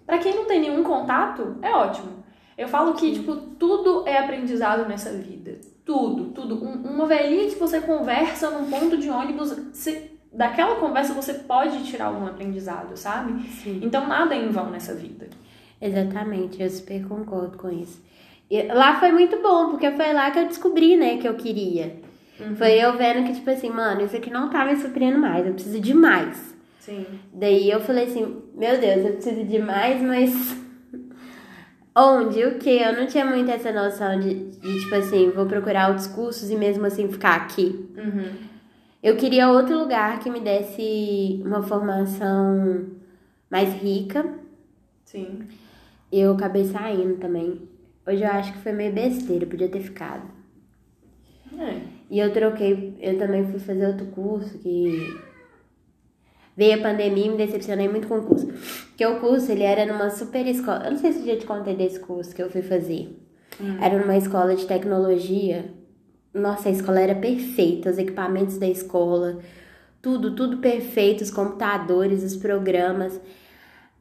para 0.04 0.18
quem 0.18 0.34
não 0.34 0.44
tem 0.44 0.60
nenhum 0.60 0.82
contato, 0.82 1.56
é 1.62 1.70
ótimo. 1.70 2.24
Eu 2.58 2.68
falo 2.68 2.94
que, 2.94 3.12
tipo, 3.12 3.36
tudo 3.36 4.06
é 4.06 4.18
aprendizado 4.18 4.86
nessa 4.88 5.12
vida. 5.12 5.58
Tudo, 5.84 6.26
tudo. 6.26 6.62
Um, 6.62 6.94
uma 6.94 7.06
velhinha 7.06 7.48
que 7.48 7.54
você 7.54 7.80
conversa 7.80 8.50
num 8.50 8.68
ponto 8.68 8.98
de 8.98 9.08
ônibus, 9.08 9.52
você 9.72 10.10
daquela 10.32 10.76
conversa 10.76 11.12
você 11.12 11.34
pode 11.34 11.82
tirar 11.84 12.06
algum 12.06 12.26
aprendizado, 12.26 12.96
sabe? 12.96 13.42
Sim. 13.48 13.80
Então 13.82 14.06
nada 14.06 14.34
é 14.34 14.44
em 14.44 14.50
vão 14.50 14.70
nessa 14.70 14.94
vida. 14.94 15.28
Exatamente, 15.80 16.62
eu 16.62 16.68
super 16.68 17.06
concordo 17.08 17.56
com 17.56 17.70
isso. 17.70 18.02
E 18.50 18.62
lá 18.64 18.98
foi 19.00 19.12
muito 19.12 19.40
bom, 19.40 19.70
porque 19.70 19.90
foi 19.90 20.12
lá 20.12 20.30
que 20.30 20.38
eu 20.38 20.46
descobri, 20.46 20.96
né, 20.96 21.16
que 21.16 21.26
eu 21.26 21.34
queria. 21.34 22.00
Foi 22.56 22.72
eu 22.72 22.96
vendo 22.96 23.26
que, 23.26 23.34
tipo 23.34 23.50
assim, 23.50 23.70
mano, 23.70 24.02
isso 24.02 24.16
aqui 24.16 24.30
não 24.30 24.50
tá 24.50 24.64
me 24.64 24.76
suprindo 24.76 25.18
mais, 25.18 25.46
eu 25.46 25.52
preciso 25.52 25.80
de 25.80 25.94
mais. 25.94 26.54
Sim. 26.78 27.06
Daí 27.32 27.70
eu 27.70 27.80
falei 27.80 28.04
assim, 28.04 28.42
meu 28.54 28.80
Deus, 28.80 29.04
eu 29.04 29.12
preciso 29.12 29.44
de 29.44 29.58
mais, 29.58 30.02
mas 30.02 30.56
onde? 31.96 32.44
O 32.44 32.58
que? 32.58 32.70
Eu 32.70 32.96
não 32.96 33.06
tinha 33.06 33.24
muito 33.24 33.50
essa 33.50 33.70
noção 33.72 34.18
de, 34.18 34.50
de, 34.50 34.80
tipo 34.80 34.94
assim, 34.94 35.30
vou 35.30 35.46
procurar 35.46 35.88
outros 35.88 36.06
cursos 36.06 36.50
e 36.50 36.56
mesmo 36.56 36.86
assim 36.86 37.08
ficar 37.08 37.36
aqui. 37.36 37.88
Uhum. 37.96 38.32
Eu 39.02 39.16
queria 39.16 39.50
outro 39.50 39.78
lugar 39.78 40.18
que 40.18 40.28
me 40.28 40.40
desse 40.40 41.40
uma 41.44 41.62
formação 41.62 42.86
mais 43.50 43.72
rica. 43.74 44.26
Sim. 45.04 45.48
Eu 46.12 46.32
acabei 46.32 46.64
saindo 46.64 47.16
também. 47.16 47.68
Hoje 48.06 48.22
eu 48.22 48.28
acho 48.28 48.52
que 48.52 48.58
foi 48.58 48.72
meio 48.72 48.92
besteira, 48.92 49.46
podia 49.46 49.68
ter 49.68 49.80
ficado. 49.80 50.22
É. 51.58 51.99
E 52.10 52.18
eu 52.18 52.32
troquei, 52.32 52.96
eu 53.00 53.16
também 53.16 53.46
fui 53.46 53.60
fazer 53.60 53.86
outro 53.86 54.06
curso 54.06 54.58
que 54.58 55.16
veio 56.56 56.74
a 56.74 56.82
pandemia 56.82 57.26
e 57.26 57.30
me 57.30 57.36
decepcionei 57.36 57.88
muito 57.88 58.08
com 58.08 58.18
o 58.18 58.22
curso. 58.22 58.48
Porque 58.88 59.06
o 59.06 59.20
curso, 59.20 59.50
ele 59.52 59.62
era 59.62 59.90
numa 59.90 60.10
super 60.10 60.44
escola. 60.46 60.84
Eu 60.86 60.90
não 60.90 60.98
sei 60.98 61.12
se 61.12 61.20
eu 61.20 61.26
já 61.26 61.36
te 61.40 61.46
contei 61.46 61.76
desse 61.76 62.00
curso 62.00 62.34
que 62.34 62.42
eu 62.42 62.50
fui 62.50 62.62
fazer. 62.62 63.16
Era 63.80 63.98
numa 63.98 64.16
escola 64.16 64.56
de 64.56 64.66
tecnologia. 64.66 65.72
Nossa, 66.34 66.68
a 66.68 66.72
escola 66.72 67.00
era 67.00 67.14
perfeita, 67.14 67.90
os 67.90 67.98
equipamentos 67.98 68.58
da 68.58 68.66
escola, 68.66 69.38
tudo, 70.02 70.34
tudo 70.34 70.58
perfeito, 70.58 71.22
os 71.22 71.30
computadores, 71.30 72.22
os 72.22 72.36
programas. 72.36 73.20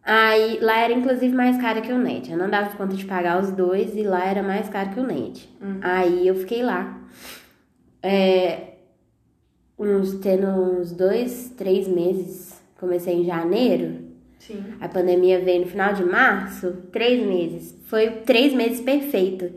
Aí 0.03 0.59
lá 0.61 0.79
era 0.79 0.93
inclusive 0.93 1.35
mais 1.35 1.57
caro 1.57 1.81
que 1.81 1.91
o 1.91 1.97
NET. 1.97 2.31
Eu 2.31 2.37
não 2.37 2.49
dava 2.49 2.75
conta 2.75 2.95
de 2.95 3.05
pagar 3.05 3.41
os 3.41 3.51
dois 3.51 3.95
e 3.95 4.03
lá 4.03 4.25
era 4.25 4.41
mais 4.41 4.67
caro 4.69 4.89
que 4.91 4.99
o 4.99 5.05
NET. 5.05 5.49
Aí 5.81 6.27
eu 6.27 6.35
fiquei 6.35 6.63
lá. 6.63 6.99
É, 8.01 8.73
uns, 9.77 10.13
tendo 10.15 10.47
uns 10.47 10.91
dois, 10.91 11.53
três 11.57 11.87
meses. 11.87 12.61
Comecei 12.79 13.15
em 13.15 13.25
janeiro. 13.25 14.09
Sim. 14.39 14.63
A 14.79 14.87
pandemia 14.87 15.39
veio 15.39 15.61
no 15.61 15.67
final 15.67 15.93
de 15.93 16.03
março, 16.03 16.71
três 16.91 17.25
meses. 17.25 17.75
Foi 17.85 18.09
três 18.25 18.53
meses 18.53 18.79
perfeito. 18.81 19.51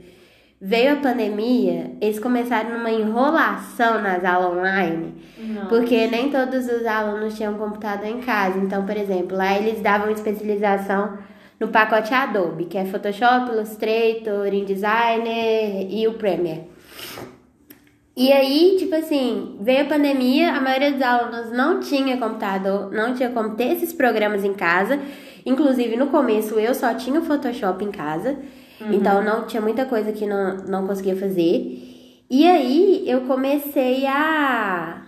Veio 0.65 0.93
a 0.93 0.97
pandemia, 0.97 1.91
eles 2.01 2.21
começaram 2.21 2.79
numa 2.79 2.91
enrolação 2.91 4.01
nas 4.01 4.25
aulas 4.25 4.59
online, 4.59 5.15
Não. 5.37 5.67
porque 5.67 6.07
nem 6.07 6.31
todos 6.31 6.67
os 6.69 6.87
alunos 6.87 7.37
tinham 7.37 7.55
computador 7.55 8.07
em 8.07 8.21
casa. 8.21 8.61
Então, 8.61 8.87
por 8.87 8.97
exemplo, 8.97 9.37
lá 9.37 9.59
eles 9.59 9.81
davam 9.81 10.09
especialização 10.13 11.19
no 11.59 11.67
pacote 11.67 12.15
Adobe, 12.15 12.67
que 12.67 12.79
é 12.79 12.85
Photoshop, 12.85 13.51
Illustrator, 13.51 14.55
InDesigner 14.55 15.89
e 15.91 16.07
o 16.07 16.15
Premiere. 16.15 16.69
E 18.15 18.31
aí, 18.31 18.77
tipo 18.79 18.95
assim, 18.95 19.57
veio 19.61 19.83
a 19.83 19.87
pandemia, 19.87 20.53
a 20.53 20.61
maioria 20.61 20.93
dos 20.93 21.01
alunos 21.01 21.51
não 21.51 21.81
tinha 21.81 22.19
computador, 22.19 22.93
não 22.93 23.15
tinha 23.15 23.31
como 23.31 23.55
ter 23.57 23.73
esses 23.73 23.93
programas 23.93 24.45
em 24.45 24.53
casa. 24.53 25.01
Inclusive, 25.47 25.97
no 25.97 26.09
começo, 26.09 26.59
eu 26.61 26.75
só 26.75 26.93
tinha 26.95 27.19
o 27.19 27.25
Photoshop 27.25 27.83
em 27.83 27.91
casa. 27.91 28.37
Então, 28.91 29.23
não 29.23 29.47
tinha 29.47 29.63
muita 29.63 29.87
coisa 29.87 30.13
que 30.13 30.27
não, 30.27 30.57
não 30.67 30.87
conseguia 30.87 31.17
fazer. 31.17 32.25
E 32.29 32.47
aí, 32.47 33.05
eu 33.07 33.23
comecei 33.23 34.05
a... 34.07 35.03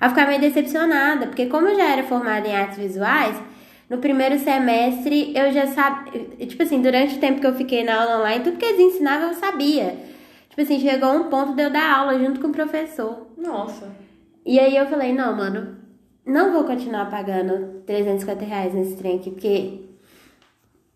A 0.00 0.08
ficar 0.08 0.26
meio 0.26 0.40
decepcionada. 0.40 1.26
Porque 1.26 1.46
como 1.46 1.68
eu 1.68 1.74
já 1.74 1.90
era 1.90 2.04
formada 2.04 2.46
em 2.46 2.54
artes 2.54 2.78
visuais, 2.78 3.36
no 3.90 3.98
primeiro 3.98 4.38
semestre, 4.38 5.32
eu 5.36 5.52
já 5.52 5.66
sabia... 5.66 6.22
Tipo 6.46 6.62
assim, 6.62 6.80
durante 6.80 7.16
o 7.16 7.18
tempo 7.18 7.40
que 7.40 7.46
eu 7.46 7.54
fiquei 7.54 7.84
na 7.84 8.00
aula 8.00 8.20
online, 8.20 8.44
tudo 8.44 8.56
que 8.56 8.64
eles 8.64 8.94
ensinavam, 8.94 9.28
eu 9.28 9.34
sabia. 9.34 9.96
Tipo 10.58 10.72
assim, 10.72 10.80
chegou 10.80 11.12
um 11.12 11.30
ponto 11.30 11.54
de 11.54 11.62
eu 11.62 11.70
dar 11.70 11.98
aula 11.98 12.18
junto 12.18 12.40
com 12.40 12.48
o 12.48 12.52
professor. 12.52 13.28
Nossa. 13.36 13.92
E 14.44 14.58
aí 14.58 14.76
eu 14.76 14.86
falei, 14.86 15.12
não, 15.12 15.36
mano, 15.36 15.76
não 16.26 16.52
vou 16.52 16.64
continuar 16.64 17.08
pagando 17.08 17.84
350 17.86 18.44
reais 18.44 18.74
nesse 18.74 18.96
trem 18.96 19.18
aqui, 19.18 19.30
porque 19.30 19.82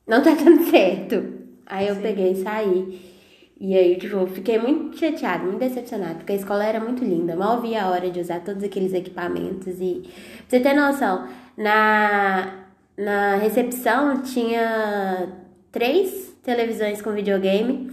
não 0.04 0.20
tá 0.20 0.34
dando 0.34 0.64
certo. 0.68 1.22
Aí 1.64 1.86
eu 1.86 1.94
Sim. 1.94 2.02
peguei 2.02 2.32
e 2.32 2.42
saí. 2.42 3.12
E 3.60 3.76
aí, 3.76 3.96
tipo, 4.00 4.26
fiquei 4.26 4.58
muito 4.58 4.98
chateada, 4.98 5.44
muito 5.44 5.60
decepcionada, 5.60 6.16
porque 6.16 6.32
a 6.32 6.36
escola 6.36 6.64
era 6.64 6.80
muito 6.80 7.04
linda. 7.04 7.36
Mal 7.36 7.60
via 7.60 7.84
a 7.84 7.90
hora 7.92 8.10
de 8.10 8.18
usar 8.18 8.40
todos 8.40 8.64
aqueles 8.64 8.92
equipamentos. 8.92 9.80
E 9.80 10.02
pra 10.02 10.10
você 10.48 10.58
ter 10.58 10.74
noção, 10.74 11.28
na, 11.56 12.64
na 12.98 13.36
recepção 13.36 14.22
tinha 14.22 15.28
três 15.70 16.36
televisões 16.42 17.00
com 17.00 17.12
videogame. 17.12 17.92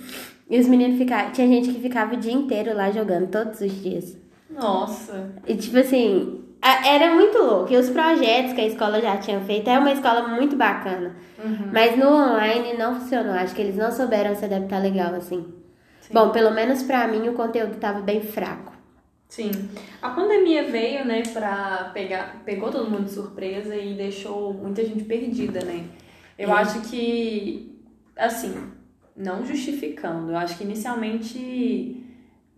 E 0.49 0.59
os 0.59 0.67
meninos 0.67 0.97
ficavam. 0.97 1.31
Tinha 1.31 1.47
gente 1.47 1.71
que 1.71 1.79
ficava 1.79 2.15
o 2.15 2.17
dia 2.17 2.33
inteiro 2.33 2.75
lá 2.75 2.89
jogando, 2.91 3.27
todos 3.29 3.61
os 3.61 3.71
dias. 3.81 4.17
Nossa. 4.49 5.29
E 5.47 5.55
tipo 5.55 5.77
assim, 5.77 6.43
era 6.61 7.13
muito 7.13 7.37
louco. 7.37 7.71
E 7.71 7.77
os 7.77 7.89
projetos 7.89 8.53
que 8.53 8.61
a 8.61 8.65
escola 8.65 8.99
já 8.99 9.17
tinha 9.17 9.39
feito, 9.41 9.69
é 9.69 9.77
uma 9.77 9.91
escola 9.91 10.27
muito 10.27 10.55
bacana. 10.55 11.15
Mas 11.71 11.95
no 11.97 12.07
online 12.07 12.77
não 12.77 12.99
funcionou. 12.99 13.33
Acho 13.33 13.53
que 13.55 13.61
eles 13.61 13.75
não 13.77 13.91
souberam 13.91 14.35
se 14.35 14.43
adaptar 14.45 14.81
legal, 14.81 15.13
assim. 15.13 15.45
Sim. 16.01 16.13
Bom, 16.13 16.29
pelo 16.31 16.51
menos 16.51 16.81
pra 16.83 17.07
mim 17.07 17.29
o 17.29 17.33
conteúdo 17.33 17.75
tava 17.77 17.99
bem 18.01 18.21
fraco. 18.21 18.73
Sim. 19.27 19.51
A 20.01 20.09
pandemia 20.09 20.63
veio, 20.63 21.05
né, 21.05 21.21
pra 21.31 21.91
pegar. 21.93 22.41
Pegou 22.43 22.71
todo 22.71 22.89
mundo 22.89 23.03
de 23.05 23.11
surpresa 23.11 23.75
e 23.75 23.93
deixou 23.93 24.51
muita 24.55 24.83
gente 24.83 25.03
perdida, 25.03 25.63
né? 25.63 25.83
Eu 26.37 26.49
É. 26.49 26.53
acho 26.53 26.81
que. 26.89 27.79
Assim, 28.17 28.53
não 29.19 29.45
justificando, 29.45 30.31
eu 30.31 30.37
acho 30.37 30.57
que 30.57 30.63
inicialmente 30.63 32.03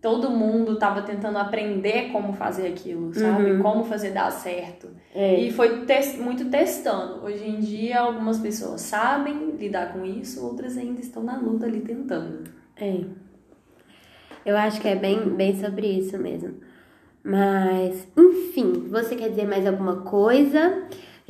todo 0.00 0.30
mundo 0.30 0.76
tava 0.78 1.02
tentando 1.02 1.38
aprender 1.38 2.10
como 2.10 2.32
fazer 2.32 2.66
aquilo, 2.68 3.12
sabe? 3.14 3.52
Uhum. 3.52 3.62
Como 3.62 3.84
fazer 3.84 4.10
dar 4.10 4.30
certo. 4.32 4.88
É. 5.14 5.38
E 5.40 5.52
foi 5.52 5.84
tes- 5.84 6.18
muito 6.18 6.46
testando. 6.46 7.24
Hoje 7.24 7.48
em 7.48 7.60
dia, 7.60 8.00
algumas 8.00 8.38
pessoas 8.38 8.80
sabem 8.80 9.50
lidar 9.58 9.92
com 9.92 10.04
isso, 10.04 10.44
outras 10.44 10.76
ainda 10.76 11.00
estão 11.00 11.22
na 11.22 11.36
luta 11.36 11.66
ali 11.66 11.80
tentando. 11.80 12.44
É. 12.76 13.00
Eu 14.44 14.56
acho 14.56 14.80
que 14.80 14.88
é 14.88 14.96
bem, 14.96 15.20
bem 15.36 15.56
sobre 15.60 15.86
isso 15.86 16.18
mesmo. 16.18 16.54
Mas, 17.22 18.08
enfim, 18.18 18.88
você 18.88 19.14
quer 19.14 19.28
dizer 19.30 19.46
mais 19.46 19.64
alguma 19.66 19.98
coisa 20.02 20.82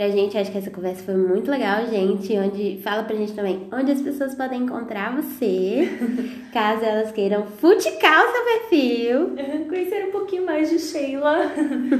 pra 0.02 0.10
gente? 0.10 0.36
Acho 0.36 0.50
que 0.50 0.58
essa 0.58 0.70
conversa 0.70 1.04
foi 1.04 1.14
muito 1.14 1.48
legal, 1.48 1.86
gente. 1.86 2.36
Onde 2.36 2.80
fala 2.82 3.04
pra 3.04 3.14
gente 3.14 3.34
também 3.34 3.68
onde 3.72 3.92
as 3.92 4.02
pessoas 4.02 4.34
podem 4.34 4.62
encontrar 4.62 5.14
você, 5.14 5.88
caso 6.52 6.84
elas 6.84 7.12
queiram 7.12 7.46
futicar 7.46 8.24
o 8.24 8.32
seu 8.32 8.44
perfil. 8.44 9.36
Conhecer 9.70 10.08
um 10.08 10.10
pouquinho 10.10 10.44
mais 10.44 10.68
de 10.68 10.80
Sheila. 10.80 11.52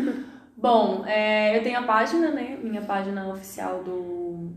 Bom, 0.59 1.05
é, 1.07 1.57
eu 1.57 1.63
tenho 1.63 1.79
a 1.79 1.83
página, 1.83 2.33
né? 2.33 2.59
Minha 2.61 2.83
página 2.83 3.29
oficial 3.29 3.85
do, 3.85 4.51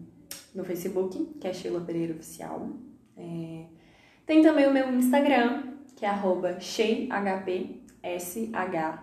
no 0.55 0.63
Facebook, 0.63 1.23
que 1.39 1.47
é 1.47 1.53
Sheila 1.53 1.81
Pereira 1.81 2.13
Oficial. 2.13 2.67
É, 3.15 3.65
tem 4.25 4.41
também 4.41 4.67
o 4.67 4.73
meu 4.73 4.91
Instagram, 4.91 5.75
que 5.95 6.03
é 6.03 6.09
arroba 6.09 6.59
SheiHP, 6.59 7.81
S-H-E-I-H-P. 8.01 8.95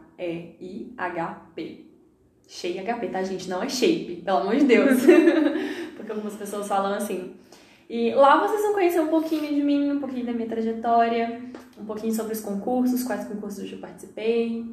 SheiHP, 2.53 3.09
tá, 3.09 3.23
gente? 3.23 3.49
Não 3.49 3.63
é 3.63 3.69
shape, 3.69 4.17
pelo 4.23 4.39
amor 4.39 4.57
de 4.57 4.65
Deus. 4.65 4.99
Porque 5.97 6.13
algumas 6.13 6.35
pessoas 6.35 6.69
falam 6.69 6.93
assim. 6.93 7.35
E 7.89 8.15
lá 8.15 8.47
vocês 8.47 8.61
vão 8.61 8.75
conhecer 8.75 9.01
um 9.01 9.09
pouquinho 9.09 9.55
de 9.55 9.63
mim, 9.63 9.91
um 9.91 10.01
pouquinho 10.01 10.27
da 10.27 10.33
minha 10.33 10.47
trajetória, 10.47 11.41
um 11.79 11.85
pouquinho 11.85 12.13
sobre 12.13 12.35
os 12.35 12.41
concursos, 12.41 13.05
quais 13.05 13.25
concursos 13.25 13.73
eu 13.73 13.79
participei. 13.79 14.67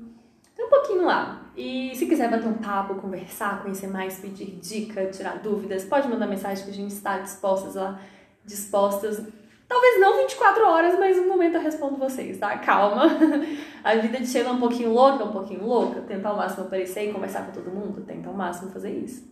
Tem 0.55 0.65
um 0.65 0.69
pouquinho 0.69 1.05
lá. 1.05 1.49
E 1.55 1.95
se 1.95 2.05
quiser 2.05 2.29
bater 2.29 2.47
um 2.47 2.55
papo, 2.55 2.95
conversar, 2.95 3.61
conhecer 3.61 3.87
mais, 3.87 4.19
pedir 4.19 4.59
dica, 4.61 5.05
tirar 5.07 5.39
dúvidas, 5.39 5.85
pode 5.85 6.09
mandar 6.09 6.27
mensagem 6.27 6.65
que 6.65 6.71
a 6.71 6.73
gente 6.73 6.93
está 6.93 7.19
dispostas 7.19 7.75
lá, 7.75 7.99
dispostas. 8.45 9.21
Talvez 9.69 9.99
não 9.99 10.17
24 10.17 10.67
horas, 10.67 10.97
mas 10.97 11.15
um 11.19 11.27
momento 11.27 11.55
eu 11.55 11.61
respondo 11.61 11.95
vocês, 11.95 12.39
tá? 12.39 12.57
Calma. 12.57 13.05
A 13.83 13.95
vida 13.95 14.19
de 14.19 14.25
Sheila 14.25 14.49
é 14.49 14.51
um 14.53 14.59
pouquinho 14.59 14.91
louca, 14.91 15.23
um 15.23 15.31
pouquinho 15.31 15.63
louca. 15.63 16.01
Tentar 16.01 16.29
ao 16.29 16.37
máximo 16.37 16.65
aparecer 16.65 17.07
e 17.07 17.13
conversar 17.13 17.45
com 17.45 17.51
todo 17.51 17.69
mundo, 17.69 18.01
tentar 18.01 18.29
ao 18.29 18.35
máximo 18.35 18.71
fazer 18.71 18.91
isso. 18.91 19.31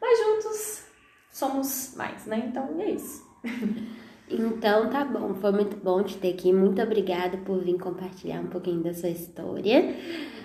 Mas 0.00 0.18
juntos 0.18 0.82
somos 1.30 1.94
mais, 1.96 2.26
né? 2.26 2.42
Então 2.48 2.68
é 2.80 2.90
isso. 2.90 3.24
Então 4.30 4.90
tá 4.90 5.06
bom, 5.06 5.32
foi 5.36 5.52
muito 5.52 5.74
bom 5.82 6.02
te 6.02 6.18
ter 6.18 6.34
aqui. 6.34 6.52
Muito 6.52 6.82
obrigada 6.82 7.38
por 7.38 7.60
vir 7.60 7.78
compartilhar 7.78 8.40
um 8.40 8.48
pouquinho 8.48 8.82
da 8.82 8.92
sua 8.92 9.08
história. 9.08 9.94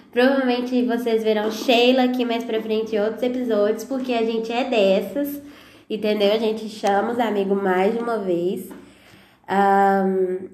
Provavelmente 0.09 0.85
vocês 0.85 1.21
verão 1.21 1.51
Sheila 1.51 2.03
aqui 2.03 2.23
mais 2.23 2.45
pra 2.45 2.61
frente 2.61 2.95
em 2.95 3.01
outros 3.01 3.21
episódios, 3.21 3.83
porque 3.83 4.13
a 4.13 4.23
gente 4.23 4.53
é 4.53 4.63
dessas, 4.63 5.41
entendeu? 5.89 6.31
A 6.31 6.37
gente 6.37 6.69
chama 6.69 7.11
os 7.11 7.19
amigos 7.19 7.61
mais 7.61 7.93
de 7.93 7.99
uma 8.01 8.19
vez. 8.19 8.69
Ahn, 9.47 10.49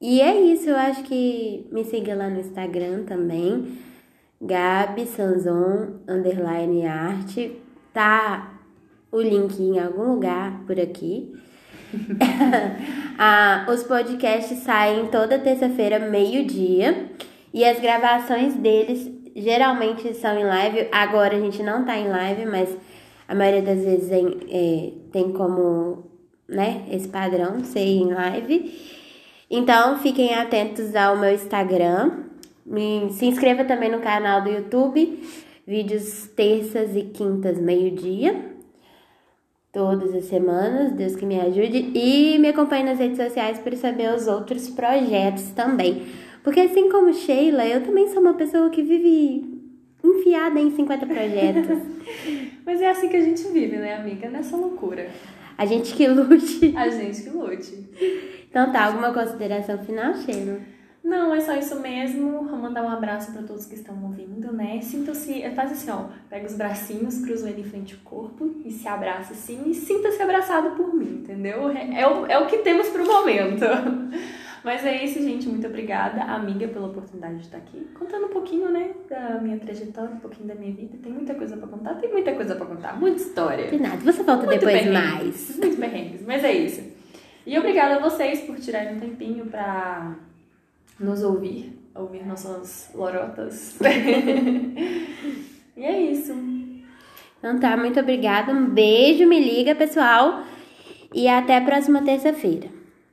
e 0.00 0.20
é 0.20 0.40
isso, 0.40 0.70
eu 0.70 0.76
acho 0.76 1.02
que 1.02 1.66
me 1.72 1.84
siga 1.84 2.14
lá 2.14 2.28
no 2.28 2.38
Instagram 2.38 3.04
também. 3.04 3.78
Gabi 4.40 5.06
Sanzon, 5.06 6.00
underline 6.06 6.86
arte. 6.86 7.60
Tá 7.92 8.60
o 9.10 9.20
link 9.20 9.60
em 9.60 9.80
algum 9.80 10.12
lugar 10.12 10.62
por 10.66 10.78
aqui. 10.78 11.34
ah, 13.18 13.66
os 13.68 13.82
podcasts 13.82 14.58
saem 14.58 15.06
toda 15.06 15.38
terça-feira, 15.38 15.98
meio-dia. 15.98 17.10
E 17.52 17.64
as 17.64 17.80
gravações 17.80 18.54
deles 18.54 19.10
geralmente 19.34 20.14
são 20.14 20.38
em 20.38 20.44
live. 20.44 20.88
Agora 20.92 21.36
a 21.36 21.40
gente 21.40 21.60
não 21.60 21.84
tá 21.84 21.98
em 21.98 22.06
live, 22.06 22.46
mas 22.46 22.68
a 23.26 23.34
maioria 23.34 23.62
das 23.62 23.84
vezes 23.84 24.12
é, 24.12 24.20
é, 24.20 24.92
tem 25.10 25.32
como 25.32 26.07
né, 26.48 26.86
esse 26.90 27.08
padrão 27.08 27.62
ser 27.64 27.80
em 27.80 28.12
live. 28.12 28.74
Então 29.50 29.98
fiquem 29.98 30.34
atentos 30.34 30.94
ao 30.94 31.16
meu 31.16 31.32
Instagram. 31.32 32.24
Se 33.12 33.26
inscreva 33.26 33.64
também 33.64 33.90
no 33.90 34.00
canal 34.00 34.42
do 34.42 34.50
YouTube. 34.50 35.22
Vídeos 35.66 36.28
terças 36.34 36.96
e 36.96 37.02
quintas, 37.02 37.58
meio-dia 37.58 38.56
todas 39.72 40.14
as 40.14 40.24
semanas, 40.24 40.92
Deus 40.92 41.14
que 41.14 41.26
me 41.26 41.38
ajude, 41.38 41.92
e 41.94 42.38
me 42.38 42.48
acompanhe 42.48 42.84
nas 42.84 42.98
redes 42.98 43.16
sociais 43.16 43.58
para 43.58 43.76
saber 43.76 44.12
os 44.12 44.26
outros 44.26 44.68
projetos 44.68 45.50
também. 45.50 46.06
Porque 46.42 46.60
assim 46.60 46.90
como 46.90 47.12
Sheila, 47.12 47.66
eu 47.66 47.82
também 47.84 48.08
sou 48.08 48.20
uma 48.20 48.34
pessoa 48.34 48.70
que 48.70 48.82
vive 48.82 49.44
enfiada 50.02 50.58
em 50.58 50.70
50 50.70 51.06
projetos. 51.06 51.78
Mas 52.64 52.80
é 52.80 52.90
assim 52.90 53.08
que 53.08 53.16
a 53.16 53.20
gente 53.20 53.42
vive, 53.48 53.76
né, 53.76 53.94
amiga? 53.94 54.28
Nessa 54.28 54.56
loucura. 54.56 55.08
A 55.58 55.66
gente 55.66 55.92
que 55.92 56.06
lute. 56.06 56.72
A 56.76 56.88
gente 56.88 57.22
que 57.22 57.30
lute. 57.30 57.90
Então 58.48 58.72
tá, 58.72 58.84
alguma 58.86 59.12
consideração 59.12 59.84
final, 59.84 60.14
Sheila? 60.14 60.60
Não, 61.08 61.34
é 61.34 61.40
só 61.40 61.56
isso 61.56 61.80
mesmo. 61.80 62.44
Vou 62.44 62.58
mandar 62.58 62.82
um 62.82 62.90
abraço 62.90 63.32
para 63.32 63.42
todos 63.42 63.64
que 63.64 63.74
estão 63.74 63.96
ouvindo, 64.04 64.52
né? 64.52 64.78
Sinta-se, 64.82 65.40
faz 65.56 65.72
assim, 65.72 65.90
ó, 65.90 66.04
pega 66.28 66.46
os 66.46 66.54
bracinhos, 66.54 67.24
cruza 67.24 67.48
ele 67.48 67.62
em 67.62 67.64
frente 67.64 67.94
ao 67.94 68.00
corpo 68.00 68.54
e 68.62 68.70
se 68.70 68.86
abraça 68.86 69.32
assim 69.32 69.70
e 69.70 69.74
sinta-se 69.74 70.20
abraçado 70.20 70.76
por 70.76 70.94
mim, 70.94 71.22
entendeu? 71.22 71.70
É, 71.70 72.02
é, 72.02 72.06
o, 72.06 72.26
é 72.26 72.38
o 72.38 72.46
que 72.46 72.58
temos 72.58 72.90
pro 72.90 73.06
momento. 73.06 73.64
Mas 74.62 74.84
é 74.84 75.02
isso, 75.02 75.22
gente. 75.22 75.48
Muito 75.48 75.66
obrigada, 75.66 76.20
amiga, 76.24 76.68
pela 76.68 76.88
oportunidade 76.88 77.36
de 77.36 77.44
estar 77.44 77.56
aqui. 77.56 77.86
Contando 77.98 78.26
um 78.26 78.30
pouquinho, 78.30 78.68
né, 78.68 78.90
da 79.08 79.40
minha 79.40 79.56
trajetória, 79.56 80.10
um 80.10 80.20
pouquinho 80.20 80.46
da 80.46 80.54
minha 80.54 80.74
vida. 80.74 80.98
Tem 81.02 81.10
muita 81.10 81.34
coisa 81.34 81.56
para 81.56 81.68
contar, 81.68 81.94
tem 81.94 82.12
muita 82.12 82.34
coisa 82.34 82.54
para 82.54 82.66
contar, 82.66 83.00
muita 83.00 83.22
história. 83.22 83.66
De 83.68 83.80
nada, 83.80 83.96
você 83.96 84.22
volta 84.22 84.44
Muito 84.44 84.60
depois 84.60 84.92
mais. 84.92 85.56
Muito 85.56 85.76
perrengues, 85.78 86.22
mas 86.26 86.44
é 86.44 86.52
isso. 86.52 86.82
E 87.46 87.58
obrigada 87.58 87.94
a 87.94 87.98
vocês 87.98 88.42
por 88.42 88.56
tirarem 88.56 88.96
um 88.96 89.00
tempinho 89.00 89.46
pra 89.46 90.14
nos 90.98 91.22
ouvir, 91.22 91.78
ouvir 91.94 92.26
nossas 92.26 92.90
lorotas. 92.94 93.78
e 95.76 95.84
é 95.84 96.00
isso. 96.02 96.34
Então 97.38 97.58
tá, 97.58 97.76
muito 97.76 98.00
obrigada. 98.00 98.52
Um 98.52 98.68
beijo, 98.68 99.26
me 99.26 99.38
liga, 99.38 99.74
pessoal. 99.74 100.42
E 101.14 101.28
até 101.28 101.56
a 101.56 101.60
próxima 101.60 102.02
terça-feira. 102.02 102.77